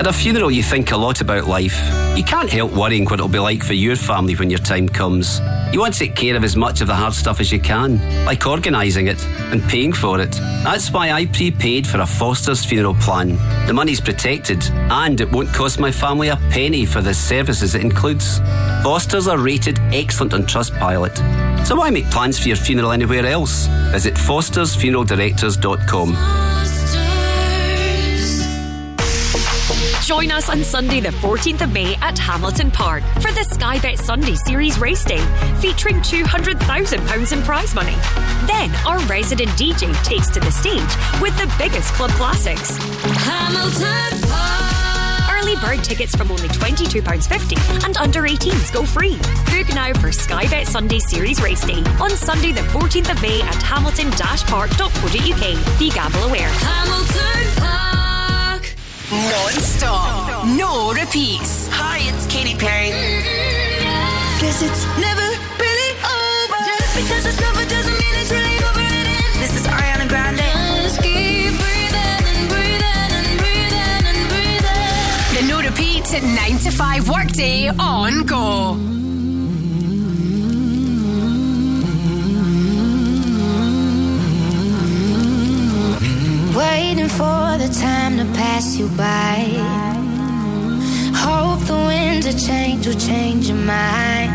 At 0.00 0.06
a 0.06 0.12
funeral, 0.14 0.50
you 0.50 0.62
think 0.62 0.92
a 0.92 0.96
lot 0.96 1.20
about 1.20 1.46
life. 1.46 1.78
You 2.16 2.24
can't 2.24 2.48
help 2.48 2.72
worrying 2.72 3.04
what 3.04 3.20
it'll 3.20 3.28
be 3.28 3.38
like 3.38 3.62
for 3.62 3.74
your 3.74 3.96
family 3.96 4.34
when 4.34 4.48
your 4.48 4.58
time 4.58 4.88
comes. 4.88 5.40
You 5.74 5.80
want 5.80 5.92
to 5.92 6.00
take 6.00 6.16
care 6.16 6.34
of 6.36 6.42
as 6.42 6.56
much 6.56 6.80
of 6.80 6.86
the 6.86 6.94
hard 6.94 7.12
stuff 7.12 7.38
as 7.38 7.52
you 7.52 7.60
can, 7.60 8.24
like 8.24 8.46
organising 8.46 9.08
it 9.08 9.22
and 9.52 9.62
paying 9.64 9.92
for 9.92 10.18
it. 10.18 10.32
That's 10.64 10.90
why 10.90 11.12
I 11.12 11.26
prepaid 11.26 11.86
for 11.86 12.00
a 12.00 12.06
Foster's 12.06 12.64
funeral 12.64 12.94
plan. 12.94 13.36
The 13.66 13.74
money's 13.74 14.00
protected, 14.00 14.64
and 14.70 15.20
it 15.20 15.30
won't 15.30 15.52
cost 15.52 15.78
my 15.78 15.92
family 15.92 16.28
a 16.28 16.36
penny 16.48 16.86
for 16.86 17.02
the 17.02 17.12
services 17.12 17.74
it 17.74 17.82
includes. 17.82 18.38
Foster's 18.82 19.28
are 19.28 19.36
rated 19.36 19.78
excellent 19.92 20.32
on 20.32 20.44
Trustpilot. 20.44 21.66
So 21.66 21.76
why 21.76 21.90
make 21.90 22.10
plans 22.10 22.38
for 22.38 22.48
your 22.48 22.56
funeral 22.56 22.92
anywhere 22.92 23.26
else? 23.26 23.66
Visit 23.92 24.14
fostersfuneraldirectors.com. 24.14 26.49
Join 30.10 30.32
us 30.32 30.50
on 30.50 30.64
Sunday, 30.64 30.98
the 30.98 31.10
14th 31.10 31.62
of 31.62 31.72
May 31.72 31.94
at 32.02 32.18
Hamilton 32.18 32.72
Park 32.72 33.04
for 33.22 33.30
the 33.30 33.46
Sky 33.48 33.78
Bet 33.78 33.96
Sunday 33.96 34.34
Series 34.34 34.76
race 34.76 35.04
day, 35.04 35.24
featuring 35.60 35.98
£200,000 35.98 37.32
in 37.32 37.42
prize 37.42 37.76
money. 37.76 37.94
Then, 38.44 38.72
our 38.84 38.98
resident 39.06 39.50
DJ 39.50 39.94
takes 40.02 40.26
to 40.30 40.40
the 40.40 40.50
stage 40.50 40.96
with 41.22 41.38
the 41.38 41.46
biggest 41.58 41.94
club 41.94 42.10
classics. 42.10 42.76
Hamilton 43.24 44.20
Park. 44.28 45.38
Early 45.38 45.54
bird 45.64 45.84
tickets 45.84 46.16
from 46.16 46.32
only 46.32 46.48
£22.50 46.48 47.84
and 47.84 47.96
under 47.98 48.22
18s 48.22 48.72
go 48.72 48.84
free. 48.84 49.16
Book 49.46 49.72
now 49.76 49.92
for 50.00 50.10
Sky 50.10 50.48
Bet 50.48 50.66
Sunday 50.66 50.98
Series 50.98 51.40
race 51.40 51.64
day 51.64 51.84
on 52.00 52.10
Sunday, 52.10 52.50
the 52.50 52.62
14th 52.62 53.12
of 53.12 53.22
May 53.22 53.42
at 53.42 53.62
hamilton-park.co.uk. 53.62 55.78
Be 55.78 55.90
gamble 55.90 56.24
aware. 56.24 56.48
Hamilton 56.48 57.54
Park. 57.54 57.59
Non-stop, 59.10 60.46
no 60.46 60.92
repeats. 60.92 61.66
Hi, 61.72 61.98
it's 62.14 62.26
Katy 62.26 62.54
Perry. 62.54 62.90
Guess 64.38 64.62
it's 64.62 64.86
never 65.02 65.26
really 65.58 65.92
over. 65.98 66.62
Just 66.62 66.94
because 66.94 67.26
it's 67.26 67.42
over 67.42 67.64
doesn't 67.66 67.98
mean 67.98 68.14
it's 68.22 68.30
really 68.30 68.54
over. 68.70 68.86
This 69.42 69.58
is 69.58 69.66
Ariana 69.66 70.06
Grande. 70.06 70.46
Just 70.86 71.02
keep 71.02 71.50
breathing 71.58 72.22
and 72.22 72.46
breathing 72.46 73.10
and 73.10 73.34
breathing 73.42 74.06
and 74.14 74.28
breathing. 74.30 75.34
The 75.34 75.42
no 75.50 75.58
repeats 75.58 76.14
at 76.14 76.22
9 76.22 76.58
to 76.58 76.70
5 76.70 77.08
workday 77.08 77.66
on 77.66 78.22
Go. 78.26 78.78
Waiting 86.60 87.08
for 87.08 87.56
the 87.56 87.70
time 87.80 88.18
to 88.18 88.26
pass 88.34 88.76
you 88.76 88.88
by. 88.88 89.48
Hope 91.24 91.60
the 91.66 91.80
winds 91.88 92.26
of 92.26 92.38
change 92.38 92.86
will 92.86 93.00
change 93.00 93.48
your 93.48 93.56
mind. 93.56 94.30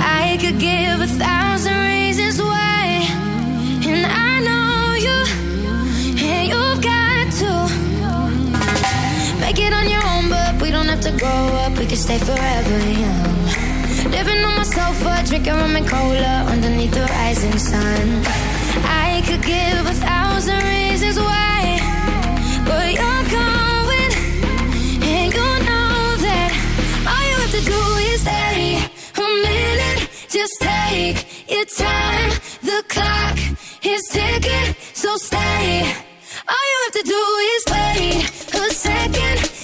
I 0.00 0.36
could 0.40 0.58
give 0.58 1.00
a 1.00 1.06
thousand 1.06 1.78
reasons 1.92 2.42
why, 2.42 3.06
and 3.90 4.02
I 4.28 4.32
know 4.48 4.94
you, 5.06 5.18
and 6.26 6.42
you've 6.50 6.82
got 6.82 7.24
to 7.42 7.52
make 9.38 9.60
it 9.60 9.72
on 9.72 9.86
your 9.88 10.04
own. 10.12 10.28
But 10.28 10.60
we 10.60 10.72
don't 10.72 10.88
have 10.88 11.02
to 11.02 11.12
grow 11.12 11.46
up; 11.62 11.78
we 11.78 11.86
can 11.86 11.96
stay 11.96 12.18
forever 12.18 12.78
young. 13.04 14.10
Living 14.10 14.44
on 14.44 14.56
my 14.56 14.64
sofa, 14.64 15.22
drinking 15.28 15.54
rum 15.54 15.76
and 15.76 15.86
cola 15.86 16.44
underneath 16.50 16.92
the 16.92 17.06
rising 17.18 17.56
sun. 17.56 18.55
All 27.08 27.22
you 27.24 27.36
have 27.40 27.50
to 27.50 27.62
do 27.64 27.80
is 28.12 28.24
wait 28.26 28.90
a 29.16 29.28
minute. 29.42 30.00
Just 30.28 30.60
take 30.60 31.48
your 31.48 31.64
time. 31.64 32.30
The 32.62 32.84
clock 32.88 33.38
is 33.82 34.02
ticking, 34.10 34.74
so 34.92 35.16
stay 35.16 35.94
All 36.52 36.66
you 36.70 36.78
have 36.84 36.92
to 36.92 37.04
do 37.04 37.22
is 37.54 37.62
wait 37.72 38.30
a 38.54 39.08
minute. 39.08 39.55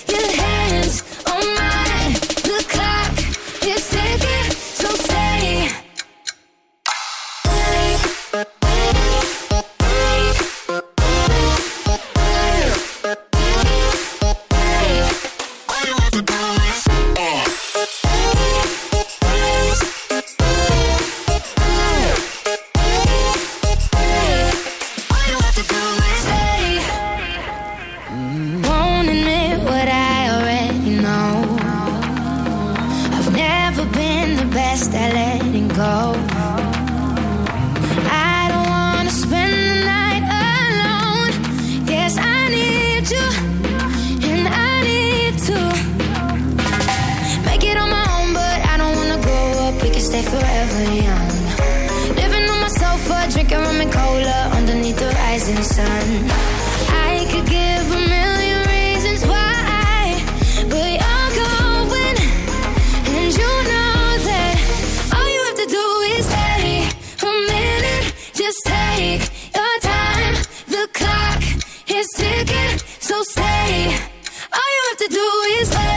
Have 74.92 74.98
to 74.98 75.08
do 75.08 75.20
is 75.60 75.91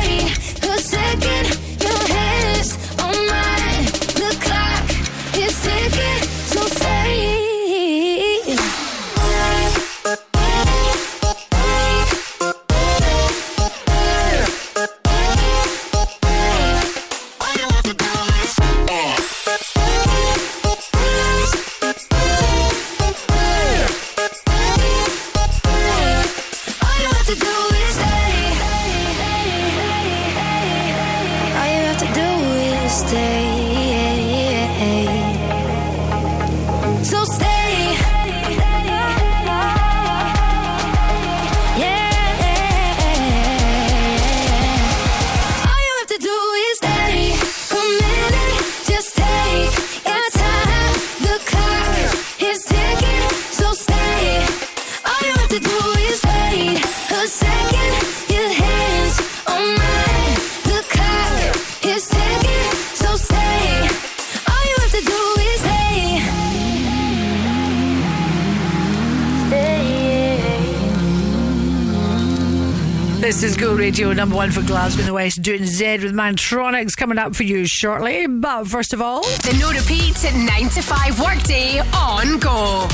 Radio, 73.95 74.11
number 74.11 74.35
one 74.35 74.51
for 74.51 74.61
Glasgow 74.61 74.99
in 74.99 75.05
the 75.07 75.13
West, 75.13 75.41
doing 75.41 75.65
Z 75.65 75.99
with 75.99 76.13
Mantronix 76.13 76.97
coming 76.97 77.17
up 77.17 77.33
for 77.33 77.43
you 77.43 77.65
shortly. 77.65 78.27
But 78.27 78.65
first 78.65 78.91
of 78.91 79.01
all, 79.01 79.21
The 79.21 79.55
no 79.57 79.71
repeat 79.71 80.21
9 80.21 80.69
to 80.71 80.81
5 80.81 81.21
workday 81.21 81.79
on 81.79 82.37
Go. 82.39 82.89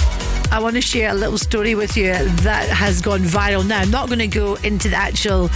I 0.52 0.60
want 0.62 0.76
to 0.76 0.82
share 0.82 1.10
a 1.10 1.16
little 1.16 1.40
story 1.40 1.74
with 1.74 1.98
you 1.98 2.14
that 2.14 2.70
has 2.70 3.02
gone 3.02 3.22
viral 3.22 3.68
now. 3.68 3.80
I'm 3.80 3.90
not 3.90 4.10
going 4.10 4.20
to 4.20 4.28
go 4.28 4.54
into 4.58 4.90
the 4.90 4.96
actual, 4.96 5.48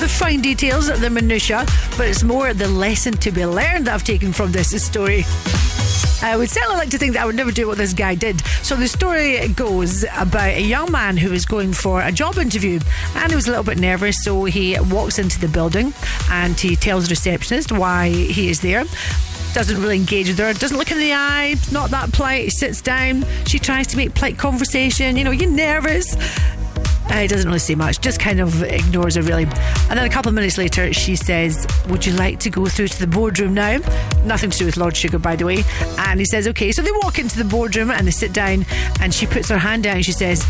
the 0.00 0.08
fine 0.08 0.40
details, 0.40 0.88
the 0.88 1.10
minutiae, 1.10 1.64
but 1.96 2.08
it's 2.08 2.24
more 2.24 2.52
the 2.52 2.66
lesson 2.66 3.12
to 3.18 3.30
be 3.30 3.46
learned 3.46 3.86
that 3.86 3.94
I've 3.94 4.02
taken 4.02 4.32
from 4.32 4.50
this 4.50 4.70
story. 4.84 5.24
Uh, 6.22 6.26
I 6.26 6.36
would 6.36 6.50
certainly 6.50 6.76
like 6.76 6.90
to 6.90 6.98
think 6.98 7.14
that 7.14 7.22
I 7.22 7.26
would 7.26 7.36
never 7.36 7.52
do 7.52 7.66
what 7.66 7.78
this 7.78 7.92
guy 7.92 8.14
did. 8.14 8.40
So 8.62 8.76
the 8.76 8.88
story 8.88 9.48
goes 9.48 10.04
about 10.16 10.48
a 10.48 10.60
young 10.60 10.90
man 10.90 11.16
who 11.16 11.30
was 11.30 11.44
going 11.44 11.72
for 11.72 12.02
a 12.02 12.12
job 12.12 12.38
interview 12.38 12.80
and 13.14 13.30
he 13.30 13.36
was 13.36 13.46
a 13.46 13.50
little 13.50 13.64
bit 13.64 13.78
nervous. 13.78 14.24
So 14.24 14.44
he 14.44 14.78
walks 14.90 15.18
into 15.18 15.38
the 15.40 15.48
building 15.48 15.92
and 16.30 16.58
he 16.58 16.76
tells 16.76 17.04
the 17.06 17.10
receptionist 17.10 17.72
why 17.72 18.08
he 18.08 18.48
is 18.48 18.60
there. 18.60 18.84
Doesn't 19.54 19.80
really 19.80 19.96
engage 19.96 20.28
with 20.28 20.38
her, 20.38 20.52
doesn't 20.52 20.76
look 20.76 20.90
in 20.90 20.98
the 20.98 21.14
eye, 21.14 21.54
not 21.72 21.90
that 21.90 22.12
polite. 22.12 22.50
Sits 22.52 22.80
down. 22.82 23.24
She 23.46 23.58
tries 23.58 23.86
to 23.88 23.96
make 23.96 24.14
polite 24.14 24.38
conversation. 24.38 25.16
You 25.16 25.24
know, 25.24 25.30
you're 25.30 25.50
nervous. 25.50 26.16
Uh, 27.10 27.20
he 27.20 27.26
doesn't 27.26 27.46
really 27.48 27.58
say 27.58 27.74
much, 27.74 28.00
just 28.00 28.20
kind 28.20 28.40
of 28.40 28.62
ignores 28.62 29.14
her 29.14 29.22
really. 29.22 29.44
And 29.44 29.98
then 29.98 30.04
a 30.04 30.10
couple 30.10 30.28
of 30.28 30.34
minutes 30.34 30.58
later, 30.58 30.92
she 30.92 31.16
says, 31.16 31.66
Would 31.88 32.04
you 32.04 32.12
like 32.12 32.38
to 32.40 32.50
go 32.50 32.66
through 32.66 32.88
to 32.88 33.00
the 33.00 33.06
boardroom 33.06 33.54
now? 33.54 33.78
Nothing 34.24 34.50
to 34.50 34.58
do 34.58 34.66
with 34.66 34.76
Lord 34.76 34.96
Sugar, 34.96 35.18
by 35.18 35.36
the 35.36 35.44
way. 35.44 35.64
And 35.98 36.20
he 36.20 36.26
says, 36.26 36.46
Okay. 36.48 36.72
So 36.72 36.82
they 36.82 36.92
walk 37.02 37.18
into 37.18 37.38
the 37.38 37.44
boardroom 37.44 37.90
and 37.90 38.06
they 38.06 38.10
sit 38.10 38.32
down, 38.32 38.66
and 39.00 39.14
she 39.14 39.26
puts 39.26 39.48
her 39.48 39.58
hand 39.58 39.84
down 39.84 39.96
and 39.96 40.04
she 40.04 40.12
says, 40.12 40.44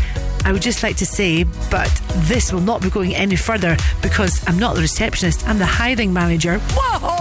I 0.45 0.51
would 0.51 0.61
just 0.61 0.83
like 0.83 0.95
to 0.97 1.05
say, 1.05 1.43
but 1.69 1.89
this 2.27 2.51
will 2.51 2.61
not 2.61 2.81
be 2.81 2.89
going 2.89 3.13
any 3.13 3.35
further 3.35 3.75
because 4.01 4.41
I'm 4.47 4.57
not 4.57 4.75
the 4.75 4.81
receptionist, 4.81 5.47
I'm 5.47 5.59
the 5.59 5.65
hiring 5.65 6.13
manager. 6.13 6.59
Whoa! 6.59 7.18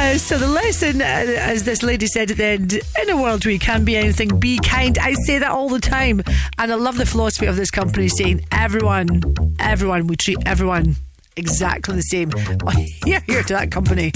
Uh, 0.00 0.16
so 0.16 0.38
the 0.38 0.46
lesson, 0.46 1.02
uh, 1.02 1.04
as 1.04 1.64
this 1.64 1.82
lady 1.82 2.06
said 2.06 2.30
at 2.30 2.36
the 2.36 2.44
end, 2.44 2.72
in 2.72 3.10
a 3.10 3.20
world 3.20 3.44
where 3.44 3.52
you 3.52 3.58
can 3.58 3.84
be 3.84 3.96
anything, 3.96 4.28
be 4.38 4.56
kind. 4.60 4.96
I 4.96 5.14
say 5.26 5.38
that 5.38 5.50
all 5.50 5.68
the 5.68 5.80
time, 5.80 6.22
and 6.56 6.70
I 6.70 6.76
love 6.76 6.96
the 6.96 7.04
philosophy 7.04 7.46
of 7.46 7.56
this 7.56 7.68
company 7.68 8.06
saying 8.06 8.46
everyone, 8.52 9.20
everyone, 9.58 10.06
we 10.06 10.14
treat 10.14 10.38
everyone 10.46 10.94
exactly 11.36 11.96
the 11.96 12.02
same. 12.02 12.30
Well, 12.62 12.76
you're 13.06 13.20
here 13.22 13.42
to 13.42 13.54
that 13.54 13.72
company. 13.72 14.12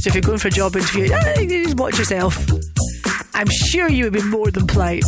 So 0.00 0.08
if 0.08 0.14
you're 0.14 0.22
going 0.22 0.38
for 0.38 0.48
a 0.48 0.50
job 0.50 0.74
interview, 0.74 1.14
uh, 1.14 1.36
just 1.36 1.78
watch 1.78 1.96
yourself. 1.96 2.36
I'm 3.32 3.48
sure 3.48 3.88
you 3.88 4.04
would 4.04 4.12
be 4.12 4.22
more 4.22 4.50
than 4.50 4.66
polite. 4.66 5.04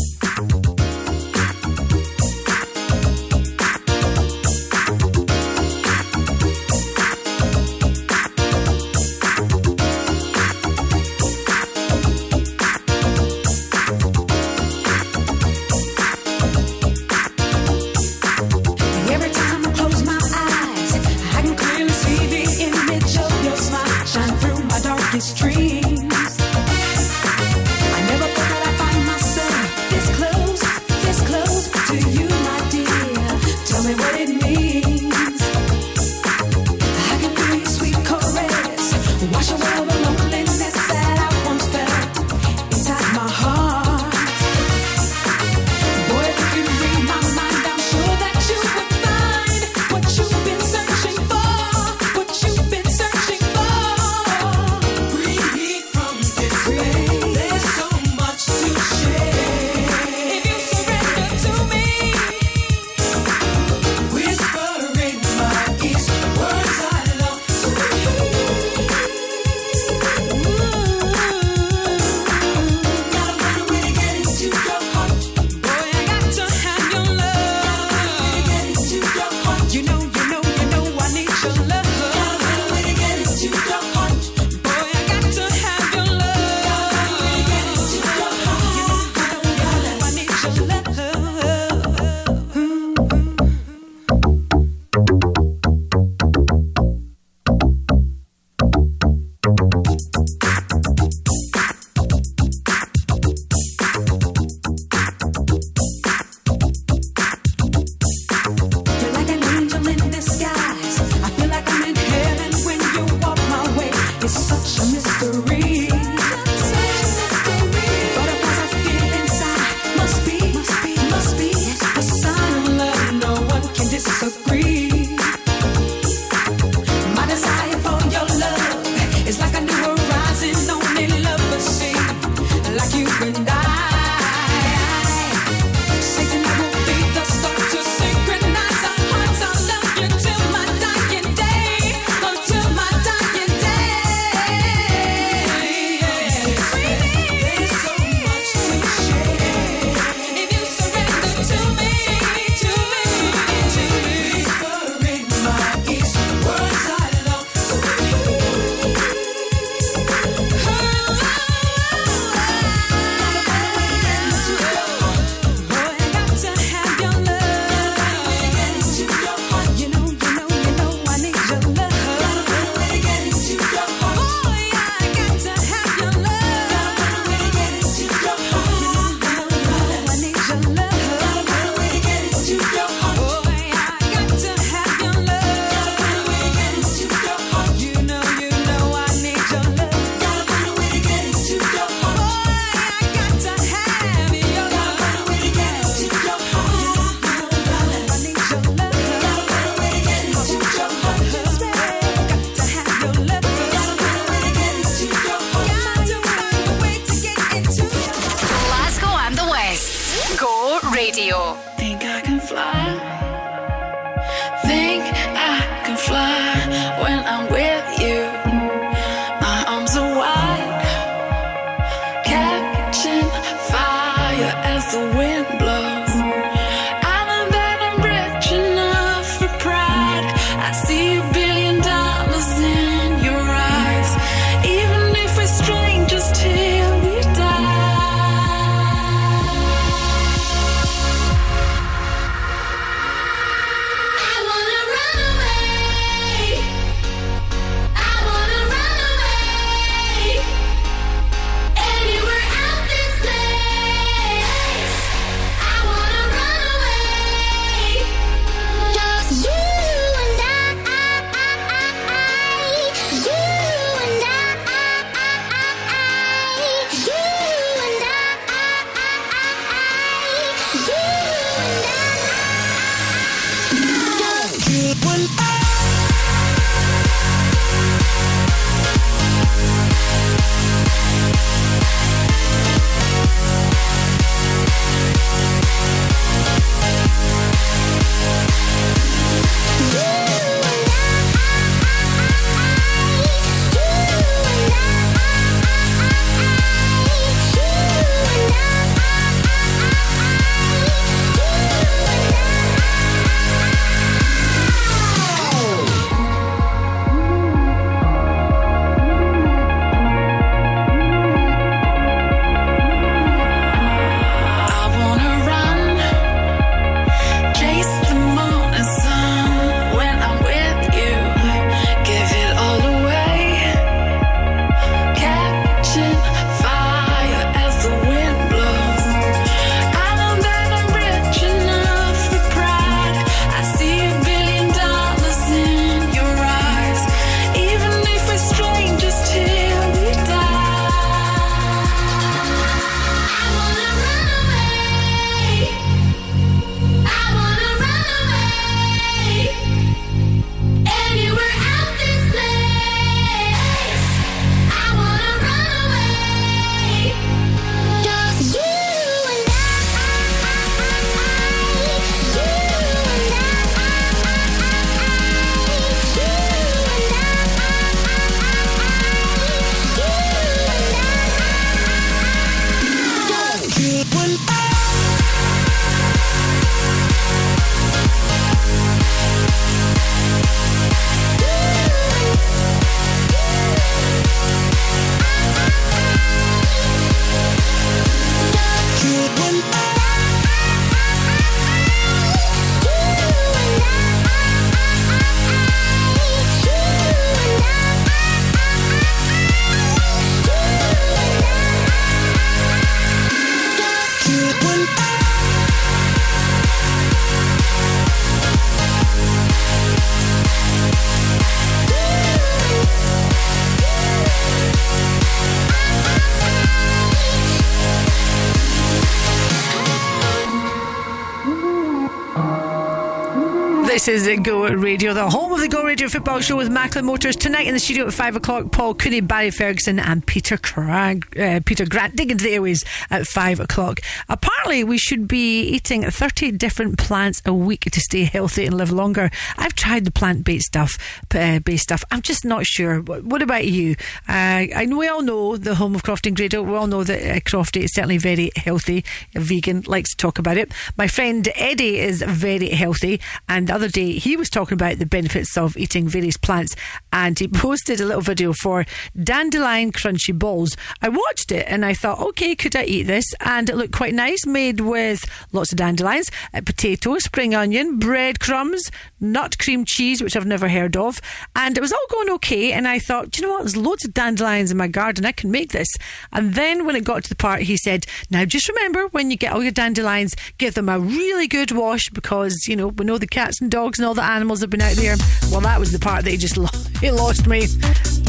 This 424.02 424.22
is 424.22 424.24
the 424.24 424.36
Go 424.36 424.66
Radio, 424.66 425.14
the 425.14 425.30
home 425.30 425.52
of 425.52 425.60
the 425.60 425.68
Go 425.68 425.84
Radio 425.84 426.08
football 426.08 426.40
show 426.40 426.56
with 426.56 426.72
Macklin 426.72 427.04
Motors. 427.04 427.36
Tonight 427.36 427.68
in 427.68 427.74
the 427.74 427.78
studio 427.78 428.08
at 428.08 428.12
5 428.12 428.34
o'clock, 428.34 428.72
Paul 428.72 428.96
Cooney, 428.96 429.20
Barry 429.20 429.52
Ferguson, 429.52 430.00
and 430.00 430.26
Peter 430.26 430.56
Crag, 430.56 431.38
uh, 431.38 431.60
Peter 431.64 431.86
Grant 431.86 432.16
dig 432.16 432.32
into 432.32 432.42
the 432.42 432.50
airways 432.50 432.84
at 433.10 433.28
5 433.28 433.60
o'clock. 433.60 434.00
Apparently, 434.28 434.82
we 434.82 434.98
should 434.98 435.28
be 435.28 435.62
eating 435.62 436.02
30 436.02 436.50
different 436.50 436.98
plants 436.98 437.42
a 437.46 437.54
week 437.54 437.82
to 437.82 438.00
stay 438.00 438.24
healthy 438.24 438.66
and 438.66 438.76
live 438.76 438.90
longer. 438.90 439.30
I've 439.56 439.76
tried 439.76 440.04
the 440.04 440.10
plant 440.10 440.44
based 440.44 440.66
stuff, 440.66 440.98
uh, 441.32 441.60
based 441.60 441.84
stuff. 441.84 442.02
I'm 442.10 442.22
just 442.22 442.44
not 442.44 442.66
sure. 442.66 443.02
What, 443.02 443.40
about 443.40 443.68
you? 443.68 443.94
Uh, 444.28 444.66
I 444.74 444.84
know 444.84 444.98
we 444.98 445.06
all 445.06 445.22
know 445.22 445.56
the 445.56 445.76
home 445.76 445.94
of 445.94 446.02
Crofty 446.02 446.26
and 446.26 446.36
Grado. 446.36 446.64
We 446.64 446.74
all 446.74 446.88
know 446.88 447.04
that 447.04 447.22
uh, 447.22 447.38
Crofty 447.38 447.84
is 447.84 447.94
certainly 447.94 448.18
very 448.18 448.50
healthy, 448.56 449.04
vegan, 449.34 449.82
likes 449.86 450.10
to 450.10 450.16
talk 450.16 450.40
about 450.40 450.56
it. 450.56 450.72
My 450.96 451.06
friend 451.06 451.48
Eddie 451.54 452.00
is 452.00 452.20
very 452.26 452.70
healthy, 452.70 453.20
and 453.48 453.68
the 453.68 453.74
other 453.74 453.91
day 453.92 454.12
he 454.12 454.36
was 454.36 454.50
talking 454.50 454.74
about 454.74 454.98
the 454.98 455.06
benefits 455.06 455.56
of 455.56 455.76
eating 455.76 456.08
various 456.08 456.36
plants, 456.36 456.74
and 457.12 457.38
he 457.38 457.48
posted 457.66 458.00
a 458.00 458.04
little 458.04 458.22
video 458.22 458.52
for 458.52 458.84
dandelion 459.22 459.92
crunchy 459.92 460.36
balls. 460.36 460.76
I 461.00 461.08
watched 461.08 461.52
it 461.52 461.66
and 461.68 461.84
I 461.84 461.94
thought, 461.94 462.20
okay, 462.20 462.54
could 462.54 462.74
I 462.74 462.84
eat 462.84 463.04
this? 463.04 463.24
And 463.40 463.68
it 463.68 463.76
looked 463.76 463.92
quite 463.92 464.14
nice, 464.14 464.46
made 464.46 464.80
with 464.80 465.24
lots 465.52 465.72
of 465.72 465.78
dandelions, 465.78 466.30
uh, 466.54 466.60
potato, 466.64 467.18
spring 467.18 467.54
onion, 467.54 467.98
breadcrumbs, 467.98 468.90
nut 469.20 469.58
cream 469.58 469.84
cheese, 469.84 470.22
which 470.22 470.36
I've 470.36 470.46
never 470.46 470.68
heard 470.68 470.96
of, 470.96 471.20
and 471.54 471.76
it 471.76 471.80
was 471.80 471.92
all 471.92 472.06
going 472.10 472.30
okay. 472.30 472.72
And 472.72 472.88
I 472.88 472.98
thought, 472.98 473.38
you 473.38 473.46
know 473.46 473.52
what? 473.52 473.62
There's 473.62 473.76
loads 473.76 474.04
of 474.04 474.14
dandelions 474.14 474.70
in 474.70 474.76
my 474.76 474.88
garden. 474.88 475.26
I 475.26 475.32
can 475.32 475.50
make 475.50 475.72
this. 475.72 475.88
And 476.32 476.54
then 476.54 476.86
when 476.86 476.96
it 476.96 477.04
got 477.04 477.24
to 477.24 477.28
the 477.28 477.36
part, 477.36 477.62
he 477.62 477.76
said, 477.76 478.06
now 478.30 478.44
just 478.44 478.68
remember 478.68 479.08
when 479.08 479.30
you 479.30 479.36
get 479.36 479.52
all 479.52 479.62
your 479.62 479.72
dandelions, 479.72 480.34
give 480.58 480.74
them 480.74 480.88
a 480.88 480.98
really 480.98 481.46
good 481.46 481.72
wash 481.72 482.08
because 482.10 482.66
you 482.66 482.76
know 482.76 482.88
we 482.88 483.04
know 483.04 483.18
the 483.18 483.26
cats 483.26 483.60
and 483.60 483.70
dogs 483.70 483.81
and 483.98 484.06
all 484.06 484.14
the 484.14 484.22
animals 484.22 484.60
have 484.60 484.70
been 484.70 484.80
out 484.80 484.94
there. 484.94 485.16
Well, 485.50 485.60
that 485.62 485.78
was 485.78 485.92
the 485.92 485.98
part 485.98 486.24
that 486.24 486.30
just 486.38 486.56
he 487.00 487.10
lost 487.10 487.46
me. 487.46 487.66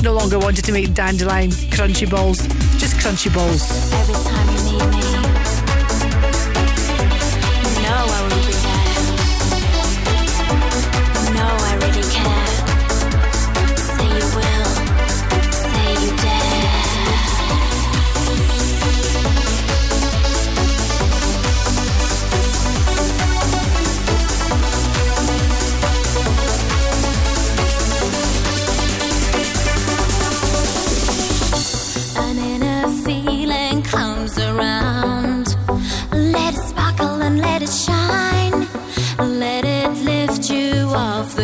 No 0.02 0.14
longer 0.14 0.40
wanted 0.40 0.66
to 0.66 0.72
make 0.72 0.94
dandelion 0.94 1.52
crunchy 1.72 2.10
balls, 2.10 2.40
just 2.78 2.96
crunchy 2.98 3.34
balls. 3.34 4.53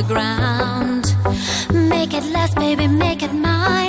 The 0.02 0.14
ground. 0.14 1.16
Make 1.90 2.14
it 2.14 2.24
last, 2.32 2.56
baby, 2.56 2.88
make 2.88 3.22
it 3.22 3.34
mine. 3.34 3.89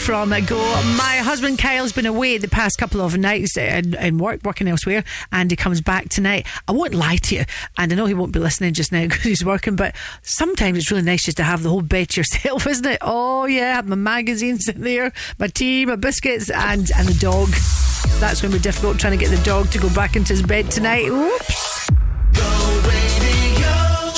From 0.00 0.30
go. 0.46 0.56
My 0.96 1.18
husband 1.18 1.58
Kyle's 1.58 1.92
been 1.92 2.06
away 2.06 2.38
the 2.38 2.48
past 2.48 2.78
couple 2.78 3.00
of 3.00 3.16
nights 3.18 3.56
in, 3.56 3.94
in 3.94 4.18
work, 4.18 4.40
working 4.42 4.66
elsewhere, 4.66 5.04
and 5.30 5.50
he 5.50 5.56
comes 5.56 5.80
back 5.80 6.08
tonight. 6.08 6.46
I 6.66 6.72
won't 6.72 6.94
lie 6.94 7.16
to 7.16 7.34
you, 7.34 7.44
and 7.76 7.92
I 7.92 7.94
know 7.94 8.06
he 8.06 8.14
won't 8.14 8.32
be 8.32 8.40
listening 8.40 8.72
just 8.72 8.92
now 8.92 9.02
because 9.08 9.22
he's 9.22 9.44
working, 9.44 9.76
but 9.76 9.94
sometimes 10.22 10.78
it's 10.78 10.90
really 10.90 11.02
nice 11.02 11.24
just 11.24 11.36
to 11.36 11.42
have 11.44 11.62
the 11.62 11.68
whole 11.68 11.82
bed 11.82 12.10
to 12.10 12.20
yourself, 12.20 12.66
isn't 12.68 12.86
it? 12.86 12.98
Oh, 13.02 13.44
yeah, 13.44 13.72
I 13.72 13.74
have 13.74 13.88
my 13.88 13.96
magazines 13.96 14.68
in 14.68 14.80
there, 14.80 15.12
my 15.38 15.48
tea, 15.48 15.84
my 15.84 15.96
biscuits, 15.96 16.50
and, 16.50 16.90
and 16.96 17.08
the 17.08 17.18
dog. 17.20 17.48
That's 18.20 18.40
going 18.40 18.52
to 18.52 18.58
be 18.58 18.62
difficult 18.62 18.98
trying 18.98 19.18
to 19.18 19.24
get 19.24 19.36
the 19.36 19.42
dog 19.44 19.70
to 19.70 19.78
go 19.78 19.92
back 19.94 20.16
into 20.16 20.32
his 20.32 20.42
bed 20.42 20.70
tonight. 20.70 21.08
Oops. 21.08 21.90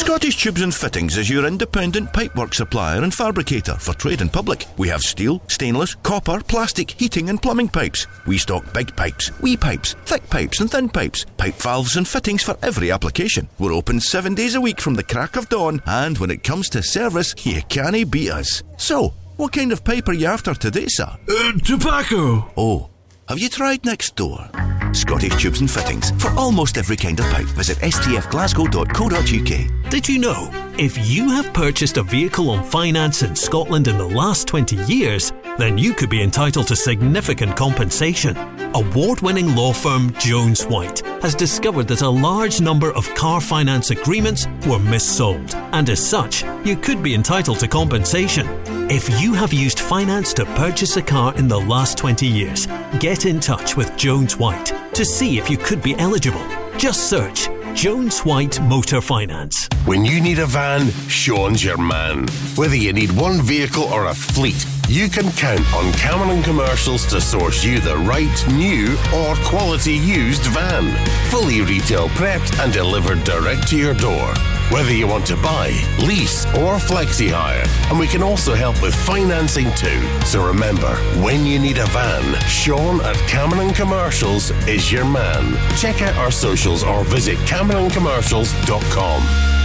Scottish 0.02 0.36
Tubes 0.36 0.62
and 0.62 0.74
Fittings 0.74 1.16
is 1.16 1.30
your 1.30 1.46
independent 1.46 2.12
pipework 2.12 2.54
supplier 2.54 3.04
and 3.04 3.14
fabricator 3.14 3.74
for 3.74 3.94
trade 3.94 4.20
and 4.20 4.32
public. 4.32 4.66
We 4.76 4.88
have 4.88 5.00
steel, 5.00 5.40
stainless, 5.46 5.94
copper, 5.94 6.40
plastic, 6.40 6.90
heating 6.90 7.30
and 7.30 7.40
plumbing 7.40 7.68
pipes. 7.68 8.08
We 8.26 8.36
stock 8.36 8.74
big 8.74 8.96
pipes, 8.96 9.30
wee 9.40 9.56
pipes, 9.56 9.94
thick 10.04 10.28
pipes 10.28 10.58
and 10.58 10.68
thin 10.68 10.88
pipes, 10.88 11.24
pipe 11.36 11.54
valves 11.54 11.96
and 11.96 12.06
fittings 12.06 12.42
for 12.42 12.56
every 12.62 12.90
application. 12.90 13.48
We're 13.60 13.72
open 13.72 14.00
seven 14.00 14.34
days 14.34 14.56
a 14.56 14.60
week 14.60 14.80
from 14.80 14.94
the 14.94 15.04
crack 15.04 15.36
of 15.36 15.48
dawn 15.48 15.80
and 15.86 16.18
when 16.18 16.32
it 16.32 16.42
comes 16.42 16.68
to 16.70 16.82
service, 16.82 17.36
you 17.46 17.62
can't 17.68 18.10
beat 18.10 18.32
us. 18.32 18.64
So, 18.78 19.14
what 19.36 19.52
kind 19.52 19.70
of 19.70 19.84
pipe 19.84 20.08
are 20.08 20.14
you 20.14 20.26
after 20.26 20.52
today, 20.52 20.86
sir? 20.88 21.16
Uh, 21.28 21.52
tobacco. 21.64 22.50
Oh, 22.56 22.90
have 23.32 23.40
you 23.40 23.48
tried 23.48 23.82
next 23.86 24.14
door? 24.14 24.46
Scottish 24.92 25.40
Tubes 25.40 25.60
and 25.60 25.70
Fittings. 25.70 26.10
For 26.22 26.28
almost 26.32 26.76
every 26.76 26.98
kind 26.98 27.18
of 27.18 27.24
pipe, 27.30 27.46
visit 27.46 27.78
stfglasgow.co.uk. 27.78 29.90
Did 29.90 30.06
you 30.06 30.18
know? 30.18 30.50
If 30.76 31.08
you 31.08 31.30
have 31.30 31.50
purchased 31.54 31.96
a 31.96 32.02
vehicle 32.02 32.50
on 32.50 32.62
finance 32.62 33.22
in 33.22 33.34
Scotland 33.34 33.88
in 33.88 33.96
the 33.96 34.06
last 34.06 34.46
20 34.48 34.76
years, 34.84 35.32
then 35.56 35.78
you 35.78 35.94
could 35.94 36.10
be 36.10 36.20
entitled 36.20 36.66
to 36.66 36.76
significant 36.76 37.56
compensation. 37.56 38.36
Award 38.74 39.22
winning 39.22 39.56
law 39.56 39.72
firm 39.72 40.12
Jones 40.18 40.66
Whyte 40.66 41.00
has 41.22 41.34
discovered 41.34 41.88
that 41.88 42.02
a 42.02 42.10
large 42.10 42.60
number 42.60 42.92
of 42.92 43.08
car 43.14 43.40
finance 43.40 43.90
agreements 43.90 44.46
were 44.66 44.78
missold, 44.78 45.54
and 45.72 45.88
as 45.88 46.06
such, 46.06 46.44
you 46.66 46.76
could 46.76 47.02
be 47.02 47.14
entitled 47.14 47.60
to 47.60 47.68
compensation. 47.68 48.46
If 48.90 49.20
you 49.20 49.32
have 49.34 49.52
used 49.52 49.80
finance 49.80 50.34
to 50.34 50.44
purchase 50.44 50.96
a 50.96 51.02
car 51.02 51.34
in 51.36 51.48
the 51.48 51.58
last 51.58 51.96
20 51.98 52.26
years, 52.26 52.66
get 52.98 53.26
in 53.26 53.40
touch 53.40 53.76
with 53.76 53.96
Jones 53.96 54.38
Whyte 54.38 54.72
to 54.94 55.04
see 55.04 55.38
if 55.38 55.48
you 55.48 55.56
could 55.56 55.82
be 55.82 55.94
eligible. 55.98 56.44
Just 56.76 57.08
search 57.08 57.48
Jones 57.74 58.20
Whyte 58.20 58.60
Motor 58.62 59.00
Finance. 59.00 59.68
When 59.84 60.04
you 60.04 60.20
need 60.20 60.38
a 60.38 60.46
van, 60.46 60.90
Sean's 61.08 61.64
your 61.64 61.78
man. 61.78 62.26
Whether 62.54 62.76
you 62.76 62.92
need 62.92 63.12
one 63.12 63.40
vehicle 63.40 63.84
or 63.84 64.06
a 64.06 64.14
fleet, 64.14 64.66
you 64.88 65.08
can 65.08 65.30
count 65.32 65.60
on 65.74 65.92
Cameron 65.94 66.42
Commercials 66.42 67.06
to 67.06 67.20
source 67.20 67.64
you 67.64 67.80
the 67.80 67.96
right 67.96 68.46
new 68.52 68.92
or 69.14 69.34
quality 69.44 69.94
used 69.94 70.42
van. 70.46 70.92
Fully 71.30 71.62
retail 71.62 72.08
prepped 72.10 72.62
and 72.62 72.72
delivered 72.72 73.24
direct 73.24 73.66
to 73.68 73.76
your 73.76 73.94
door. 73.94 74.32
Whether 74.70 74.94
you 74.94 75.06
want 75.06 75.26
to 75.26 75.36
buy, 75.36 75.70
lease, 75.98 76.46
or 76.46 76.76
flexi 76.76 77.30
hire, 77.30 77.64
and 77.90 77.98
we 77.98 78.06
can 78.06 78.22
also 78.22 78.54
help 78.54 78.80
with 78.82 78.94
financing 78.94 79.72
too. 79.74 80.00
So 80.24 80.46
remember, 80.46 80.94
when 81.22 81.44
you 81.44 81.58
need 81.58 81.78
a 81.78 81.86
van, 81.86 82.40
Sean 82.42 83.00
at 83.02 83.16
Cameron 83.28 83.74
Commercials 83.74 84.50
is 84.66 84.90
your 84.90 85.04
man. 85.04 85.56
Check 85.76 86.00
out 86.02 86.16
our 86.16 86.30
socials 86.30 86.84
or 86.84 87.04
visit 87.04 87.36
CameronCommercials.com. 87.38 89.61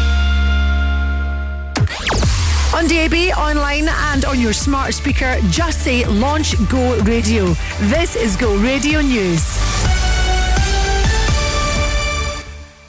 On 2.76 2.86
DAB, 2.86 3.32
online, 3.38 3.88
and 3.88 4.26
on 4.26 4.40
your 4.40 4.52
smart 4.52 4.94
speaker, 4.94 5.38
just 5.50 5.84
say 5.84 6.06
Launch 6.06 6.54
Go 6.70 7.00
Radio. 7.04 7.46
This 7.84 8.16
is 8.16 8.36
Go 8.36 8.58
Radio 8.58 9.00
News. 9.00 9.58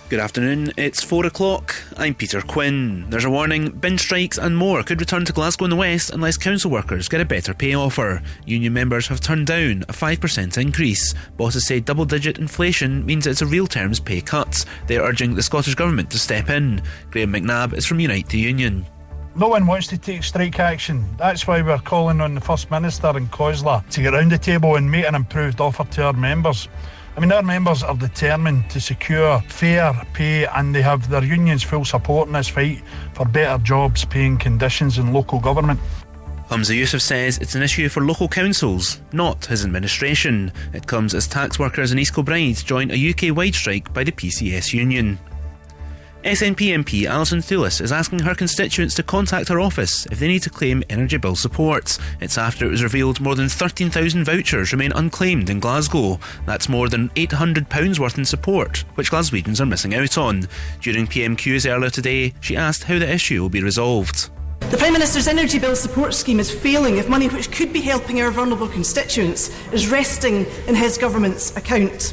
Good 0.08 0.18
afternoon, 0.18 0.72
it's 0.76 1.02
4 1.02 1.26
o'clock. 1.26 1.76
I'm 1.96 2.14
Peter 2.14 2.40
Quinn. 2.40 3.08
There's 3.08 3.24
a 3.24 3.30
warning 3.30 3.70
bin 3.70 3.98
strikes 3.98 4.36
and 4.36 4.56
more 4.56 4.82
could 4.82 5.00
return 5.00 5.24
to 5.26 5.32
Glasgow 5.32 5.66
in 5.66 5.70
the 5.70 5.76
West 5.76 6.10
unless 6.10 6.36
council 6.36 6.70
workers 6.70 7.08
get 7.08 7.20
a 7.20 7.24
better 7.24 7.54
pay 7.54 7.74
offer. 7.74 8.20
Union 8.46 8.72
members 8.72 9.06
have 9.06 9.20
turned 9.20 9.46
down 9.46 9.84
a 9.88 9.92
5% 9.92 10.58
increase. 10.58 11.14
Bosses 11.36 11.66
say 11.66 11.78
double 11.78 12.04
digit 12.04 12.38
inflation 12.38 13.06
means 13.06 13.26
it's 13.26 13.42
a 13.42 13.46
real 13.46 13.66
terms 13.66 14.00
pay 14.00 14.20
cut. 14.20 14.64
They're 14.86 15.02
urging 15.02 15.34
the 15.34 15.42
Scottish 15.42 15.76
Government 15.76 16.10
to 16.10 16.18
step 16.18 16.50
in. 16.50 16.82
Graham 17.10 17.32
McNabb 17.32 17.74
is 17.74 17.86
from 17.86 18.00
Unite 18.00 18.28
the 18.28 18.38
Union. 18.38 18.84
No 19.38 19.46
one 19.46 19.68
wants 19.68 19.86
to 19.86 19.96
take 19.96 20.24
strike 20.24 20.58
action. 20.58 21.04
That's 21.16 21.46
why 21.46 21.62
we're 21.62 21.78
calling 21.78 22.20
on 22.20 22.34
the 22.34 22.40
First 22.40 22.72
Minister 22.72 23.06
and 23.06 23.30
COSLA 23.30 23.84
to 23.90 24.02
get 24.02 24.12
round 24.12 24.32
the 24.32 24.38
table 24.38 24.74
and 24.74 24.90
make 24.90 25.06
an 25.06 25.14
improved 25.14 25.60
offer 25.60 25.84
to 25.84 26.06
our 26.06 26.12
members. 26.12 26.68
I 27.16 27.20
mean, 27.20 27.30
our 27.30 27.44
members 27.44 27.84
are 27.84 27.94
determined 27.94 28.68
to 28.70 28.80
secure 28.80 29.40
fair 29.42 29.92
pay 30.12 30.44
and 30.46 30.74
they 30.74 30.82
have 30.82 31.08
their 31.08 31.22
union's 31.22 31.62
full 31.62 31.84
support 31.84 32.26
in 32.26 32.32
this 32.32 32.48
fight 32.48 32.82
for 33.14 33.26
better 33.26 33.62
jobs, 33.62 34.04
paying 34.04 34.38
conditions 34.38 34.98
in 34.98 35.12
local 35.12 35.38
government. 35.38 35.78
Humza 36.50 36.76
Yousaf 36.76 37.00
says 37.00 37.38
it's 37.38 37.54
an 37.54 37.62
issue 37.62 37.88
for 37.88 38.00
local 38.00 38.26
councils, 38.26 39.00
not 39.12 39.46
his 39.46 39.64
administration. 39.64 40.50
It 40.72 40.88
comes 40.88 41.14
as 41.14 41.28
tax 41.28 41.60
workers 41.60 41.92
in 41.92 42.00
East 42.00 42.12
Kilbride 42.12 42.56
join 42.56 42.90
a 42.90 43.10
UK 43.10 43.36
wide 43.36 43.54
strike 43.54 43.94
by 43.94 44.02
the 44.02 44.10
PCS 44.10 44.72
union. 44.72 45.16
SNP 46.28 46.84
MP 46.84 47.06
Alison 47.06 47.38
Thewliss 47.38 47.80
is 47.80 47.90
asking 47.90 48.18
her 48.18 48.34
constituents 48.34 48.94
to 48.96 49.02
contact 49.02 49.48
her 49.48 49.60
office 49.60 50.04
if 50.12 50.18
they 50.18 50.28
need 50.28 50.42
to 50.42 50.50
claim 50.50 50.84
energy 50.90 51.16
bill 51.16 51.34
support. 51.34 51.96
It's 52.20 52.36
after 52.36 52.66
it 52.66 52.70
was 52.70 52.82
revealed 52.82 53.18
more 53.18 53.34
than 53.34 53.48
13,000 53.48 54.24
vouchers 54.24 54.70
remain 54.70 54.92
unclaimed 54.92 55.48
in 55.48 55.58
Glasgow. 55.58 56.20
That's 56.44 56.68
more 56.68 56.90
than 56.90 57.08
£800 57.10 57.98
worth 57.98 58.18
in 58.18 58.26
support, 58.26 58.84
which 58.96 59.10
Glaswegians 59.10 59.58
are 59.58 59.64
missing 59.64 59.94
out 59.94 60.18
on. 60.18 60.46
During 60.82 61.06
PMQs 61.06 61.66
earlier 61.66 61.88
today, 61.88 62.34
she 62.42 62.58
asked 62.58 62.84
how 62.84 62.98
the 62.98 63.10
issue 63.10 63.40
will 63.40 63.48
be 63.48 63.62
resolved. 63.62 64.28
The 64.60 64.76
Prime 64.76 64.92
Minister's 64.92 65.28
Energy 65.28 65.58
Bill 65.58 65.74
Support 65.74 66.12
Scheme 66.12 66.40
is 66.40 66.50
failing 66.50 66.98
if 66.98 67.08
money 67.08 67.28
which 67.28 67.50
could 67.50 67.72
be 67.72 67.80
helping 67.80 68.20
our 68.20 68.30
vulnerable 68.30 68.68
constituents 68.68 69.48
is 69.72 69.90
resting 69.90 70.44
in 70.66 70.74
his 70.74 70.98
government's 70.98 71.56
account. 71.56 72.12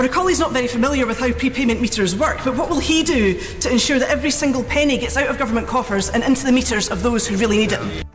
I 0.00 0.04
recall 0.04 0.28
he's 0.28 0.40
not 0.40 0.52
very 0.52 0.66
familiar 0.66 1.06
with 1.06 1.18
how 1.20 1.30
prepayment 1.30 1.78
meters 1.78 2.16
work, 2.16 2.38
but 2.42 2.56
what 2.56 2.70
will 2.70 2.78
he 2.78 3.02
do 3.02 3.38
to 3.38 3.70
ensure 3.70 3.98
that 3.98 4.08
every 4.08 4.30
single 4.30 4.64
penny 4.64 4.96
gets 4.96 5.18
out 5.18 5.28
of 5.28 5.36
government 5.36 5.68
coffers 5.68 6.08
and 6.08 6.24
into 6.24 6.46
the 6.46 6.52
meters 6.52 6.88
of 6.88 7.02
those 7.02 7.26
who 7.26 7.36
really 7.36 7.58
need 7.58 7.72
it? 7.72 8.06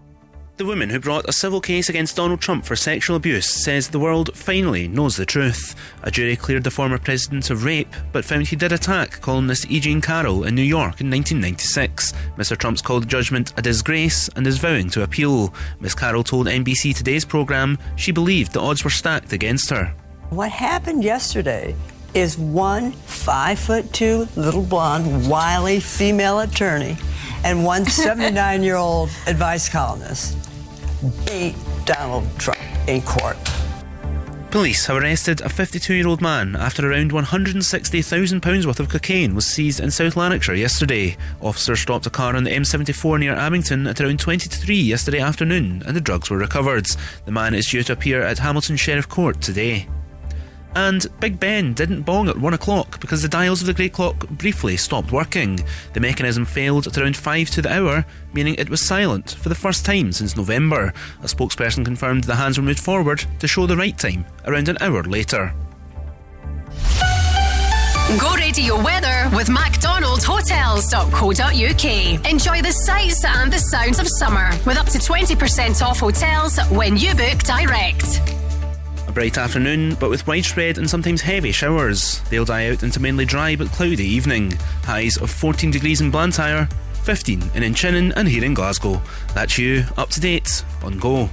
The 0.58 0.66
woman 0.66 0.90
who 0.90 1.00
brought 1.00 1.30
a 1.30 1.32
civil 1.32 1.62
case 1.62 1.88
against 1.88 2.16
Donald 2.16 2.42
Trump 2.42 2.66
for 2.66 2.76
sexual 2.76 3.16
abuse 3.16 3.48
says 3.64 3.88
the 3.88 4.00
world 4.00 4.36
finally 4.36 4.88
knows 4.88 5.16
the 5.16 5.28
truth. 5.28 5.76
A 6.02 6.10
jury 6.10 6.36
cleared 6.36 6.64
the 6.64 6.72
former 6.72 6.98
president 6.98 7.52
of 7.52 7.64
rape, 7.64 7.94
but 8.12 8.26
found 8.26 8.48
he 8.48 8.56
did 8.56 8.72
attack 8.72 9.22
columnist 9.22 9.70
E. 9.70 9.80
Jean 9.80 10.02
Carroll 10.02 10.46
in 10.46 10.56
New 10.56 10.64
York 10.64 11.02
in 11.02 11.12
1996. 11.12 12.14
Mr. 12.36 12.58
Trump's 12.58 12.82
called 12.82 13.04
the 13.04 13.08
judgment 13.08 13.54
a 13.58 13.62
disgrace 13.62 14.28
and 14.36 14.48
is 14.48 14.58
vowing 14.58 14.90
to 14.90 15.04
appeal. 15.04 15.54
Miss 15.80 15.94
Carroll 15.94 16.24
told 16.24 16.48
NBC 16.48 16.96
Today's 16.96 17.26
programme 17.26 17.78
she 17.96 18.12
believed 18.12 18.54
the 18.54 18.60
odds 18.60 18.84
were 18.84 18.90
stacked 18.90 19.34
against 19.34 19.70
her. 19.70 19.96
What 20.32 20.50
happened 20.50 21.04
yesterday 21.04 21.76
is 22.16 22.38
one 22.38 22.92
five 22.92 23.60
foot 23.60 23.94
two 23.94 24.28
little 24.36 24.64
blonde, 24.64 25.30
wily 25.30 25.80
female 25.80 26.40
attorney 26.40 26.98
and 27.44 27.64
one 27.64 27.86
79 27.86 28.64
year 28.64 28.76
old 28.76 29.10
advice 29.28 29.70
columnist 29.70 30.38
beat 31.28 31.56
Donald 31.86 32.28
Trump 32.40 32.60
in 32.88 33.02
court. 33.04 33.38
Police 34.50 34.86
have 34.88 34.98
arrested 34.98 35.42
a 35.42 35.50
52 35.50 35.94
year 35.94 36.08
old 36.08 36.22
man 36.22 36.56
after 36.56 36.90
around 36.90 37.12
£160,000 37.12 38.66
worth 38.66 38.80
of 38.80 38.90
cocaine 38.90 39.36
was 39.36 39.46
seized 39.46 39.80
in 39.80 39.92
South 39.92 40.16
Lanarkshire 40.16 40.56
yesterday. 40.56 41.18
Officers 41.42 41.82
stopped 41.82 42.08
a 42.08 42.10
car 42.10 42.36
on 42.36 42.46
the 42.46 42.52
M74 42.52 43.20
near 43.20 43.34
Abington 43.34 43.86
at 43.86 44.02
around 44.02 44.20
23 44.20 44.76
yesterday 44.76 45.20
afternoon 45.20 45.84
and 45.86 45.96
the 45.96 46.02
drugs 46.02 46.32
were 46.32 46.38
recovered. 46.38 46.88
The 47.26 47.32
man 47.32 47.54
is 47.54 47.68
due 47.68 47.84
to 47.84 47.94
appear 47.94 48.22
at 48.24 48.40
Hamilton 48.40 48.78
Sheriff 48.78 49.08
Court 49.08 49.40
today. 49.40 49.88
And 50.76 51.06
Big 51.22 51.40
Ben 51.40 51.74
didn't 51.74 52.02
bong 52.02 52.28
at 52.28 52.38
1 52.38 52.54
o'clock 52.54 53.00
because 53.00 53.22
the 53.22 53.30
dials 53.30 53.62
of 53.62 53.68
the 53.68 53.74
Great 53.74 53.94
Clock 53.94 54.28
briefly 54.30 54.76
stopped 54.76 55.12
working. 55.12 55.62
The 55.94 56.02
mechanism 56.02 56.46
failed 56.46 56.86
at 56.86 56.98
around 56.98 57.16
5 57.16 57.50
to 57.52 57.62
the 57.62 57.74
hour, 57.74 58.06
meaning 58.34 58.56
it 58.56 58.70
was 58.70 58.86
silent 58.86 59.32
for 59.32 59.48
the 59.48 59.56
first 59.56 59.86
time 59.86 60.12
since 60.12 60.36
November. 60.36 60.92
A 61.22 61.28
spokesperson 61.28 61.86
confirmed 61.86 62.26
the 62.26 62.36
hands 62.36 62.58
were 62.58 62.64
moved 62.64 62.82
forward 62.82 63.24
to 63.40 63.48
show 63.48 63.66
the 63.66 63.78
right 63.78 63.98
time, 63.98 64.26
around 64.46 64.68
an 64.68 64.78
hour 64.82 65.02
later. 65.04 65.54
Go 68.20 68.36
radio 68.36 68.76
weather 68.76 69.30
with 69.36 69.48
MacDonaldHotels.co.uk. 69.48 72.30
Enjoy 72.30 72.62
the 72.62 72.72
sights 72.72 73.26
and 73.26 73.52
the 73.52 73.60
sounds 73.60 74.00
of 74.00 74.08
summer 74.08 74.52
with 74.66 74.78
up 74.78 74.86
to 74.88 75.00
20% 75.00 75.82
off 75.82 76.00
hotels 76.00 76.60
when 76.70 76.96
you 76.98 77.16
book 77.16 77.40
direct. 77.40 78.22
A 79.08 79.12
bright 79.12 79.38
afternoon, 79.38 79.96
but 79.96 80.10
with 80.10 80.26
widespread 80.26 80.78
and 80.78 80.90
sometimes 80.90 81.22
heavy 81.22 81.52
showers. 81.52 82.22
They'll 82.30 82.46
die 82.46 82.70
out 82.70 82.84
into 82.84 83.00
mainly 83.00 83.26
dry 83.26 83.56
but 83.56 83.68
cloudy 83.68 84.04
evening. 84.04 84.54
Highs 84.84 85.18
of 85.18 85.30
14 85.30 85.72
degrees 85.72 86.02
in 86.02 86.12
Blantyre, 86.12 86.68
15 87.04 87.42
in 87.54 87.64
Inchinnan 87.64 88.14
and 88.16 88.28
here 88.28 88.44
in 88.44 88.54
Glasgow. 88.54 89.02
That's 89.34 89.58
you, 89.58 89.84
up 89.98 90.10
to 90.10 90.20
date, 90.20 90.64
on 90.84 90.98
Go. 90.98 91.30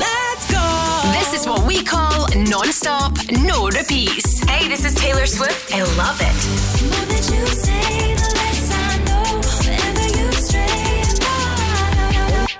Let's 0.00 0.50
go! 0.50 1.00
This 1.12 1.34
is 1.34 1.46
what 1.46 1.66
we 1.66 1.82
call 1.84 2.28
non 2.34 2.72
stop, 2.72 3.12
no 3.42 3.68
repeats. 3.68 4.42
Hey, 4.44 4.68
this 4.68 4.84
is 4.84 4.94
Taylor 4.94 5.26
Swift. 5.26 5.72
I 5.74 5.82
love 5.96 6.18
it. 6.20 8.23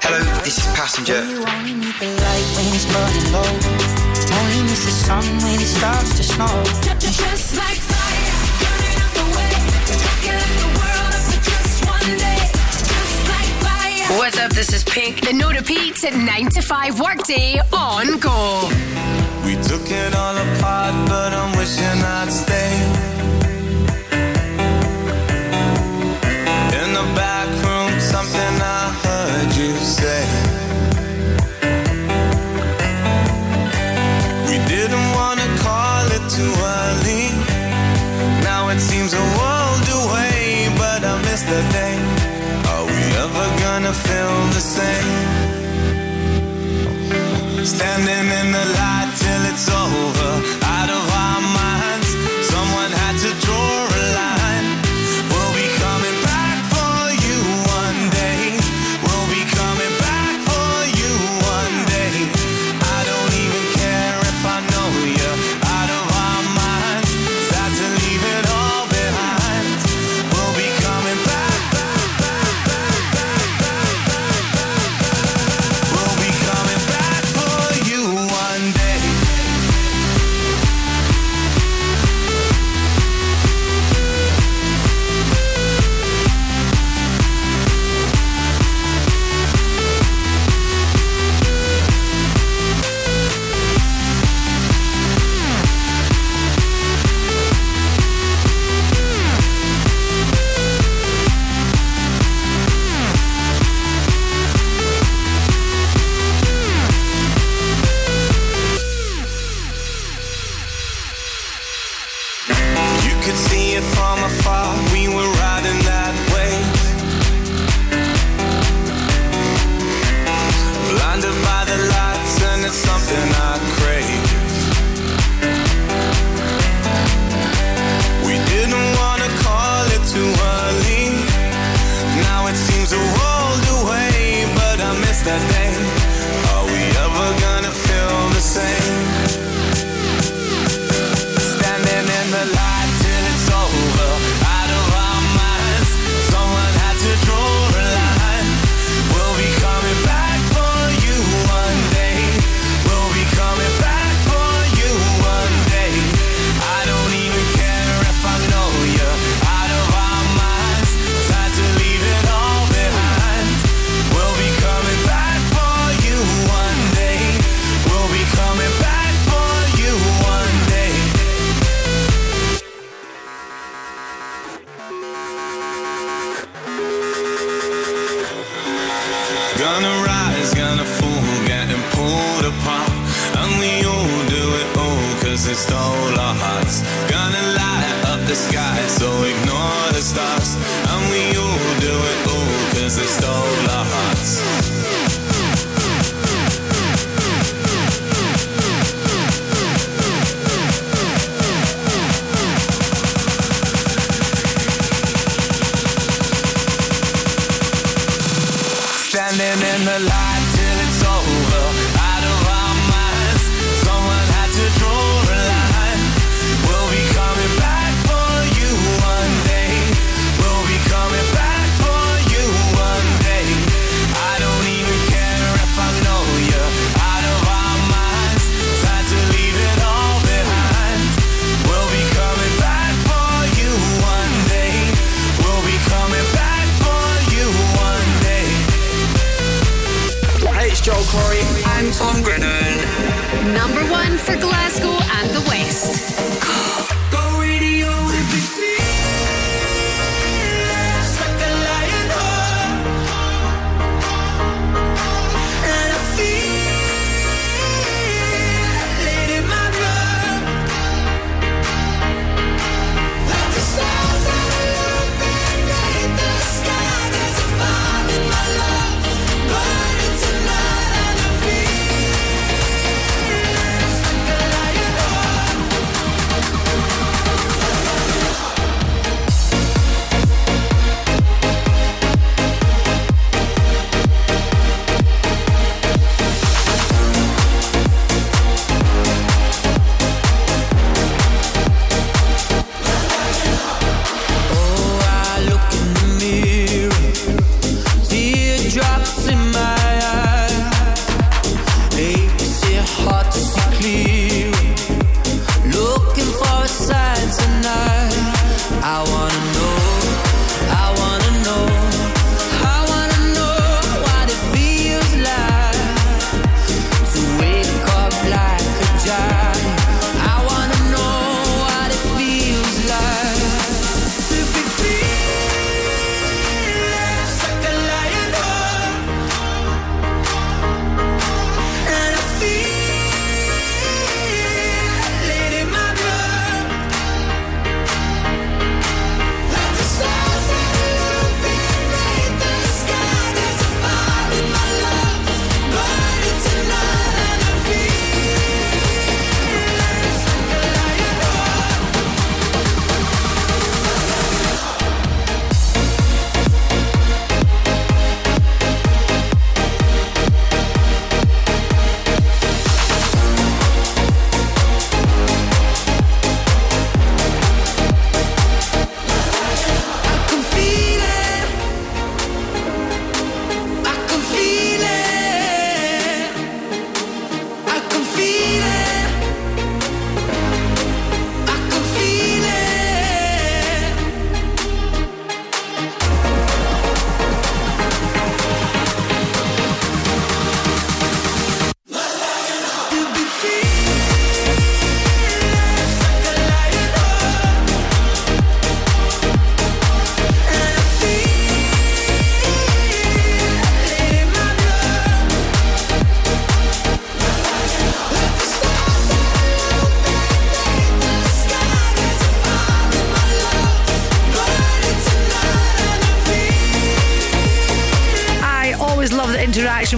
Hello, 0.04 0.20
this 0.44 0.58
is 0.58 0.66
Passenger. 0.76 1.16
Only 1.16 1.72
need 1.80 1.96
the 1.96 2.04
light 2.04 2.48
when 2.52 2.68
it's 2.76 2.84
burning 2.92 3.32
low. 3.32 3.40
Only 4.36 4.60
miss 4.68 4.84
the 4.84 4.92
sun 4.92 5.24
when 5.40 5.56
it 5.56 5.64
starts 5.64 6.18
to 6.18 6.22
snow. 6.22 6.52
Just 7.00 7.56
like 7.56 7.80
fire, 7.80 8.32
burning 8.60 9.00
up 9.00 9.10
the 9.16 9.24
way. 9.32 9.48
Taking 9.88 10.44
the 10.60 10.68
world 10.76 11.08
up 11.08 11.24
for 11.24 11.40
just 11.40 11.88
one 11.88 12.10
day. 12.20 12.36
Just 12.84 13.16
like 13.32 13.48
fire. 13.64 14.18
What's 14.20 14.38
up? 14.38 14.52
This 14.52 14.74
is 14.74 14.84
Pink. 14.84 15.24
The 15.24 15.32
no 15.32 15.48
repeats 15.48 16.04
at 16.04 16.12
9 16.12 16.50
to 16.50 16.60
5 16.60 17.00
workday 17.00 17.60
on 17.72 18.20
Go. 18.20 18.68
We 19.46 19.56
took 19.64 19.88
it 19.88 20.14
all 20.14 20.36
apart, 20.36 20.92
but 21.08 21.32
I'm 21.32 21.56
wishing 21.56 22.04
I'd 22.04 22.28
stay. 22.28 22.93
Feel 44.06 44.36
the 44.56 44.64
same? 44.76 45.54
Standing 47.64 48.26
in 48.40 48.52
the 48.52 48.64
light 48.78 49.10
till 49.22 49.42
it's 49.50 49.68
over, 49.70 50.63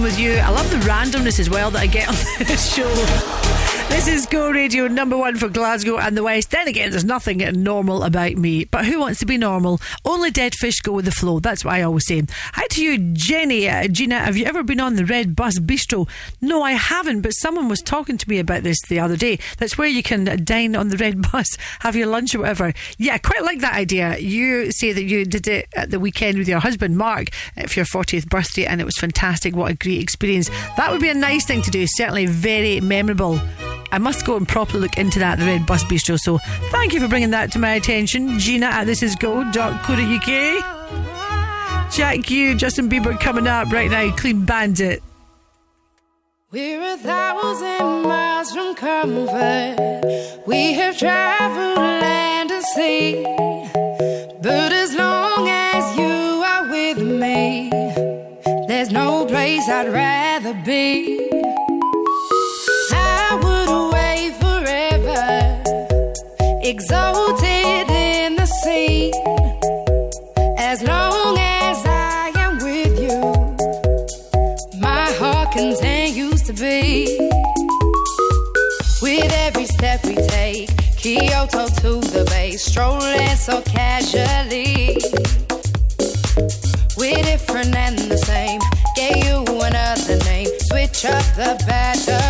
with 0.07 0.17
you. 0.17 0.37
I 0.37 0.49
love 0.51 0.69
the 0.69 0.77
randomness 0.77 1.37
as 1.37 1.49
well 1.49 1.69
that 1.71 1.81
I 1.81 1.87
get 1.87 2.07
on 2.07 2.15
this 2.47 2.73
show. 2.73 3.56
This 3.89 4.07
is 4.09 4.25
Go 4.27 4.51
Radio 4.51 4.87
number 4.87 5.17
one 5.17 5.37
for 5.37 5.49
Glasgow 5.49 5.97
and 5.97 6.15
the 6.15 6.21
West. 6.21 6.51
Then 6.51 6.67
again, 6.67 6.91
there's 6.91 7.03
nothing 7.05 7.39
normal 7.63 8.03
about 8.03 8.33
me. 8.33 8.65
But 8.65 8.85
who 8.85 8.99
wants 8.99 9.19
to 9.21 9.25
be 9.25 9.37
normal? 9.37 9.79
Only 10.05 10.29
dead 10.29 10.53
fish 10.55 10.81
go 10.81 10.91
with 10.91 11.05
the 11.05 11.11
flow. 11.11 11.39
That's 11.39 11.65
what 11.65 11.73
I 11.73 11.81
always 11.81 12.05
say. 12.05 12.21
Hi 12.53 12.67
to 12.67 12.83
you, 12.83 12.97
Jenny. 13.13 13.67
Uh, 13.67 13.87
Gina, 13.87 14.19
have 14.19 14.37
you 14.37 14.45
ever 14.45 14.61
been 14.61 14.79
on 14.79 14.95
the 14.97 15.05
Red 15.05 15.35
Bus 15.35 15.57
Bistro? 15.59 16.07
No, 16.41 16.61
I 16.61 16.73
haven't, 16.73 17.21
but 17.21 17.31
someone 17.31 17.69
was 17.69 17.81
talking 17.81 18.17
to 18.17 18.29
me 18.29 18.39
about 18.39 18.63
this 18.63 18.77
the 18.87 18.99
other 18.99 19.17
day. 19.17 19.39
That's 19.57 19.77
where 19.77 19.87
you 19.87 20.03
can 20.03 20.43
dine 20.43 20.75
on 20.75 20.89
the 20.89 20.97
Red 20.97 21.21
Bus, 21.31 21.57
have 21.79 21.95
your 21.95 22.07
lunch 22.07 22.35
or 22.35 22.39
whatever. 22.39 22.73
Yeah, 22.97 23.15
I 23.15 23.17
quite 23.17 23.43
like 23.43 23.61
that 23.61 23.73
idea. 23.73 24.17
You 24.19 24.71
say 24.71 24.93
that 24.93 25.03
you 25.03 25.25
did 25.25 25.47
it 25.47 25.69
at 25.75 25.89
the 25.91 25.99
weekend 25.99 26.37
with 26.37 26.47
your 26.47 26.59
husband, 26.59 26.97
Mark, 26.97 27.29
for 27.67 27.79
your 27.79 27.85
40th 27.85 28.27
birthday, 28.29 28.65
and 28.65 28.79
it 28.79 28.85
was 28.85 28.97
fantastic. 28.97 29.55
What 29.55 29.71
a 29.71 29.75
great 29.75 30.01
experience. 30.01 30.49
That 30.75 30.91
would 30.91 31.01
be 31.01 31.09
a 31.09 31.15
nice 31.15 31.45
thing 31.45 31.61
to 31.63 31.71
do. 31.71 31.85
Certainly 31.87 32.27
very 32.27 32.79
memorable. 32.79 33.39
I 33.91 33.97
must 33.99 34.25
go 34.25 34.35
and 34.35 34.47
properly 34.47 34.81
look 34.81 34.97
into 34.97 35.19
that, 35.19 35.39
the 35.39 35.45
Red 35.45 35.65
Bus 35.65 35.83
Bistro. 35.83 36.17
So 36.19 36.37
thank 36.71 36.93
you 36.93 36.99
for 36.99 37.07
bringing 37.07 37.31
that 37.31 37.51
to 37.53 37.59
my 37.59 37.73
attention. 37.73 38.37
Gina 38.39 38.67
at 38.67 38.87
thisisgo.co.uk. 38.87 40.73
Jack 41.91 42.29
you, 42.29 42.55
Justin 42.55 42.89
Bieber 42.89 43.19
coming 43.19 43.47
up 43.47 43.71
right 43.71 43.89
now. 43.89 44.15
Clean 44.15 44.43
Bandit. 44.45 45.01
We're 46.51 46.93
a 46.93 46.97
thousand 46.97 48.03
miles 48.03 48.51
from 48.51 48.75
comfort. 48.75 49.75
We 50.45 50.73
have 50.73 50.97
traveled 50.97 51.77
land 51.77 52.51
and 52.51 52.63
sea. 52.63 53.23
But 54.41 54.71
as 54.71 54.95
long 54.95 55.49
as 55.49 55.97
you 55.97 56.43
are 56.43 56.69
with 56.69 56.99
me, 56.99 57.69
there's 58.67 58.91
no 58.91 59.25
place 59.25 59.67
I'd 59.67 59.91
rather 59.91 60.53
be. 60.65 61.29
Exalted 66.67 67.89
in 67.89 68.35
the 68.35 68.45
sea. 68.45 69.13
As 70.57 70.83
long 70.83 71.37
as 71.39 71.77
I 71.85 72.31
am 72.35 72.57
with 72.57 72.99
you, 72.99 73.21
my 74.77 75.09
heart 75.13 75.51
continues 75.53 76.41
to 76.43 76.53
beat. 76.53 77.17
With 79.01 79.31
every 79.45 79.65
step 79.65 80.05
we 80.05 80.15
take, 80.15 80.69
Kyoto 80.97 81.67
to 81.67 82.01
the 82.11 82.25
bay, 82.29 82.57
strolling 82.57 83.37
so 83.37 83.61
casually. 83.61 84.97
We're 86.97 87.23
different 87.23 87.75
and 87.75 87.97
the 87.97 88.17
same. 88.17 88.59
Gave 88.95 89.23
you 89.23 89.37
another 89.61 90.17
name. 90.25 90.49
Switch 90.69 91.05
up 91.05 91.23
the 91.35 91.63
batteries. 91.65 92.26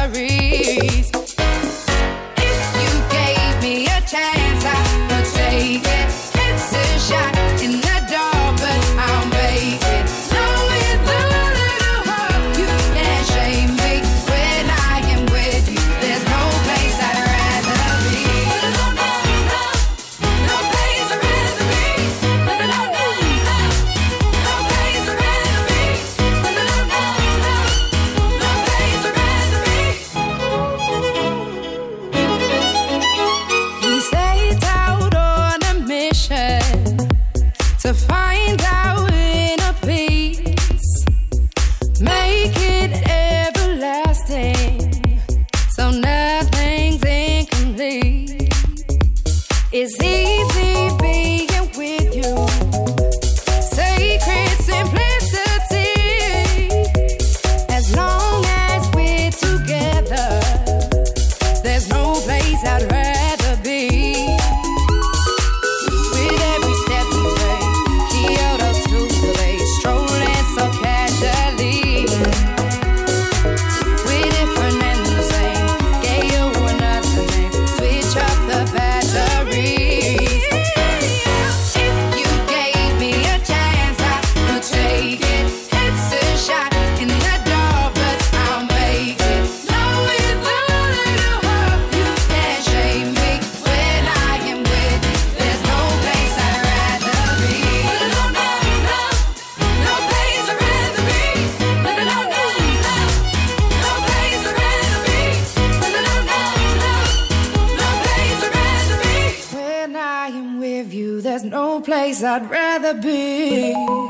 I'd 112.38 112.52
rather 112.52 112.94
be. 112.94 114.07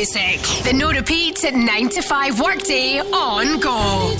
Music. 0.00 0.40
The 0.64 0.72
no 0.72 0.90
repeat 0.90 1.44
at 1.44 1.54
9 1.54 1.88
to 1.90 2.00
5 2.00 2.40
workday 2.40 3.00
on 3.00 3.60
go. 3.60 3.70
I 3.70 4.16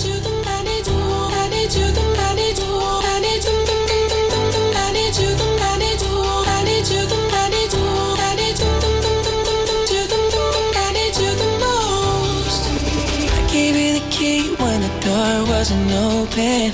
gave 13.50 13.76
you 13.76 13.92
the 13.98 14.06
key 14.10 14.54
when 14.56 14.82
the 14.82 14.92
door 15.00 15.46
wasn't 15.48 15.90
open. 15.92 16.72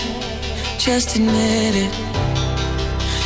Just 0.78 1.14
admit 1.14 1.74
it. 1.84 1.92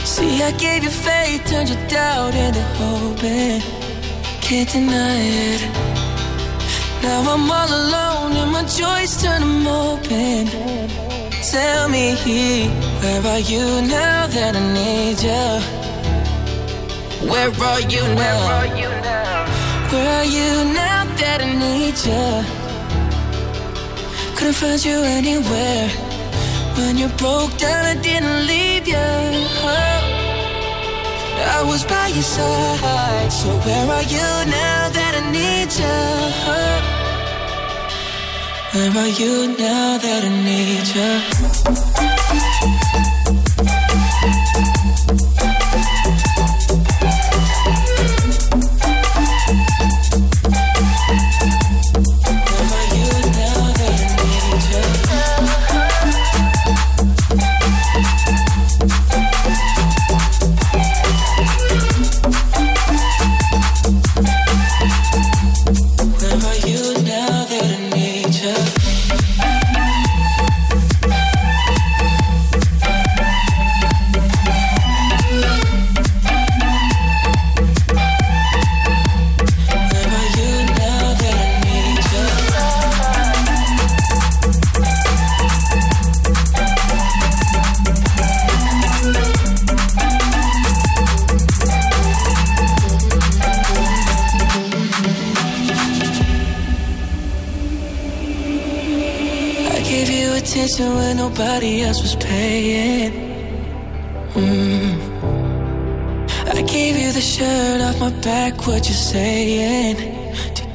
See, 0.05 0.43
I 0.43 0.53
gave 0.59 0.85
you 0.85 0.91
faith, 0.91 1.47
turned 1.47 1.71
your 1.71 1.89
doubt 1.89 2.35
into 2.35 2.63
hoping 2.77 3.80
can't 4.51 4.69
deny 4.69 5.21
it. 5.53 5.63
Now 7.05 7.21
I'm 7.35 7.49
all 7.59 7.71
alone 7.83 8.33
and 8.43 8.51
my 8.51 8.65
joys 8.65 9.23
turn 9.23 9.43
them 9.43 9.65
open. 9.65 10.49
Tell 11.53 11.89
me, 11.89 12.17
where 13.01 13.23
are 13.33 13.39
you 13.39 13.65
now 13.87 14.27
that 14.27 14.57
I 14.57 14.65
need 14.81 15.19
you? 15.23 15.47
Where 17.31 17.53
are 17.71 17.81
you 17.95 18.03
now? 18.23 19.47
Where 19.93 20.11
are 20.19 20.31
you 20.37 20.51
now 20.75 21.05
that 21.21 21.39
I 21.43 21.51
need 21.65 21.97
you? 22.11 22.29
Couldn't 24.35 24.55
find 24.55 24.85
you 24.85 24.99
anywhere. 25.19 25.89
When 26.77 26.99
you 26.99 27.07
broke 27.23 27.57
down, 27.57 27.85
I 27.85 27.95
didn't 28.03 28.49
leave 28.49 28.89
you. 28.89 28.97
Oh. 28.97 30.00
I 31.43 31.63
was 31.63 31.85
by 31.85 32.09
your 32.09 32.23
side. 32.23 33.33
So 33.33 33.49
where 33.65 33.87
are 33.97 34.03
you 34.03 34.29
now 34.51 34.89
that 34.97 35.15
I 35.21 35.23
need 35.31 35.73
you? 35.81 35.99
Where 38.73 38.93
are 39.03 39.13
you 39.21 39.49
now 39.59 39.99
that 39.99 40.23
I 40.25 40.29
need 40.49 40.87
you? 40.97 41.11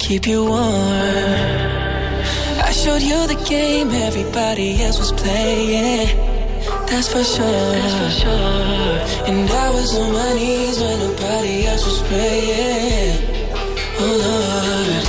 keep 0.05 0.27
you 0.27 0.45
warm. 0.45 0.61
I 2.69 2.71
showed 2.71 3.01
you 3.01 3.25
the 3.25 3.43
game 3.49 3.89
everybody 3.89 4.83
else 4.83 4.99
was 4.99 5.11
playing. 5.11 6.15
That's 6.85 7.07
for 7.11 7.23
sure. 7.23 7.71
That's 7.81 7.95
for 8.01 8.11
sure. 8.21 8.95
And 9.27 9.49
I 9.49 9.69
was 9.71 9.97
on 9.97 10.13
my 10.13 10.33
knees 10.33 10.79
when 10.79 10.99
nobody 10.99 11.65
else 11.65 11.85
was 11.87 12.01
praying. 12.07 13.17
Oh 13.97 14.15
Lord. 14.25 15.05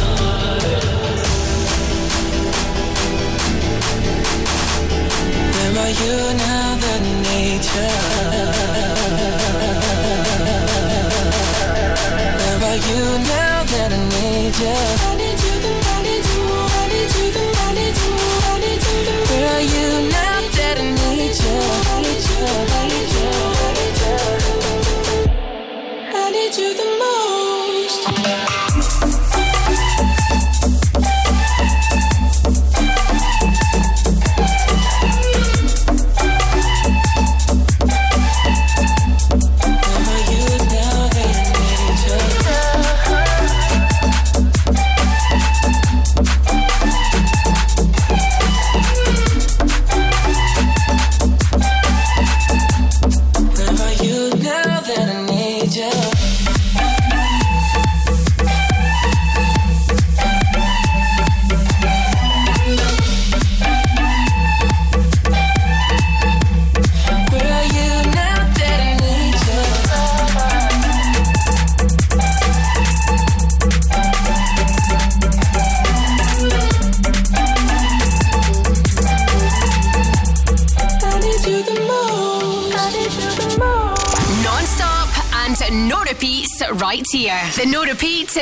Where 5.52 5.72
are 5.84 5.94
you 6.02 6.16
now 6.38 6.76
that 6.84 7.02
nature? 7.28 8.25
danger. 14.58 14.95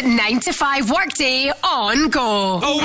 nine 0.03 0.41
to 0.41 0.53
five 0.53 0.91
workday 0.91 1.53
on 1.63 2.09
go. 2.09 2.61
Oh, 2.63 2.81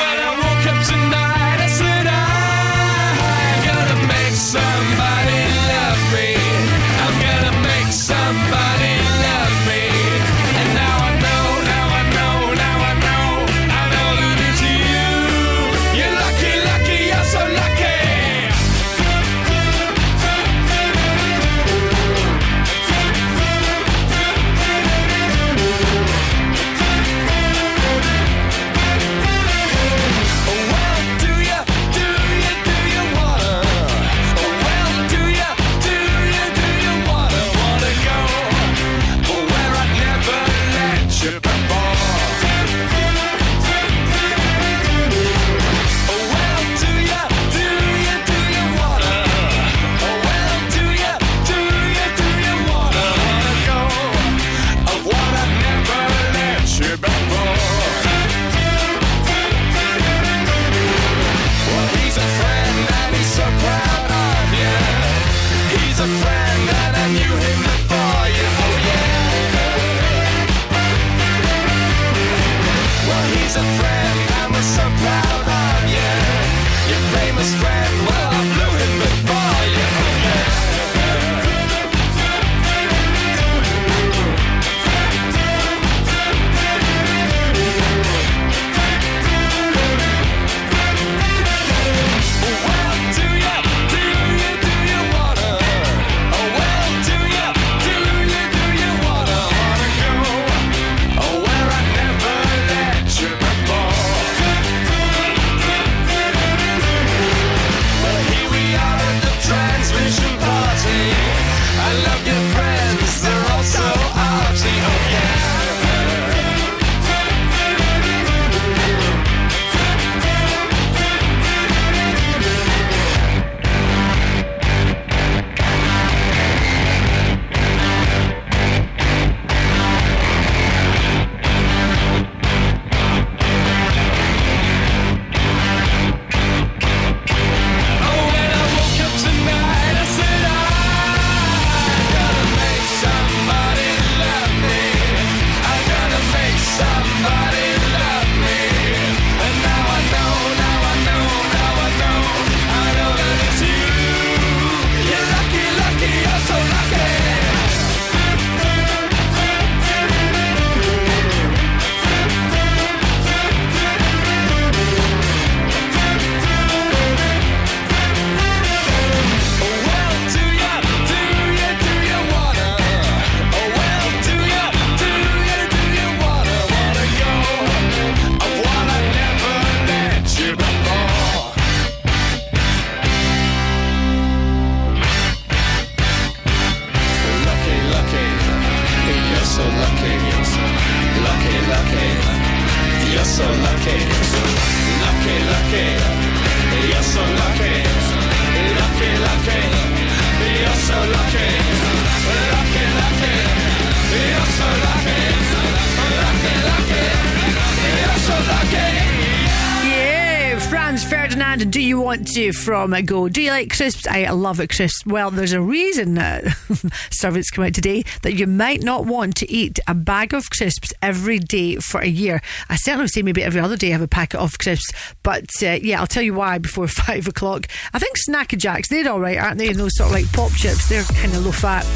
from 212.70 212.92
Go? 213.04 213.28
Do 213.30 213.42
you 213.42 213.50
like 213.50 213.76
crisps? 213.76 214.06
I 214.06 214.30
love 214.30 214.60
it, 214.60 214.70
crisps. 214.70 215.04
Well, 215.04 215.32
there's 215.32 215.54
a 215.54 215.62
reason 215.62 216.20
uh, 216.20 216.52
servants 217.10 217.50
come 217.50 217.66
out 217.66 217.74
today 217.74 218.04
that 218.22 218.36
you 218.36 218.46
might 218.46 218.84
not 218.84 219.08
want 219.08 219.36
to 219.38 219.52
eat 219.52 219.80
a 219.88 219.96
bag 219.96 220.36
of 220.36 220.52
crisps 220.52 220.94
every 221.02 221.40
day 221.40 221.78
for 221.78 222.00
a 222.00 222.08
year. 222.08 222.44
I 222.70 222.76
certainly 222.76 223.08
say 223.08 223.24
maybe 223.24 223.42
every 223.42 223.60
other 223.60 223.76
day 223.76 223.88
I 223.88 223.94
have 223.94 224.04
a 224.04 224.08
packet 224.08 224.40
of 224.40 224.60
crisps. 224.60 224.94
But 225.24 225.50
uh, 225.64 225.80
yeah, 225.82 226.00
I'll 226.00 226.06
tell 226.06 226.22
you 226.22 226.36
why 226.36 226.60
before 226.60 226.88
five 226.88 227.28
o'clock. 227.28 227.66
I 227.92 227.98
think 227.98 228.16
Snack 228.18 228.54
a 228.54 228.56
Jacks, 228.56 228.88
they're 228.88 229.10
all 229.10 229.20
right, 229.20 229.40
aren't 229.40 229.58
they? 229.58 229.70
And 229.70 229.78
those 229.78 229.98
sort 229.98 230.10
of 230.10 230.14
like 230.14 230.32
pop 230.32 230.52
chips, 230.52 230.90
they're 230.90 231.02
kind 231.04 231.34
of 231.34 231.44
low 231.44 231.52
fat. 231.52 231.88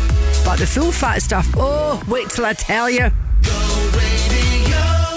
But 0.44 0.58
the 0.58 0.66
full 0.66 0.92
fat 0.92 1.22
stuff, 1.22 1.48
oh, 1.56 2.02
wait 2.08 2.32
till 2.32 2.46
I 2.46 2.54
tell 2.54 2.90
you. 2.90 3.12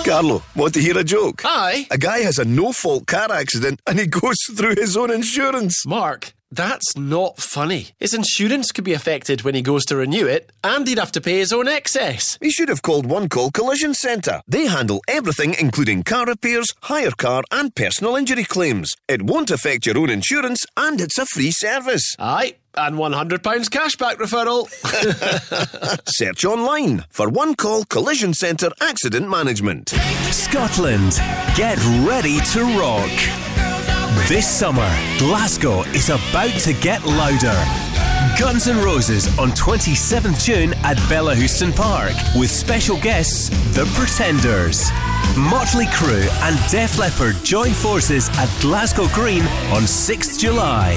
Carlo, 0.06 0.40
want 0.54 0.72
to 0.74 0.80
hear 0.80 0.96
a 0.96 1.02
joke? 1.02 1.42
Aye. 1.44 1.88
A 1.90 1.98
guy 1.98 2.18
has 2.20 2.38
a 2.38 2.44
no 2.44 2.70
fault 2.70 3.08
car 3.08 3.32
accident 3.32 3.80
and 3.88 3.98
he 3.98 4.06
goes 4.06 4.36
through 4.54 4.76
his 4.76 4.96
own 4.96 5.10
insurance. 5.10 5.84
Mark, 5.84 6.32
that's 6.50 6.96
not 6.96 7.38
funny. 7.38 7.88
His 7.98 8.14
insurance 8.14 8.72
could 8.72 8.84
be 8.84 8.92
affected 8.92 9.42
when 9.42 9.54
he 9.54 9.62
goes 9.62 9.84
to 9.86 9.96
renew 9.96 10.26
it, 10.26 10.50
and 10.62 10.86
he'd 10.86 10.98
have 10.98 11.12
to 11.12 11.20
pay 11.20 11.38
his 11.38 11.52
own 11.52 11.68
excess. 11.68 12.38
He 12.40 12.50
should 12.50 12.68
have 12.68 12.82
called 12.82 13.06
One 13.06 13.28
Call 13.28 13.50
Collision 13.50 13.94
Centre. 13.94 14.40
They 14.46 14.66
handle 14.66 15.00
everything, 15.08 15.54
including 15.58 16.04
car 16.04 16.26
repairs, 16.26 16.68
hire 16.82 17.10
car, 17.10 17.42
and 17.50 17.74
personal 17.74 18.16
injury 18.16 18.44
claims. 18.44 18.94
It 19.08 19.22
won't 19.22 19.50
affect 19.50 19.86
your 19.86 19.98
own 19.98 20.10
insurance, 20.10 20.64
and 20.76 21.00
it's 21.00 21.18
a 21.18 21.26
free 21.26 21.50
service. 21.50 22.14
Aye, 22.18 22.54
and 22.76 22.96
£100 22.96 23.38
cashback 23.68 24.16
referral. 24.16 24.68
Search 26.08 26.44
online 26.44 27.04
for 27.10 27.28
One 27.28 27.54
Call 27.54 27.84
Collision 27.84 28.34
Centre 28.34 28.70
Accident 28.80 29.28
Management. 29.28 29.90
Scotland, 30.30 31.12
get 31.56 31.78
ready 32.06 32.38
to 32.40 32.64
rock. 32.78 33.75
This 34.24 34.48
summer, 34.48 34.88
Glasgow 35.18 35.82
is 35.94 36.08
about 36.08 36.50
to 36.62 36.72
get 36.72 37.04
louder. 37.04 37.54
Guns 38.36 38.66
N' 38.66 38.76
Roses 38.78 39.28
on 39.38 39.50
27th 39.50 40.42
June 40.42 40.74
at 40.82 40.96
Bellahouston 41.08 41.76
Park 41.76 42.12
with 42.34 42.50
special 42.50 42.96
guests 43.00 43.50
The 43.76 43.84
Pretenders. 43.94 44.90
Motley 45.38 45.84
Crue 45.86 46.26
and 46.42 46.58
Def 46.72 46.98
Leppard 46.98 47.36
join 47.44 47.70
forces 47.70 48.28
at 48.38 48.48
Glasgow 48.60 49.06
Green 49.14 49.42
on 49.70 49.82
6th 49.82 50.40
July. 50.40 50.94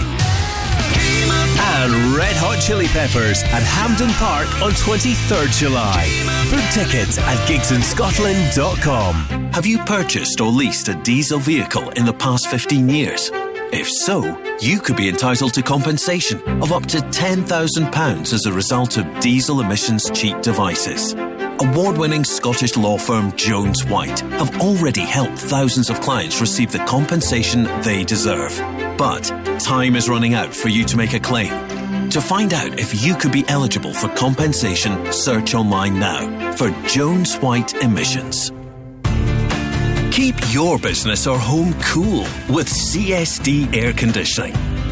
And 0.80 2.16
Red 2.16 2.36
Hot 2.38 2.62
Chili 2.62 2.88
Peppers 2.88 3.44
at 3.44 3.64
Hampden 3.64 4.10
Park 4.12 4.48
on 4.62 4.72
23rd 4.72 5.52
July. 5.58 6.08
Book 6.50 6.64
tickets 6.74 7.18
at 7.18 7.38
gigsinscotland.com. 7.48 9.16
Have 9.54 9.66
you 9.66 9.80
purchased 9.80 10.42
or 10.42 10.52
leased 10.52 10.88
a 10.90 10.96
diesel 10.96 11.40
vehicle 11.40 11.90
in 11.92 12.06
the 12.06 12.14
past 12.14 12.48
15 12.48 12.90
years? 12.90 13.32
If 13.72 13.90
so, 13.90 14.24
you 14.62 14.80
could 14.80 14.96
be 14.96 15.10
entitled 15.10 15.54
to 15.54 15.62
compensation 15.62 16.42
of 16.62 16.72
up 16.72 16.86
to 16.88 16.98
£10,000 16.98 18.34
as 18.34 18.46
a 18.46 18.52
result 18.52 18.98
of 18.98 19.20
diesel 19.20 19.62
emissions 19.62 20.10
cheat 20.10 20.42
devices. 20.42 21.14
Award 21.62 21.98
winning 21.98 22.24
Scottish 22.24 22.78
law 22.78 22.98
firm 22.98 23.36
Jones 23.36 23.84
Whyte 23.84 24.22
have 24.22 24.62
already 24.62 25.02
helped 25.02 25.38
thousands 25.38 25.90
of 25.90 26.00
clients 26.00 26.40
receive 26.40 26.72
the 26.72 26.80
compensation 26.86 27.64
they 27.82 28.06
deserve. 28.06 28.58
But 28.98 29.24
time 29.60 29.98
is 29.98 30.08
running 30.08 30.36
out 30.36 30.56
for 30.56 30.70
you 30.70 30.86
to 30.86 30.96
make 30.96 31.14
a 31.14 31.20
claim. 31.20 31.52
To 32.12 32.22
find 32.22 32.54
out 32.54 32.80
if 32.80 33.04
you 33.04 33.14
could 33.14 33.34
be 33.34 33.44
eligible 33.50 33.94
for 33.94 34.08
compensation, 34.16 35.12
search 35.12 35.54
online 35.54 36.00
now 36.00 36.54
for 36.54 36.70
Jones 36.88 37.36
Whyte 37.36 37.74
Emissions. 37.84 38.54
Keep 40.14 40.36
your 40.54 40.80
business 40.80 41.28
or 41.28 41.38
home 41.38 41.74
cool 41.82 42.22
with 42.48 42.70
CSD 42.70 43.76
Air 43.76 43.92
Conditioning. 43.92 44.56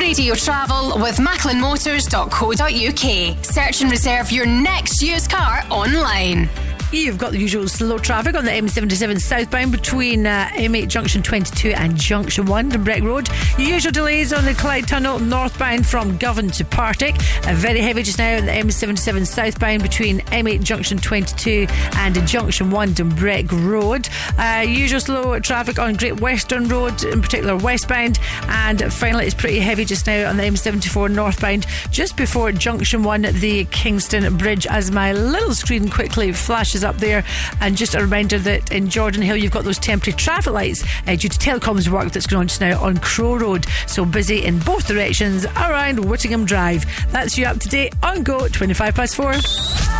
Radio 0.00 0.34
travel 0.34 0.98
with 0.98 1.16
macklinmotors.co.uk. 1.16 3.44
Search 3.44 3.82
and 3.82 3.90
reserve 3.90 4.32
your 4.32 4.46
next 4.46 5.02
used 5.02 5.30
car 5.30 5.62
online. 5.68 6.48
You've 6.92 7.18
got 7.18 7.30
the 7.30 7.38
usual 7.38 7.68
slow 7.68 7.98
traffic 7.98 8.34
on 8.34 8.44
the 8.44 8.50
M77 8.50 9.20
southbound 9.20 9.70
between 9.70 10.26
uh, 10.26 10.48
M8 10.54 10.88
Junction 10.88 11.22
22 11.22 11.68
and 11.70 11.96
Junction 11.96 12.46
1 12.46 12.72
Dumbreck 12.72 13.04
Road. 13.04 13.28
Usual 13.58 13.92
delays 13.92 14.32
on 14.32 14.44
the 14.44 14.54
Clyde 14.54 14.88
Tunnel 14.88 15.20
northbound 15.20 15.86
from 15.86 16.16
Govan 16.16 16.50
to 16.50 16.64
Partick. 16.64 17.14
Uh, 17.46 17.54
very 17.54 17.78
heavy 17.78 18.02
just 18.02 18.18
now 18.18 18.38
on 18.38 18.46
the 18.46 18.50
M77 18.50 19.24
southbound 19.24 19.84
between 19.84 20.18
M8 20.18 20.64
Junction 20.64 20.98
22 20.98 21.68
and 21.94 22.26
Junction 22.26 22.72
1 22.72 22.88
Dumbreck 22.88 23.52
Road. 23.70 24.08
Uh, 24.36 24.64
usual 24.66 24.98
slow 25.00 25.38
traffic 25.38 25.78
on 25.78 25.94
Great 25.94 26.20
Western 26.20 26.66
Road, 26.66 27.04
in 27.04 27.22
particular 27.22 27.56
westbound. 27.56 28.18
And 28.48 28.92
finally, 28.92 29.26
it's 29.26 29.34
pretty 29.34 29.60
heavy 29.60 29.84
just 29.84 30.08
now 30.08 30.28
on 30.28 30.36
the 30.36 30.42
M74 30.42 31.14
northbound 31.14 31.66
just 31.92 32.16
before 32.16 32.50
Junction 32.50 33.04
1, 33.04 33.22
the 33.34 33.64
Kingston 33.66 34.36
Bridge, 34.36 34.66
as 34.66 34.90
my 34.90 35.12
little 35.12 35.54
screen 35.54 35.88
quickly 35.88 36.32
flashes 36.32 36.79
up 36.84 36.96
there. 36.96 37.24
And 37.60 37.76
just 37.76 37.94
a 37.94 38.00
reminder 38.00 38.38
that 38.38 38.72
in 38.72 38.86
Jordanhill, 38.86 39.40
you've 39.40 39.52
got 39.52 39.64
those 39.64 39.78
temporary 39.78 40.16
traffic 40.16 40.52
lights 40.52 40.84
uh, 41.06 41.16
due 41.16 41.28
to 41.28 41.38
telecoms 41.38 41.88
work 41.88 42.12
that's 42.12 42.26
going 42.26 42.40
on 42.40 42.48
just 42.48 42.60
now 42.60 42.80
on 42.82 42.98
Crow 42.98 43.36
Road. 43.36 43.66
So 43.86 44.04
busy 44.04 44.44
in 44.44 44.58
both 44.60 44.86
directions 44.86 45.44
around 45.44 45.98
Whittinghame 45.98 46.46
Drive. 46.46 46.84
That's 47.12 47.36
you 47.38 47.46
up 47.46 47.58
to 47.60 47.68
date 47.68 47.94
on 48.02 48.22
Go 48.22 48.48
25 48.48 48.94
past 48.94 49.16
4. 49.16 49.32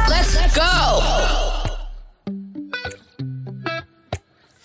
Let's 0.08 0.56
go. 0.56 1.60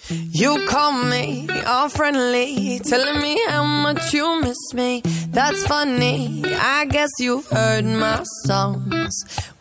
You 0.09 0.65
call 0.67 1.03
me 1.05 1.47
all 1.65 1.89
friendly, 1.89 2.79
telling 2.79 3.21
me 3.21 3.41
how 3.47 3.63
much 3.63 4.13
you 4.13 4.41
miss 4.41 4.73
me. 4.73 5.01
That's 5.29 5.65
funny. 5.65 6.43
I 6.45 6.85
guess 6.85 7.09
you've 7.19 7.47
heard 7.47 7.85
my 7.85 8.23
songs. 8.45 9.23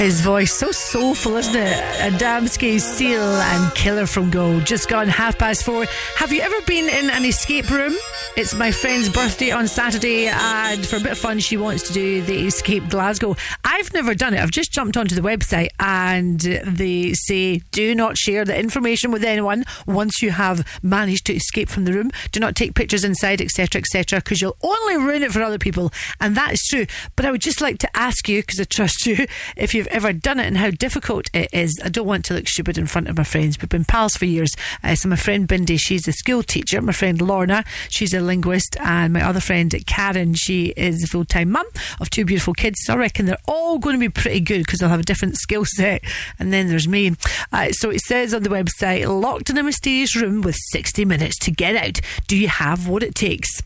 His 0.00 0.22
voice 0.22 0.54
so 0.54 0.70
soulful, 0.70 1.36
isn't 1.36 1.54
it? 1.54 1.76
Adamski, 1.98 2.80
Seal, 2.80 3.20
and 3.20 3.74
Killer 3.74 4.06
from 4.06 4.30
Gold. 4.30 4.64
Just 4.64 4.88
gone 4.88 5.08
half 5.08 5.36
past 5.36 5.62
four. 5.62 5.84
Have 6.16 6.32
you 6.32 6.40
ever 6.40 6.58
been 6.62 6.88
in 6.88 7.10
an 7.10 7.26
escape 7.26 7.68
room? 7.68 7.94
It's 8.34 8.54
my 8.54 8.70
friend's 8.70 9.10
birthday 9.10 9.50
on 9.50 9.68
Saturday, 9.68 10.28
and 10.28 10.86
for 10.86 10.96
a 10.96 11.00
bit 11.00 11.12
of 11.12 11.18
fun, 11.18 11.38
she 11.38 11.58
wants 11.58 11.86
to 11.88 11.92
do 11.92 12.22
the 12.22 12.46
Escape 12.46 12.88
Glasgow. 12.88 13.36
I've 13.62 13.92
never 13.92 14.14
done 14.14 14.32
it. 14.32 14.40
I've 14.40 14.50
just 14.50 14.72
jumped 14.72 14.96
onto 14.96 15.14
the 15.14 15.20
website, 15.20 15.68
and 15.78 16.40
they 16.40 17.12
say 17.12 17.58
do 17.70 17.94
not 17.94 18.16
share 18.16 18.46
the 18.46 18.58
information 18.58 19.12
with 19.12 19.22
anyone 19.22 19.64
once 19.86 20.22
you 20.22 20.30
have 20.30 20.66
managed 20.82 21.26
to 21.26 21.34
escape 21.34 21.68
from 21.68 21.84
the 21.84 21.92
room. 21.92 22.10
Do 22.32 22.40
not 22.40 22.56
take 22.56 22.74
pictures 22.74 23.04
inside, 23.04 23.42
etc., 23.42 23.80
etc., 23.82 24.20
because 24.20 24.40
you'll 24.40 24.56
only 24.62 24.96
ruin 24.96 25.22
it 25.22 25.32
for 25.32 25.42
other 25.42 25.58
people, 25.58 25.92
and 26.20 26.34
that 26.36 26.54
is 26.54 26.64
true. 26.66 26.86
But 27.16 27.26
I 27.26 27.32
would 27.32 27.42
just 27.42 27.60
like 27.60 27.78
to 27.80 27.96
ask 27.96 28.28
you, 28.28 28.40
because 28.40 28.60
I 28.60 28.64
trust 28.64 29.04
you, 29.04 29.26
if 29.56 29.74
you've 29.74 29.89
ever 29.90 30.12
done 30.12 30.40
it 30.40 30.46
and 30.46 30.56
how 30.56 30.70
difficult 30.70 31.30
it 31.34 31.48
is. 31.52 31.80
I 31.84 31.88
don't 31.88 32.06
want 32.06 32.24
to 32.26 32.34
look 32.34 32.48
stupid 32.48 32.78
in 32.78 32.86
front 32.86 33.08
of 33.08 33.16
my 33.16 33.24
friends. 33.24 33.58
We've 33.60 33.68
been 33.68 33.84
pals 33.84 34.14
for 34.16 34.24
years. 34.24 34.54
Uh, 34.82 34.94
so 34.94 35.08
my 35.08 35.16
friend 35.16 35.46
Bindi, 35.46 35.78
she's 35.78 36.08
a 36.08 36.12
school 36.12 36.42
teacher. 36.42 36.80
My 36.80 36.92
friend 36.92 37.20
Lorna, 37.20 37.64
she's 37.88 38.14
a 38.14 38.20
linguist, 38.20 38.76
and 38.80 39.12
my 39.12 39.22
other 39.22 39.40
friend 39.40 39.74
Karen, 39.86 40.34
she 40.34 40.68
is 40.76 41.04
a 41.04 41.06
full 41.06 41.24
time 41.24 41.50
mum 41.50 41.66
of 42.00 42.10
two 42.10 42.24
beautiful 42.24 42.54
kids. 42.54 42.80
So 42.84 42.94
I 42.94 42.96
reckon 42.96 43.26
they're 43.26 43.36
all 43.46 43.78
going 43.78 43.94
to 43.94 44.00
be 44.00 44.08
pretty 44.08 44.40
good 44.40 44.60
because 44.60 44.78
they'll 44.78 44.88
have 44.88 45.00
a 45.00 45.04
different 45.04 45.36
skill 45.36 45.64
set. 45.64 46.02
And 46.38 46.52
then 46.52 46.68
there's 46.68 46.88
me. 46.88 47.16
Uh, 47.52 47.72
so 47.72 47.90
it 47.90 48.00
says 48.00 48.34
on 48.34 48.42
the 48.42 48.50
website, 48.50 49.06
locked 49.08 49.50
in 49.50 49.58
a 49.58 49.62
mysterious 49.62 50.16
room 50.16 50.40
with 50.42 50.56
60 50.70 51.04
minutes 51.04 51.38
to 51.40 51.50
get 51.50 51.76
out. 51.76 52.00
Do 52.26 52.36
you 52.36 52.48
have 52.48 52.88
what 52.88 53.02
it 53.02 53.14
takes? 53.14 53.62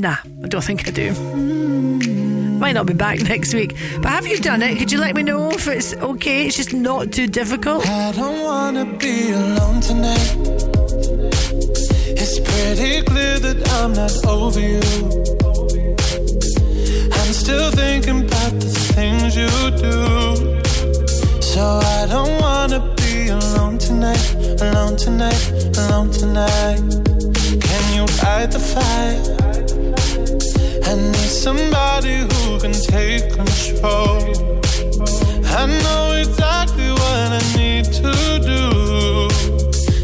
Nah, 0.00 0.16
I 0.42 0.48
don't 0.48 0.64
think 0.64 0.88
I 0.88 0.92
do. 0.92 1.12
Might 2.58 2.72
not 2.72 2.86
be 2.86 2.94
back 2.94 3.20
next 3.34 3.52
week. 3.52 3.76
But 4.00 4.08
have 4.12 4.26
you 4.26 4.38
done 4.38 4.62
it? 4.62 4.78
Could 4.78 4.90
you 4.90 4.98
let 4.98 5.14
me 5.14 5.22
know 5.22 5.50
if 5.50 5.68
it's 5.68 5.92
okay? 5.94 6.46
It's 6.46 6.56
just 6.56 6.72
not 6.72 7.12
too 7.12 7.26
difficult. 7.26 7.86
I 7.86 8.10
don't 8.12 8.42
wanna 8.42 8.86
be 8.96 9.32
alone 9.32 9.82
tonight. 9.82 10.32
It's 12.16 12.40
pretty 12.40 13.02
clear 13.02 13.38
that 13.40 13.58
I'm 13.76 13.92
not 13.92 14.14
over 14.24 14.58
you. 14.58 14.80
I'm 17.12 17.32
still 17.34 17.70
thinking 17.70 18.24
about 18.24 18.52
the 18.58 18.70
things 18.94 19.36
you 19.36 19.52
do. 19.86 20.62
So 21.42 21.62
I 21.98 22.06
don't 22.08 22.40
wanna 22.40 22.80
be 22.96 23.28
alone 23.28 23.76
tonight, 23.76 24.34
alone 24.62 24.96
tonight, 24.96 25.42
alone 25.76 26.10
tonight. 26.10 26.80
Can 27.66 27.94
you 27.94 28.06
light 28.24 28.50
the 28.50 28.60
fire? 28.72 29.69
I 30.84 30.94
need 30.94 31.30
somebody 31.46 32.16
who 32.18 32.58
can 32.60 32.72
take 32.72 33.32
control. 33.32 34.20
I 35.58 35.66
know 35.82 36.12
exactly 36.18 36.90
what 36.90 37.28
I 37.38 37.42
need 37.56 37.84
to 38.02 38.12
do. 38.52 38.62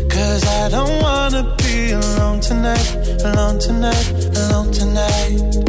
Cause 0.08 0.44
I 0.44 0.68
don't 0.68 1.02
wanna 1.02 1.54
be 1.58 1.92
alone 1.92 2.40
tonight, 2.40 2.88
alone 3.24 3.58
tonight, 3.58 4.06
alone 4.36 4.72
tonight. 4.72 5.65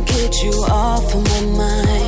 Get 0.00 0.42
you 0.42 0.52
off 0.68 1.14
of 1.14 1.24
my 1.24 1.40
mind. 1.56 2.05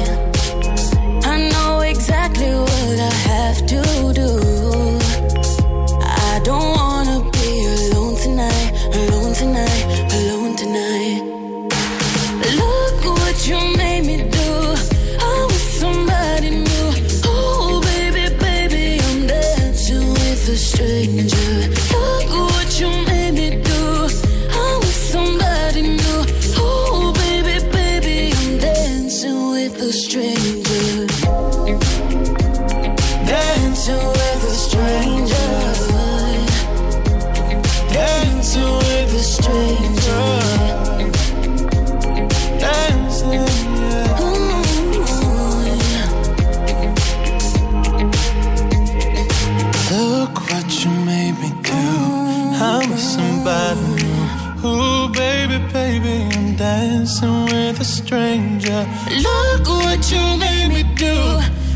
Somebody 53.39 53.81
new. 54.03 54.69
Ooh, 54.69 55.09
baby, 55.11 55.59
baby, 55.73 56.29
I'm 56.37 56.57
dancing 56.57 57.45
with 57.45 57.81
a 57.81 57.85
stranger. 57.85 58.87
Look 59.27 59.69
what 59.69 60.11
you 60.11 60.23
made 60.39 60.69
me 60.69 60.83
do. 60.97 61.17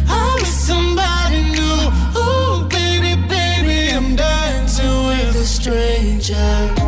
I'm 0.08 0.34
with 0.40 0.48
somebody 0.48 1.42
new. 1.56 1.80
Ooh, 2.18 2.64
baby, 2.68 3.14
baby, 3.28 3.92
I'm 3.96 4.16
dancing 4.16 5.06
with 5.06 5.36
a 5.36 5.46
stranger. 5.46 6.81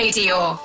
Radio. 0.00 0.58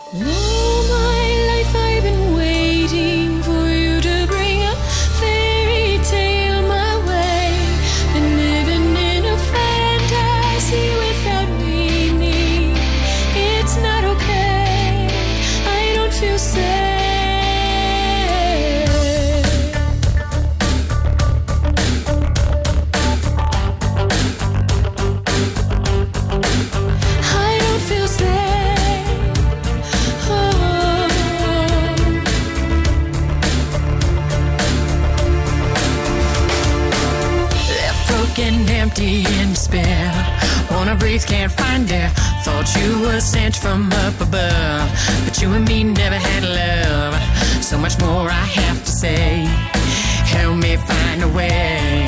Empty, 38.95 39.25
in 39.41 39.49
despair. 39.49 40.11
Wanna 40.71 40.95
breathe, 40.95 41.25
can't 41.25 41.51
find 41.51 41.89
air. 41.91 42.09
Thought 42.43 42.73
you 42.77 43.01
were 43.01 43.19
sent 43.19 43.55
from 43.55 43.91
up 43.91 44.19
above. 44.21 44.89
But 45.25 45.41
you 45.41 45.51
and 45.53 45.67
me 45.67 45.83
never 45.83 46.15
had 46.15 46.43
love. 46.43 47.63
So 47.63 47.77
much 47.77 47.99
more 47.99 48.29
I 48.29 48.45
have 48.59 48.83
to 48.85 48.91
say. 48.91 49.45
Help 50.35 50.57
me 50.57 50.77
find 50.77 51.23
a 51.23 51.27
way. 51.29 52.05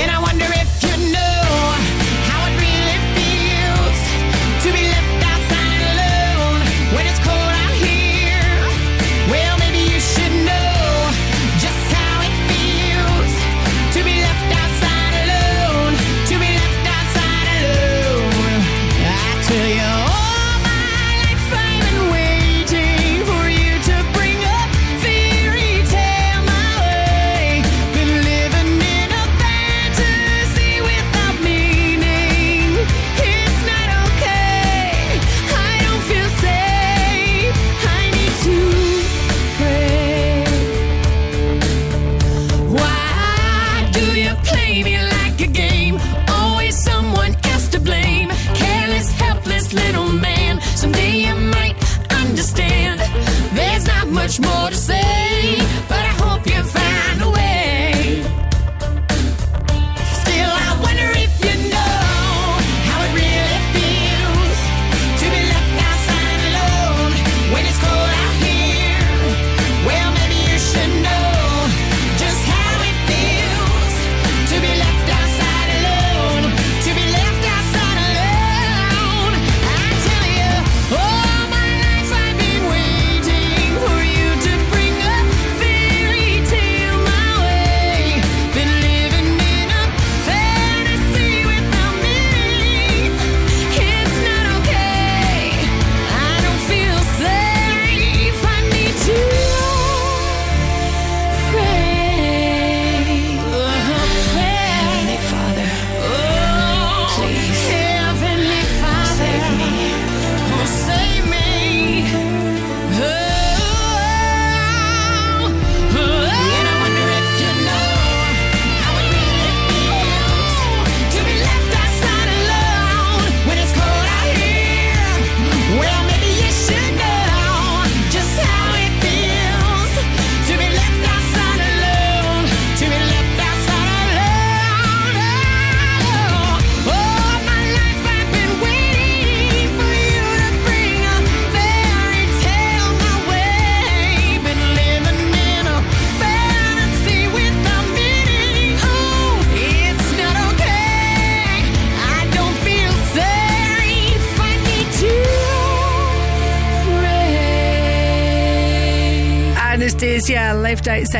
And 0.00 0.10
I 0.10 0.31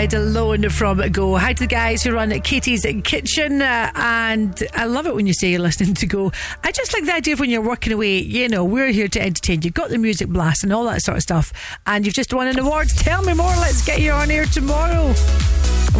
outside 0.03 0.19
alone 0.19 0.69
from 0.69 0.99
Go. 1.11 1.37
Hi 1.37 1.53
to 1.53 1.63
the 1.63 1.67
guys 1.67 2.03
who 2.03 2.13
run 2.13 2.33
at 2.33 2.43
Katie's 2.43 2.85
Kitchen, 3.05 3.63
uh, 3.63 3.91
and 3.95 4.63
I 4.75 4.85
love 4.85 5.07
it 5.07 5.15
when 5.15 5.27
you 5.27 5.33
say 5.33 5.51
you're 5.51 5.61
listening 5.61 5.95
to 5.95 6.07
Go. 6.07 6.33
I 6.65 6.73
just 6.73 6.93
like 6.93 7.05
the 7.05 7.15
idea 7.15 7.35
of 7.35 7.41
when 7.41 7.51
you're 7.51 7.63
working 7.63 7.93
away. 7.93 8.19
You 8.19 8.49
know, 8.49 8.65
we're 8.65 8.89
here 8.89 9.09
to 9.09 9.21
entertain. 9.21 9.63
You've 9.63 9.75
got 9.75 9.91
the 9.91 9.99
music 9.99 10.29
blast 10.29 10.65
and 10.65 10.73
all 10.73 10.85
that 10.87 11.03
sort 11.03 11.19
of 11.19 11.23
stuff, 11.23 11.53
and 11.87 12.05
you've 12.05 12.15
just 12.15 12.35
won 12.35 12.49
an 12.49 12.59
award. 12.59 12.89
Tell 12.89 13.23
me 13.23 13.35
more. 13.35 13.47
Let's 13.47 13.85
get 13.85 14.01
you 14.01 14.11
on 14.13 14.31
air 14.31 14.45
tomorrow. 14.47 15.15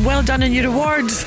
Well 0.05 0.23
done 0.23 0.43
on 0.43 0.53
your 0.53 0.67
awards. 0.67 1.25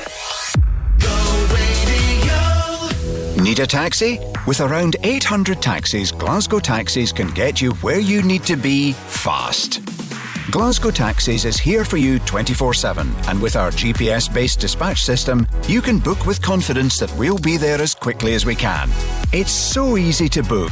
Need 3.40 3.60
a 3.60 3.66
taxi? 3.66 4.18
With 4.46 4.60
around 4.60 4.96
800 5.02 5.62
taxis, 5.62 6.10
Glasgow 6.10 6.58
Taxis 6.58 7.12
can 7.12 7.28
get 7.28 7.60
you 7.62 7.72
where 7.74 8.00
you 8.00 8.22
need 8.22 8.42
to 8.44 8.56
be 8.56 8.92
fast. 8.92 9.85
Glasgow 10.50 10.92
Taxis 10.92 11.44
is 11.44 11.58
here 11.58 11.84
for 11.84 11.96
you 11.96 12.20
24 12.20 12.72
7, 12.72 13.12
and 13.28 13.42
with 13.42 13.56
our 13.56 13.70
GPS 13.70 14.32
based 14.32 14.60
dispatch 14.60 15.02
system, 15.02 15.46
you 15.66 15.82
can 15.82 15.98
book 15.98 16.24
with 16.24 16.40
confidence 16.40 17.00
that 17.00 17.12
we'll 17.16 17.38
be 17.38 17.56
there 17.56 17.80
as 17.80 17.96
quickly 17.96 18.34
as 18.34 18.46
we 18.46 18.54
can. 18.54 18.88
It's 19.32 19.50
so 19.50 19.96
easy 19.96 20.28
to 20.28 20.44
book. 20.44 20.70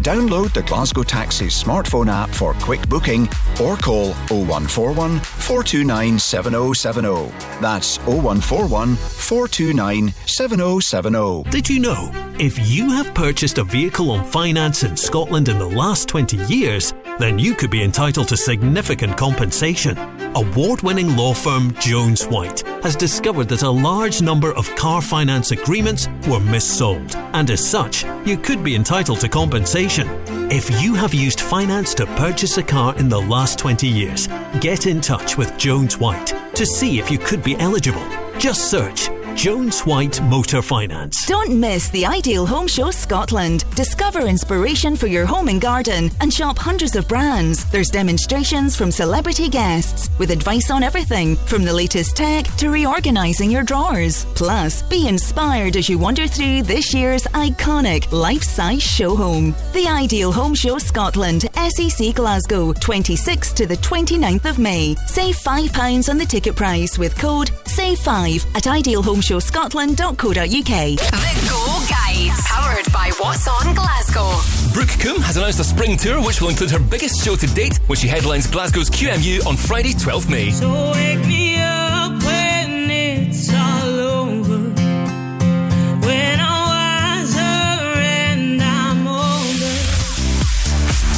Download 0.00 0.52
the 0.52 0.62
Glasgow 0.62 1.02
Taxis 1.02 1.60
smartphone 1.60 2.06
app 2.06 2.30
for 2.30 2.54
quick 2.54 2.88
booking 2.88 3.28
or 3.60 3.76
call 3.76 4.12
0141 4.28 5.18
429 5.18 6.18
7070. 6.20 7.34
That's 7.60 7.98
0141 8.06 8.94
429 8.94 10.14
7070. 10.26 11.50
Did 11.50 11.68
you 11.68 11.80
know 11.80 12.12
if 12.38 12.70
you 12.70 12.90
have 12.92 13.12
purchased 13.14 13.58
a 13.58 13.64
vehicle 13.64 14.12
on 14.12 14.24
finance 14.24 14.84
in 14.84 14.96
Scotland 14.96 15.48
in 15.48 15.58
the 15.58 15.68
last 15.68 16.06
20 16.06 16.36
years, 16.46 16.94
then 17.18 17.38
you 17.38 17.54
could 17.54 17.70
be 17.70 17.82
entitled 17.82 18.28
to 18.28 18.36
significant 18.36 19.16
compensation? 19.16 19.96
Award 20.34 20.82
winning 20.82 21.16
law 21.16 21.32
firm 21.32 21.72
Jones 21.74 22.26
Whyte 22.26 22.60
has 22.82 22.94
discovered 22.94 23.48
that 23.48 23.62
a 23.62 23.70
large 23.70 24.20
number 24.20 24.52
of 24.52 24.74
car 24.76 25.00
finance 25.00 25.50
agreements 25.50 26.08
were 26.28 26.40
missold, 26.40 27.14
and 27.32 27.50
as 27.50 27.66
such, 27.66 28.04
you 28.26 28.36
could 28.36 28.62
be 28.62 28.74
entitled 28.74 29.20
to 29.20 29.28
compensation. 29.28 30.08
If 30.50 30.82
you 30.82 30.94
have 30.94 31.14
used 31.14 31.40
finance 31.40 31.94
to 31.94 32.06
purchase 32.06 32.58
a 32.58 32.62
car 32.62 32.96
in 32.98 33.08
the 33.08 33.20
last 33.20 33.58
20 33.58 33.88
years, 33.88 34.28
get 34.60 34.86
in 34.86 35.00
touch 35.00 35.36
with 35.36 35.56
Jones 35.56 35.98
Whyte 35.98 36.34
to 36.54 36.66
see 36.66 36.98
if 36.98 37.10
you 37.10 37.18
could 37.18 37.42
be 37.42 37.56
eligible. 37.56 38.06
Just 38.38 38.70
search 38.70 39.08
Jones 39.36 39.82
Whyte 39.82 40.22
Motor 40.22 40.62
Finance. 40.62 41.26
Don't 41.26 41.60
miss 41.60 41.90
the 41.90 42.06
Ideal 42.06 42.46
Home 42.46 42.66
Show 42.66 42.90
Scotland. 42.90 43.66
Discover 43.74 44.20
inspiration 44.20 44.96
for 44.96 45.08
your 45.08 45.26
home 45.26 45.48
and 45.48 45.60
garden 45.60 46.10
and 46.22 46.32
shop 46.32 46.56
hundreds 46.56 46.96
of 46.96 47.06
brands. 47.06 47.70
There's 47.70 47.90
demonstrations 47.90 48.76
from 48.76 48.90
celebrity 48.90 49.50
guests 49.50 50.08
with 50.18 50.30
advice 50.30 50.70
on 50.70 50.82
everything 50.82 51.36
from 51.36 51.64
the 51.64 51.72
latest 51.72 52.16
tech 52.16 52.46
to 52.56 52.70
reorganizing 52.70 53.50
your 53.50 53.62
drawers. 53.62 54.24
Plus, 54.34 54.82
be 54.84 55.06
inspired 55.06 55.76
as 55.76 55.86
you 55.86 55.98
wander 55.98 56.26
through 56.26 56.62
this 56.62 56.94
year's 56.94 57.24
iconic 57.24 58.10
life-size 58.10 58.82
show 58.82 59.14
home. 59.14 59.54
The 59.74 59.86
Ideal 59.86 60.32
Home 60.32 60.54
Show 60.54 60.78
Scotland, 60.78 61.44
SEC 61.70 62.14
Glasgow, 62.14 62.72
26th 62.72 63.54
to 63.54 63.66
the 63.66 63.76
29th 63.78 64.44
of 64.44 64.58
May. 64.58 64.94
Save 65.06 65.36
£5 65.36 66.08
on 66.08 66.18
the 66.18 66.24
ticket 66.24 66.54
price 66.54 66.98
with 66.98 67.18
code 67.18 67.50
SAVE5 67.64 68.46
at 68.54 68.64
idealhomeshowscotland.co.uk. 68.64 70.36
The 70.36 71.46
Go 71.48 71.80
Guide. 71.88 72.30
Powered 72.44 72.92
by 72.92 73.10
What's 73.18 73.48
On 73.48 73.74
Glasgow. 73.74 74.40
Brooke 74.72 74.96
Combe 75.00 75.22
has 75.22 75.36
announced 75.36 75.60
a 75.60 75.64
spring 75.64 75.96
tour 75.96 76.20
which 76.22 76.40
will 76.40 76.50
include 76.50 76.70
her 76.70 76.78
biggest 76.78 77.24
show 77.24 77.34
to 77.36 77.46
date 77.48 77.78
when 77.86 77.96
she 77.98 78.06
headlines 78.08 78.46
Glasgow's 78.46 78.90
QMU 78.90 79.44
on 79.46 79.56
Friday, 79.56 79.94
12th 79.94 80.30
May. 80.30 80.50
So 80.50 80.70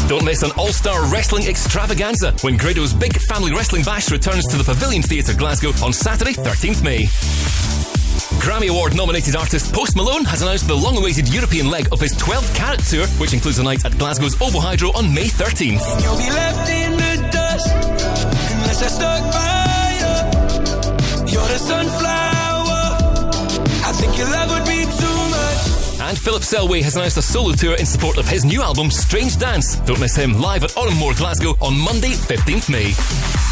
Don't 0.09 0.25
miss 0.25 0.43
an 0.43 0.51
all-star 0.57 1.05
wrestling 1.13 1.47
extravaganza 1.47 2.33
when 2.41 2.57
Grado's 2.57 2.95
big 2.95 3.13
family 3.29 3.53
wrestling 3.53 3.83
bash 3.83 4.11
returns 4.11 4.47
to 4.47 4.57
the 4.57 4.65
Pavilion 4.65 5.03
Theatre 5.03 5.35
Glasgow 5.35 5.69
on 5.85 5.93
Saturday, 5.93 6.33
13th 6.33 6.83
May. 6.83 7.05
Grammy 8.41 8.71
Award 8.71 8.97
nominated 8.97 9.37
artist 9.37 9.71
Post 9.71 9.97
Malone 9.97 10.25
has 10.25 10.41
announced 10.41 10.67
the 10.67 10.75
long 10.75 10.97
awaited 10.97 11.29
European 11.29 11.69
leg 11.69 11.93
of 11.93 12.01
his 12.01 12.17
12 12.17 12.55
Carat 12.55 12.81
Tour, 12.81 13.07
which 13.21 13.35
includes 13.35 13.59
a 13.59 13.63
night 13.63 13.85
at 13.85 13.99
Glasgow's 13.99 14.41
Ovo 14.41 14.61
Hydro 14.61 14.89
on 14.97 15.13
May 15.13 15.27
13th. 15.27 15.85
Much. 26.09 26.09
And 26.09 26.19
Philip 26.19 26.43
Selway 26.43 26.83
has 26.83 26.97
announced 26.97 27.19
a 27.19 27.23
solo 27.23 27.53
tour 27.53 27.77
in 27.77 27.87
support 27.87 28.19
of 28.19 28.27
his 28.27 28.45
new 28.45 28.61
album, 28.63 28.91
Strange 28.91 29.39
Dance. 29.39 29.77
Don't 29.81 30.01
miss 30.01 30.17
him 30.17 30.41
live 30.41 30.65
at 30.65 30.71
Òran 30.71 30.93
Mór, 30.93 31.15
Glasgow 31.17 31.55
on 31.61 31.79
Monday, 31.79 32.13
15th 32.13 32.71
May. 32.71 32.93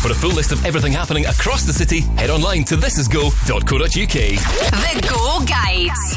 For 0.02 0.10
a 0.10 0.14
full 0.14 0.30
list 0.30 0.52
of 0.52 0.64
everything 0.64 0.92
happening 0.92 1.26
across 1.26 1.64
the 1.64 1.72
city, 1.72 2.00
head 2.16 2.30
online 2.30 2.64
to 2.64 2.76
thisisgo.co.uk. 2.76 3.90
The 3.90 5.08
Go 5.08 5.44
Guides. 5.44 6.16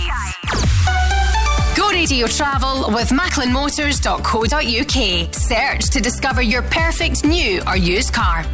Go 1.75 1.89
radio 1.89 2.27
travel 2.27 2.91
with 2.93 3.09
macklinmotors.co.uk. 3.09 5.33
Search 5.33 5.89
to 5.91 5.99
discover 5.99 6.41
your 6.41 6.61
perfect 6.63 7.25
new 7.25 7.61
or 7.67 7.75
used 7.75 8.13
car 8.13 8.45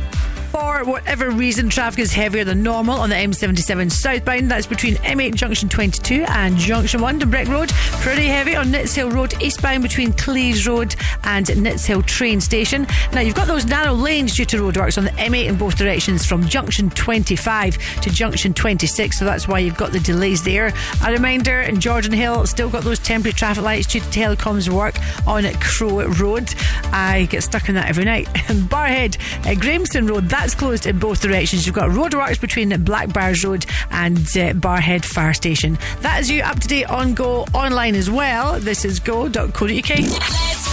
for 0.56 0.86
whatever 0.86 1.32
reason, 1.32 1.68
traffic 1.68 2.00
is 2.00 2.14
heavier 2.14 2.46
than 2.46 2.64
normal 2.64 2.98
on 2.98 3.10
the 3.10 3.16
M77 3.16 3.92
southbound. 3.92 4.50
That's 4.50 4.66
between 4.66 4.96
M8 4.96 5.36
Junction 5.36 5.68
22 5.68 6.24
and 6.30 6.56
Junction 6.56 7.02
1 7.02 7.20
Dumbreck 7.20 7.50
Road. 7.50 7.72
Pretty 8.00 8.28
heavy 8.28 8.56
on 8.56 8.68
Nitshill 8.68 9.12
Road 9.12 9.34
eastbound 9.42 9.84
between 9.84 10.14
Cleeves 10.14 10.66
Road 10.66 10.96
and 11.26 11.62
Nits 11.62 11.86
Hill 11.86 12.02
train 12.04 12.40
station. 12.40 12.88
Now, 13.12 13.20
you've 13.20 13.36
got 13.36 13.48
those 13.48 13.66
narrow 13.66 13.92
lanes 13.92 14.34
due 14.34 14.46
to 14.46 14.58
roadworks 14.58 14.98
on 14.98 15.04
the 15.04 15.10
M8 15.12 15.48
in 15.48 15.58
both 15.58 15.76
directions 15.76 16.26
from 16.26 16.48
Junction 16.48 16.90
25 16.90 17.78
to 18.02 18.10
Junction 18.10 18.54
26, 18.54 19.20
so 19.20 19.26
that's 19.26 19.50
why 19.50 19.60
you've 19.60 19.76
got 19.76 19.92
the 19.92 20.00
delays 20.00 20.42
there. 20.42 20.72
A 21.06 21.12
reminder 21.12 21.64
in 21.64 21.76
Jordanhill, 21.78 22.48
still 22.48 22.70
got 22.70 22.86
those 22.86 23.00
temporary 23.00 23.34
traffic 23.34 23.64
lights 23.64 23.88
due 23.88 24.00
to 24.00 24.06
telecoms 24.08 24.70
work 24.70 24.96
on 25.28 25.44
Crow 25.56 26.08
Road. 26.08 26.54
I 26.94 27.28
get 27.30 27.44
stuck 27.44 27.68
in 27.68 27.76
that 27.76 27.90
every 27.90 28.06
night. 28.06 28.28
Barrhead, 28.70 29.18
uh, 29.46 29.60
Grahamston 29.60 30.10
Road, 30.10 30.30
That 30.30 30.45
that's 30.46 30.54
closed 30.54 30.86
in 30.86 31.00
both 31.00 31.24
directions. 31.24 31.66
You've 31.66 31.74
got 31.74 31.90
roadworks 31.90 32.40
between 32.40 32.70
Blackbyres 32.70 33.44
Road 33.44 33.66
and 33.90 34.20
uh, 34.20 34.54
Barrhead 34.54 35.04
Fire 35.04 35.34
Station. 35.34 35.80
That 36.02 36.22
is 36.22 36.30
you 36.30 36.44
up 36.44 36.60
to 36.60 36.68
date 36.68 36.86
on 36.86 37.16
Go 37.16 37.46
online 37.56 37.96
as 37.96 38.12
well. 38.12 38.60
This 38.60 38.86
is 38.86 39.00
go.co.uk. 39.00 39.64
Let's 39.90 40.65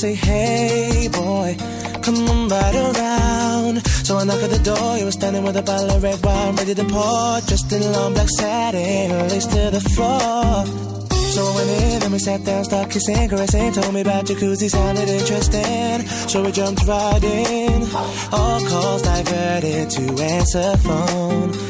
say, 0.00 0.14
hey 0.14 1.08
boy, 1.12 1.54
come 2.00 2.26
on 2.26 2.48
right 2.48 2.74
around. 2.74 3.86
So 3.86 4.16
I 4.16 4.24
knock 4.24 4.42
at 4.42 4.48
the 4.48 4.58
door, 4.58 4.96
you 4.96 5.04
were 5.04 5.12
standing 5.12 5.44
with 5.44 5.56
a 5.58 5.62
bottle 5.62 5.90
of 5.90 6.02
red 6.02 6.24
wine 6.24 6.56
ready 6.56 6.74
to 6.74 6.84
pour. 6.84 7.40
Just 7.44 7.70
in 7.70 7.82
long 7.92 8.14
black 8.14 8.30
satin, 8.30 9.28
lace 9.28 9.44
to 9.44 9.70
the 9.70 9.82
floor. 9.92 10.64
So 11.34 11.40
I 11.44 11.54
went 11.54 11.70
in 11.82 12.02
and 12.02 12.12
we 12.12 12.18
sat 12.18 12.42
down, 12.46 12.64
started 12.64 12.90
kissing, 12.90 13.28
caressing. 13.28 13.72
Told 13.72 13.92
me 13.92 14.00
about 14.00 14.24
jacuzzi, 14.24 14.70
sounded 14.70 15.08
interesting. 15.08 16.06
So 16.30 16.42
we 16.44 16.50
jumped 16.50 16.82
right 16.86 17.22
in. 17.22 17.82
All 18.32 18.60
calls 18.70 19.02
diverted 19.02 19.90
to 19.90 20.22
answer 20.22 20.76
phone. 20.78 21.69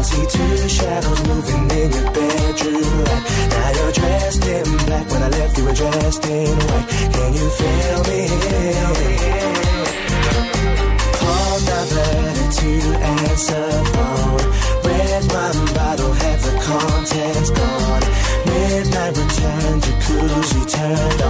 I 0.00 0.02
see 0.02 0.24
two 0.24 0.66
shadows 0.66 1.22
moving 1.28 1.70
in 1.78 1.92
your 1.92 2.10
bedroom 2.10 3.04
light. 3.04 3.24
Now 3.52 3.70
you're 3.76 3.92
dressed 3.92 4.46
in 4.46 4.64
black. 4.86 5.06
When 5.10 5.22
I 5.22 5.28
left, 5.28 5.58
you 5.58 5.64
were 5.66 5.74
dressed 5.74 6.24
in 6.24 6.56
white. 6.56 6.88
Can 7.12 7.34
you 7.34 7.48
feel 7.60 8.00
me? 8.08 8.20
Calls 11.20 11.64
diverted 11.66 12.50
to 12.60 12.72
answer 13.12 13.70
phone. 13.92 14.44
Red 14.88 15.22
wine 15.34 15.74
bottle, 15.76 16.12
have 16.14 16.42
the 16.46 16.54
contents 16.64 17.50
gone. 17.50 18.04
Midnight 18.46 19.18
return, 19.18 19.80
jacuzzi 19.82 20.62
turned 20.72 21.22
on. 21.24 21.29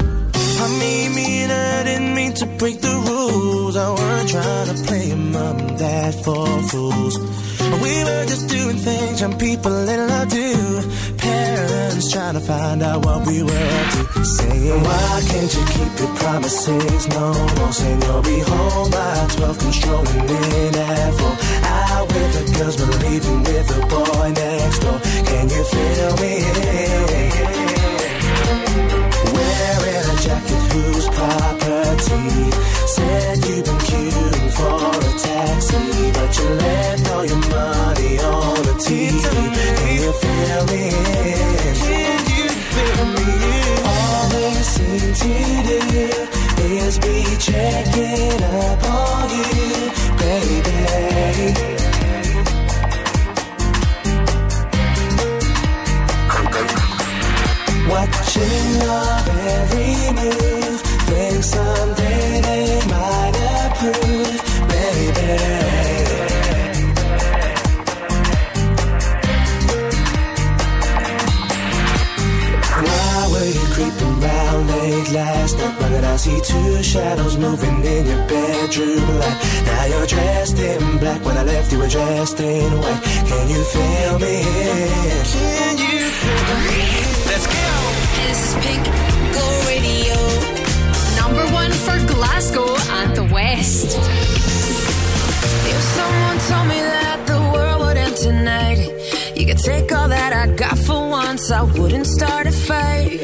I 0.63 0.67
mean, 0.79 1.15
me 1.15 1.41
and 1.43 1.51
her 1.51 1.83
didn't 1.85 2.13
mean 2.13 2.33
to 2.33 2.45
break 2.45 2.81
the 2.81 2.95
rules. 3.09 3.75
I 3.75 3.89
weren't 3.89 4.29
trying 4.29 4.67
to 4.71 4.83
play 4.85 5.15
mom 5.15 5.57
and 5.57 5.79
dad 5.79 6.13
for 6.23 6.45
fools. 6.69 7.17
We 7.81 7.93
were 8.05 8.25
just 8.27 8.47
doing 8.47 8.77
things 8.77 9.21
young 9.21 9.39
people 9.39 9.73
in 9.89 10.07
love 10.07 10.29
do. 10.29 10.81
Parents 11.17 12.11
trying 12.11 12.35
to 12.35 12.41
find 12.41 12.83
out 12.83 13.03
what 13.03 13.25
we 13.25 13.41
were 13.41 13.67
up 13.79 13.87
to. 14.13 14.23
Saying, 14.23 14.83
why 14.83 15.21
can't 15.31 15.51
you 15.55 15.63
keep 15.73 15.93
your 15.99 16.13
promises? 16.21 17.07
No 17.07 17.33
more 17.57 17.73
saying 17.73 18.01
you'll 18.03 18.21
be 18.21 18.39
home 18.39 18.91
by 18.91 19.27
12, 19.37 19.57
controlling 19.57 20.29
in 20.29 20.75
at 20.75 21.13
4. 21.13 21.37
Out 21.73 22.07
with 22.07 22.31
the 22.37 22.43
girls, 22.57 22.75
but 22.77 23.01
leaving 23.01 23.39
with 23.49 23.67
the 23.67 23.81
boy 23.89 24.29
next 24.29 24.79
door. 24.79 24.99
Can 25.25 25.49
you 25.49 25.63
feel 25.73 26.13
me? 26.21 27.70
Wearing 29.61 30.09
a 30.09 30.15
jacket 30.25 30.63
whose 30.73 31.07
property 31.09 32.23
said 32.87 33.37
you've 33.45 33.63
been 33.63 33.77
queuing 33.87 34.49
for 34.57 34.89
a 34.89 35.13
taxi, 35.19 35.83
but 36.15 36.31
you 36.37 36.47
left 36.63 37.11
all 37.11 37.25
your 37.25 37.37
money 37.37 38.13
on 38.19 38.55
the 38.67 38.73
TV. 38.81 39.21
Can 39.21 39.95
you 40.01 40.11
feel 40.21 40.61
me? 40.71 40.83
Can 41.77 42.21
you 42.37 42.49
feel 42.73 43.05
me? 43.17 43.29
All 43.85 44.25
they 44.33 44.53
seem 44.73 45.13
to 45.21 45.33
do 45.69 45.81
is 46.73 46.97
be 46.97 47.17
checking 47.37 48.41
up 48.43 48.83
on 48.89 49.29
you, 49.29 49.91
baby. 50.17 51.90
Watching 57.91 58.79
love 58.79 59.27
every 59.27 59.95
move. 60.15 60.79
Think 61.09 61.43
someday 61.43 62.41
they 62.41 62.79
might 62.87 63.35
approve, 63.67 64.39
baby. 64.71 65.31
Why 72.79 73.27
were 73.31 73.45
you 73.45 73.65
creeping 73.75 74.19
round 74.21 74.67
late 74.69 75.11
last 75.11 75.57
night? 75.57 75.79
Did 75.89 76.03
I 76.05 76.15
see 76.15 76.39
two 76.41 76.81
shadows 76.81 77.35
moving 77.37 77.83
in 77.83 78.05
your 78.05 78.25
bedroom 78.27 79.19
light? 79.19 79.37
Now 79.65 79.85
you're 79.85 80.07
dressed 80.07 80.57
in 80.59 80.97
black. 80.97 81.23
When 81.25 81.37
I 81.37 81.43
left, 81.43 81.71
you 81.73 81.79
were 81.79 81.89
dressed 81.89 82.39
in 82.39 82.71
white. 82.79 83.03
Can 83.27 83.49
you 83.49 83.63
feel 83.65 84.17
me? 84.17 84.43
Can 85.33 85.77
you 85.77 85.99
feel 86.09 86.55
me? 86.65 87.10
The 93.15 93.23
West. 93.31 93.97
If 95.71 95.79
someone 95.97 96.37
told 96.49 96.67
me 96.67 96.79
that 96.79 97.19
the 97.27 97.39
world 97.53 97.81
would 97.81 97.97
end 97.97 98.15
tonight, 98.15 98.87
you 99.35 99.45
could 99.45 99.57
take 99.57 99.91
all 99.91 100.07
that 100.07 100.33
I 100.33 100.47
got 100.55 100.77
for 100.77 101.09
once, 101.09 101.51
I 101.51 101.63
wouldn't 101.63 102.07
start 102.07 102.47
a 102.47 102.51
fight. 102.51 103.19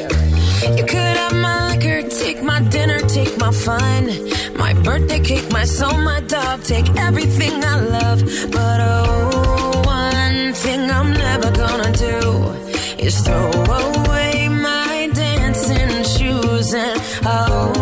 You 0.76 0.84
could 0.84 1.16
have 1.22 1.34
my 1.34 1.68
liquor, 1.68 2.02
take 2.08 2.42
my 2.42 2.60
dinner, 2.60 2.98
take 2.98 3.38
my 3.38 3.52
fun, 3.52 4.08
my 4.56 4.74
birthday 4.74 5.20
cake, 5.20 5.50
my 5.50 5.64
soul, 5.64 5.96
my 5.98 6.20
dog, 6.20 6.62
take 6.64 6.88
everything 6.96 7.64
I 7.64 7.80
love. 7.80 8.20
But 8.50 8.80
oh, 8.80 9.82
one 9.86 10.52
thing 10.54 10.90
I'm 10.90 11.12
never 11.12 11.50
gonna 11.52 11.92
do 11.92 12.52
is 12.98 13.20
throw 13.20 13.50
away 13.50 14.48
my 14.48 15.10
dancing 15.14 16.02
shoes. 16.04 16.74
And 16.74 17.00
oh, 17.24 17.72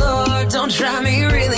Lord, 0.00 0.48
don't 0.50 0.70
try 0.70 1.00
me, 1.02 1.24
really 1.24 1.49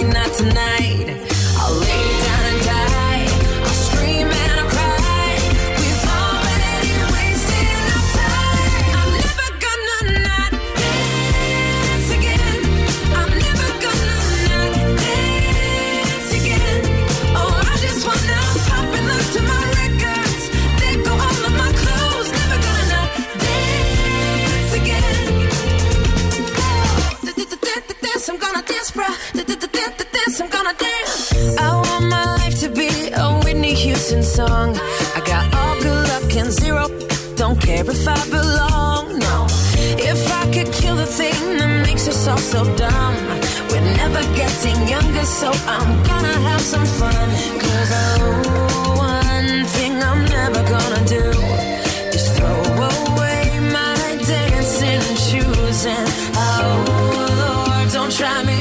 song. 34.36 34.74
I 35.18 35.20
got 35.26 35.44
all 35.54 35.76
good 35.82 36.08
luck 36.08 36.34
and 36.40 36.50
zero. 36.50 36.84
Don't 37.36 37.58
care 37.60 37.84
if 37.84 38.08
I 38.08 38.20
belong, 38.30 39.18
no. 39.18 39.36
If 40.10 40.22
I 40.40 40.44
could 40.54 40.70
kill 40.72 40.96
the 40.96 41.10
thing 41.20 41.38
that 41.58 41.72
makes 41.86 42.08
us 42.08 42.26
all 42.26 42.38
so 42.38 42.60
dumb. 42.76 43.16
We're 43.70 43.88
never 44.02 44.22
getting 44.40 44.78
younger, 44.88 45.26
so 45.40 45.48
I'm 45.76 45.90
gonna 46.08 46.38
have 46.48 46.62
some 46.72 46.86
fun. 46.98 47.28
Cause 47.62 47.90
oh, 47.92 48.94
one 49.12 49.66
thing 49.76 49.94
I'm 50.10 50.22
never 50.38 50.62
gonna 50.74 51.02
do 51.18 51.26
is 52.16 52.24
throw 52.36 52.58
away 53.12 53.44
my 53.78 54.00
dancing 54.32 55.04
shoes. 55.26 55.80
And 55.94 56.08
oh, 56.44 56.72
Lord, 57.42 57.88
don't 57.96 58.12
try 58.20 58.38
me, 58.48 58.51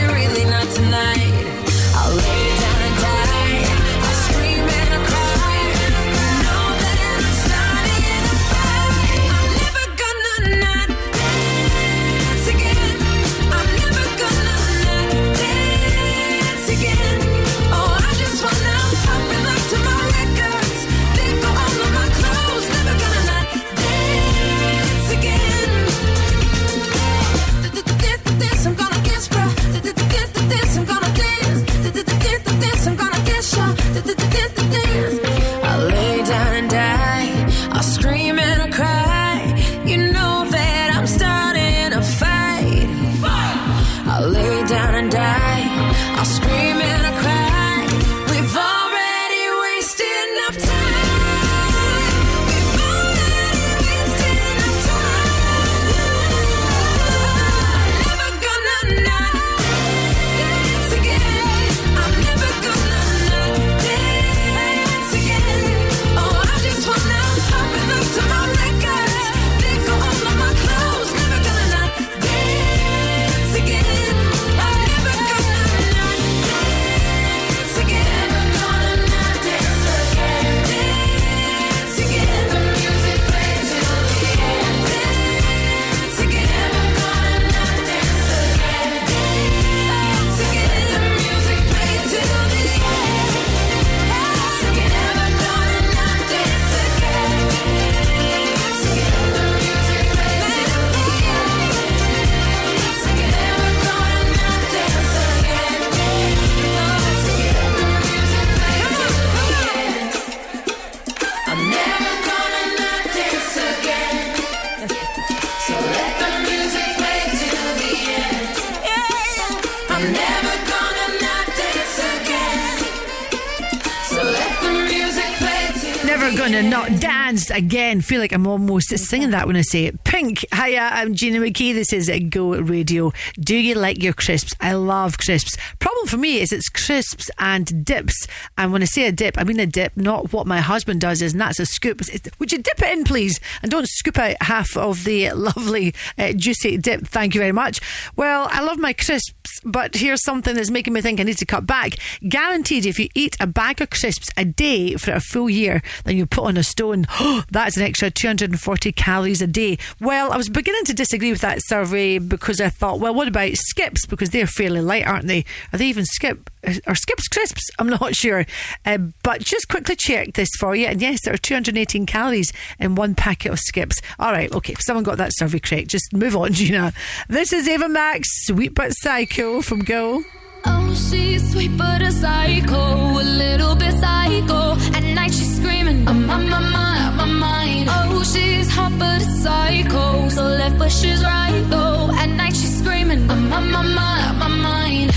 gonna 126.35 126.63
not 126.63 126.99
dance 126.99 127.49
again. 127.49 128.01
Feel 128.01 128.19
like 128.19 128.31
I'm 128.31 128.47
almost 128.47 128.97
singing 128.97 129.31
that 129.31 129.47
when 129.47 129.55
I 129.55 129.61
say 129.61 129.85
it. 129.85 130.03
Pink. 130.03 130.45
Hiya, 130.53 130.89
I'm 130.93 131.13
Gina 131.13 131.39
McKie. 131.39 131.73
This 131.73 131.91
is 131.91 132.11
Go 132.29 132.59
Radio. 132.59 133.11
Do 133.39 133.55
you 133.55 133.75
like 133.75 134.01
your 134.01 134.13
crisps? 134.13 134.53
I 134.61 134.73
love 134.73 135.17
crisps. 135.17 135.57
Problem 135.79 136.07
for 136.07 136.17
me 136.17 136.39
is 136.39 136.51
it's 136.51 136.69
crisps 136.69 137.29
and 137.39 137.85
dips. 137.85 138.27
And 138.57 138.71
when 138.71 138.81
I 138.81 138.85
say 138.85 139.07
a 139.07 139.11
dip, 139.11 139.37
I 139.37 139.43
mean 139.43 139.59
a 139.59 139.65
dip, 139.65 139.97
not 139.97 140.31
what 140.31 140.47
my 140.47 140.59
husband 140.59 141.01
does 141.01 141.21
is, 141.21 141.33
and 141.33 141.41
that's 141.41 141.59
a 141.59 141.65
scoop. 141.65 142.01
Would 142.39 142.51
you 142.51 142.59
dip 142.59 142.81
it 142.81 142.97
in, 142.97 143.03
please? 143.03 143.39
And 143.61 143.71
don't 143.71 143.87
scoop 143.87 144.17
out 144.17 144.35
half 144.41 144.77
of 144.77 145.03
the 145.03 145.31
lovely, 145.31 145.93
uh, 146.17 146.33
juicy 146.33 146.77
dip. 146.77 147.07
Thank 147.07 147.35
you 147.35 147.41
very 147.41 147.51
much. 147.51 147.79
Well, 148.15 148.47
I 148.51 148.61
love 148.61 148.77
my 148.77 148.93
crisps, 148.93 149.59
but 149.63 149.95
here's 149.95 150.23
something 150.23 150.55
that's 150.55 150.71
making 150.71 150.93
me 150.93 151.01
think 151.01 151.19
I 151.19 151.23
need 151.23 151.37
to 151.39 151.45
cut 151.45 151.65
back. 151.65 151.95
Guaranteed, 152.27 152.85
if 152.85 152.99
you 152.99 153.09
eat 153.15 153.35
a 153.39 153.47
bag 153.47 153.81
of 153.81 153.89
crisps 153.89 154.29
a 154.37 154.45
day 154.45 154.95
for 154.95 155.11
a 155.11 155.19
full 155.19 155.49
year, 155.49 155.81
then 156.05 156.17
you 156.17 156.20
put 156.25 156.45
on 156.45 156.57
a 156.57 156.63
stone. 156.63 157.07
that's 157.51 157.77
an 157.77 157.83
extra 157.83 158.11
240 158.11 158.91
calories 158.91 159.41
a 159.41 159.47
day. 159.47 159.77
Well, 159.99 160.31
I 160.31 160.37
was 160.37 160.49
beginning 160.49 160.85
to 160.85 160.93
disagree 160.93 161.31
with 161.31 161.41
that 161.41 161.59
survey 161.65 162.19
because 162.19 162.61
I 162.61 162.69
thought, 162.69 162.99
well, 162.99 163.13
what 163.13 163.27
about 163.27 163.53
skips? 163.55 164.05
Because 164.05 164.29
they're 164.31 164.47
fairly 164.47 164.81
light, 164.81 165.05
aren't 165.05 165.27
they? 165.27 165.45
Are 165.73 165.77
they 165.77 165.87
even 165.87 166.05
skip? 166.05 166.49
Or 166.87 166.95
skips 166.95 167.27
crisps? 167.27 167.69
I'm 167.79 167.87
not 167.87 168.15
sure. 168.21 168.45
Uh, 168.85 168.97
but 169.23 169.41
just 169.41 169.67
quickly 169.69 169.95
check 169.95 170.33
this 170.33 170.49
for 170.59 170.75
you. 170.75 170.87
And 170.87 171.01
yes, 171.01 171.21
there 171.23 171.33
are 171.33 171.37
218 171.37 172.05
calories 172.05 172.51
in 172.79 172.95
one 172.95 173.15
packet 173.15 173.51
of 173.51 173.59
skips. 173.59 174.01
All 174.19 174.31
right, 174.31 174.51
okay. 174.53 174.73
If 174.73 174.81
someone 174.81 175.03
got 175.03 175.17
that 175.17 175.31
survey 175.33 175.59
correct, 175.59 175.89
just 175.89 176.13
move 176.13 176.35
on, 176.35 176.53
Gina. 176.53 176.93
This 177.27 177.53
is 177.53 177.67
Ava 177.67 177.89
Max, 177.89 178.27
Sweet 178.45 178.75
But 178.75 178.91
Psycho 178.91 179.61
from 179.61 179.79
Go. 179.79 180.23
Oh, 180.65 180.93
she's 180.93 181.51
sweet 181.51 181.75
but 181.77 182.01
a 182.01 182.11
psycho, 182.11 183.19
a 183.19 183.23
little 183.23 183.75
bit 183.75 183.93
psycho. 183.93 184.75
At 184.95 185.03
night 185.03 185.33
she's 185.33 185.55
screaming, 185.57 186.07
I'm 186.07 186.29
on 186.29 186.49
my 186.49 186.59
mind, 186.59 187.17
my 187.17 187.25
mind. 187.25 187.89
Oh, 187.91 188.23
she's 188.23 188.69
hot 188.69 188.93
but 188.99 189.21
a 189.21 189.25
psycho, 189.43 190.29
so 190.29 190.43
left 190.43 190.77
but 190.77 190.91
she's 190.91 191.23
right 191.23 191.63
though. 191.69 192.09
At 192.13 192.29
night 192.29 192.55
she's 192.55 192.77
screaming, 192.79 193.29
I'm 193.29 193.51
on 193.53 193.71
my 193.71 193.81
mind, 193.81 194.39
my 194.39 194.47
mind. 194.47 195.11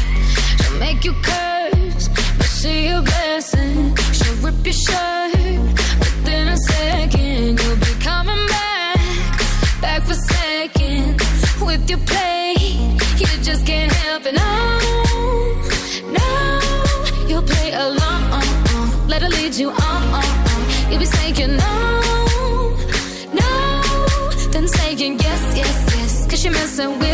She'll 0.60 0.78
make 0.78 1.05
you 1.05 1.14
curse, 1.23 2.08
but 2.39 2.47
she 2.47 2.86
a 2.86 3.00
blessing. 3.02 3.97
She'll 4.12 4.36
rip 4.36 4.64
your 4.64 4.73
shirt 4.73 5.34
yes. 26.77 27.05
Cause 27.05 27.14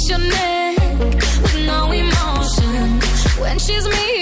kiss 0.00 0.10
your 0.10 0.18
neck 0.18 0.78
with 1.42 1.66
no 1.66 1.90
emotion. 1.92 3.00
When 3.40 3.58
she's 3.58 3.86
mean, 3.88 4.19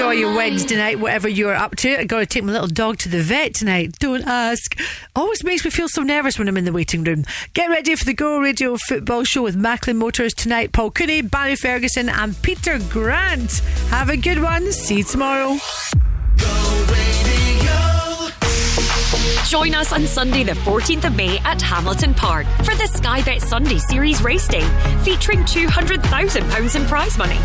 Enjoy 0.00 0.12
your 0.12 0.34
Wednesday 0.34 0.76
night, 0.76 0.98
whatever 0.98 1.28
you're 1.28 1.54
up 1.54 1.76
to. 1.76 2.00
I 2.00 2.04
got 2.04 2.20
to 2.20 2.26
take 2.26 2.42
my 2.42 2.52
little 2.52 2.66
dog 2.66 2.96
to 3.00 3.10
the 3.10 3.20
vet 3.20 3.52
tonight. 3.52 3.98
Don't 3.98 4.26
ask. 4.26 4.74
Always 5.14 5.44
makes 5.44 5.62
me 5.62 5.70
feel 5.70 5.90
so 5.90 6.00
nervous 6.00 6.38
when 6.38 6.48
I'm 6.48 6.56
in 6.56 6.64
the 6.64 6.72
waiting 6.72 7.04
room. 7.04 7.26
Get 7.52 7.68
ready 7.68 7.94
for 7.94 8.06
the 8.06 8.14
Go 8.14 8.38
Radio 8.38 8.78
Football 8.88 9.24
Show 9.24 9.42
with 9.42 9.56
Macklin 9.56 9.98
Motors 9.98 10.32
tonight. 10.32 10.72
Paul 10.72 10.90
Cooney, 10.90 11.20
Barry 11.20 11.54
Ferguson, 11.54 12.08
and 12.08 12.34
Peter 12.40 12.78
Grant. 12.88 13.58
Have 13.90 14.08
a 14.08 14.16
good 14.16 14.42
one. 14.42 14.72
See 14.72 14.96
you 14.96 15.04
tomorrow. 15.04 15.58
Join 19.46 19.74
us 19.74 19.92
on 19.92 20.06
Sunday, 20.06 20.44
the 20.44 20.52
14th 20.52 21.06
of 21.06 21.16
May 21.16 21.38
at 21.40 21.60
Hamilton 21.60 22.14
Park 22.14 22.46
for 22.58 22.74
the 22.76 22.86
Sky 22.86 23.20
Bet 23.22 23.42
Sunday 23.42 23.78
Series 23.78 24.22
Race 24.22 24.46
Day, 24.46 24.62
featuring 25.02 25.40
£200,000 25.40 26.76
in 26.76 26.86
prize 26.86 27.18
money. 27.18 27.38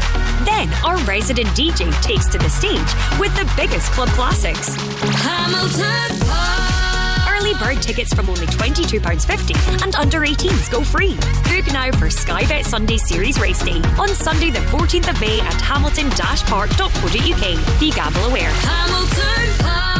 Then 0.46 0.72
our 0.86 0.98
resident 1.06 1.48
DJ 1.50 1.92
takes 2.04 2.28
to 2.28 2.38
the 2.38 2.50
stage 2.50 2.80
with 3.20 3.36
the 3.36 3.52
biggest 3.58 3.92
club 3.92 4.10
classics. 4.10 4.76
Hamilton 4.76 6.20
Park 6.28 7.36
Early 7.36 7.54
bird 7.56 7.82
tickets 7.82 8.14
from 8.14 8.30
only 8.30 8.46
£22.50 8.48 9.84
and 9.84 9.96
under 9.96 10.22
18s 10.22 10.72
go 10.72 10.84
free. 10.84 11.16
Book 11.50 11.66
now 11.74 11.92
for 11.92 12.10
Sky 12.10 12.46
Bet 12.48 12.66
Sunday 12.66 12.98
Series 12.98 13.40
Race 13.40 13.64
Day 13.64 13.82
on 14.00 14.08
Sunday, 14.10 14.52
the 14.52 14.60
14th 14.60 15.10
of 15.10 15.20
May 15.20 15.40
at 15.42 15.60
hamilton-park.co.uk. 15.62 17.80
Be 17.80 17.92
gamble 17.92 18.26
aware. 18.26 18.52
Hamilton 18.52 19.66
Park. 19.66 19.95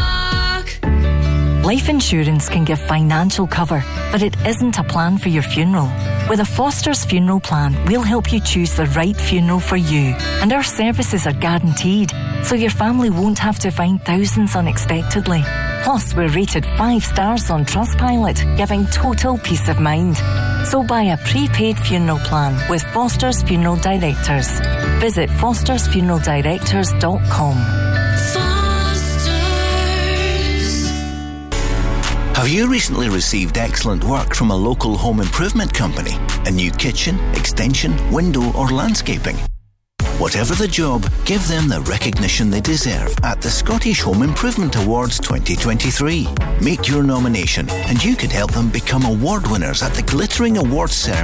Life 1.66 1.90
insurance 1.90 2.48
can 2.48 2.64
give 2.64 2.80
financial 2.80 3.48
cover, 3.48 3.84
but 4.12 4.22
it 4.22 4.38
isn't 4.46 4.78
a 4.78 4.84
plan 4.84 5.18
for 5.18 5.30
your 5.30 5.42
funeral. 5.42 5.92
With 6.30 6.40
a 6.40 6.46
Foster's 6.46 7.04
funeral 7.04 7.40
plan, 7.40 7.76
we'll 7.88 8.04
help 8.04 8.32
you 8.32 8.40
choose 8.40 8.76
the 8.76 8.86
right 8.96 9.18
funeral 9.18 9.60
for 9.60 9.76
you, 9.76 10.14
and 10.44 10.54
our 10.54 10.62
services 10.62 11.26
are 11.26 11.34
guaranteed, 11.34 12.14
so 12.44 12.54
your 12.54 12.70
family 12.70 13.10
won't 13.10 13.40
have 13.40 13.58
to 13.58 13.72
find 13.72 14.00
thousands 14.06 14.56
unexpectedly. 14.56 15.42
Plus, 15.84 16.14
we're 16.14 16.30
rated 16.30 16.68
5 16.78 17.04
stars 17.04 17.50
on 17.50 17.66
Trustpilot, 17.66 18.58
giving 18.58 18.86
total 18.86 19.40
peace 19.40 19.68
of 19.68 19.80
mind. 19.80 20.18
So 20.68 20.84
buy 20.84 21.06
a 21.06 21.18
prepaid 21.18 21.80
funeral 21.80 22.20
plan 22.20 22.62
with 22.70 22.84
Foster's 22.94 23.42
Funeral 23.42 23.78
Directors. 23.78 24.60
Visit 25.02 25.32
fostersfuneraldirectors.com. 25.32 28.05
Have 32.36 32.50
you 32.50 32.68
recently 32.70 33.08
received 33.08 33.58
excellent 33.58 34.04
work 34.04 34.36
from 34.36 34.52
a 34.52 34.56
local 34.56 34.98
home 34.98 35.22
improvement 35.22 35.74
company? 35.74 36.18
A 36.46 36.52
new 36.52 36.70
kitchen, 36.70 37.18
extension, 37.34 37.96
window, 38.12 38.52
or 38.52 38.68
landscaping? 38.68 39.38
Whatever 40.18 40.54
the 40.54 40.68
job, 40.68 41.10
give 41.24 41.48
them 41.48 41.70
the 41.70 41.80
recognition 41.82 42.50
they 42.50 42.60
deserve 42.60 43.16
at 43.24 43.42
the 43.42 43.50
Scottish 43.50 44.02
Home 44.02 44.22
Improvement 44.22 44.76
Awards 44.76 45.18
2023. 45.20 46.28
Make 46.62 46.90
your 46.90 47.04
nomination 47.04 47.70
and 47.70 48.04
you 48.04 48.18
could 48.18 48.34
help 48.34 48.52
them 48.52 48.70
become 48.70 49.06
award 49.06 49.48
winners 49.48 49.82
at 49.82 49.94
the 49.94 50.04
glittering 50.04 50.58
awards 50.58 50.96
ceremony 50.96 51.16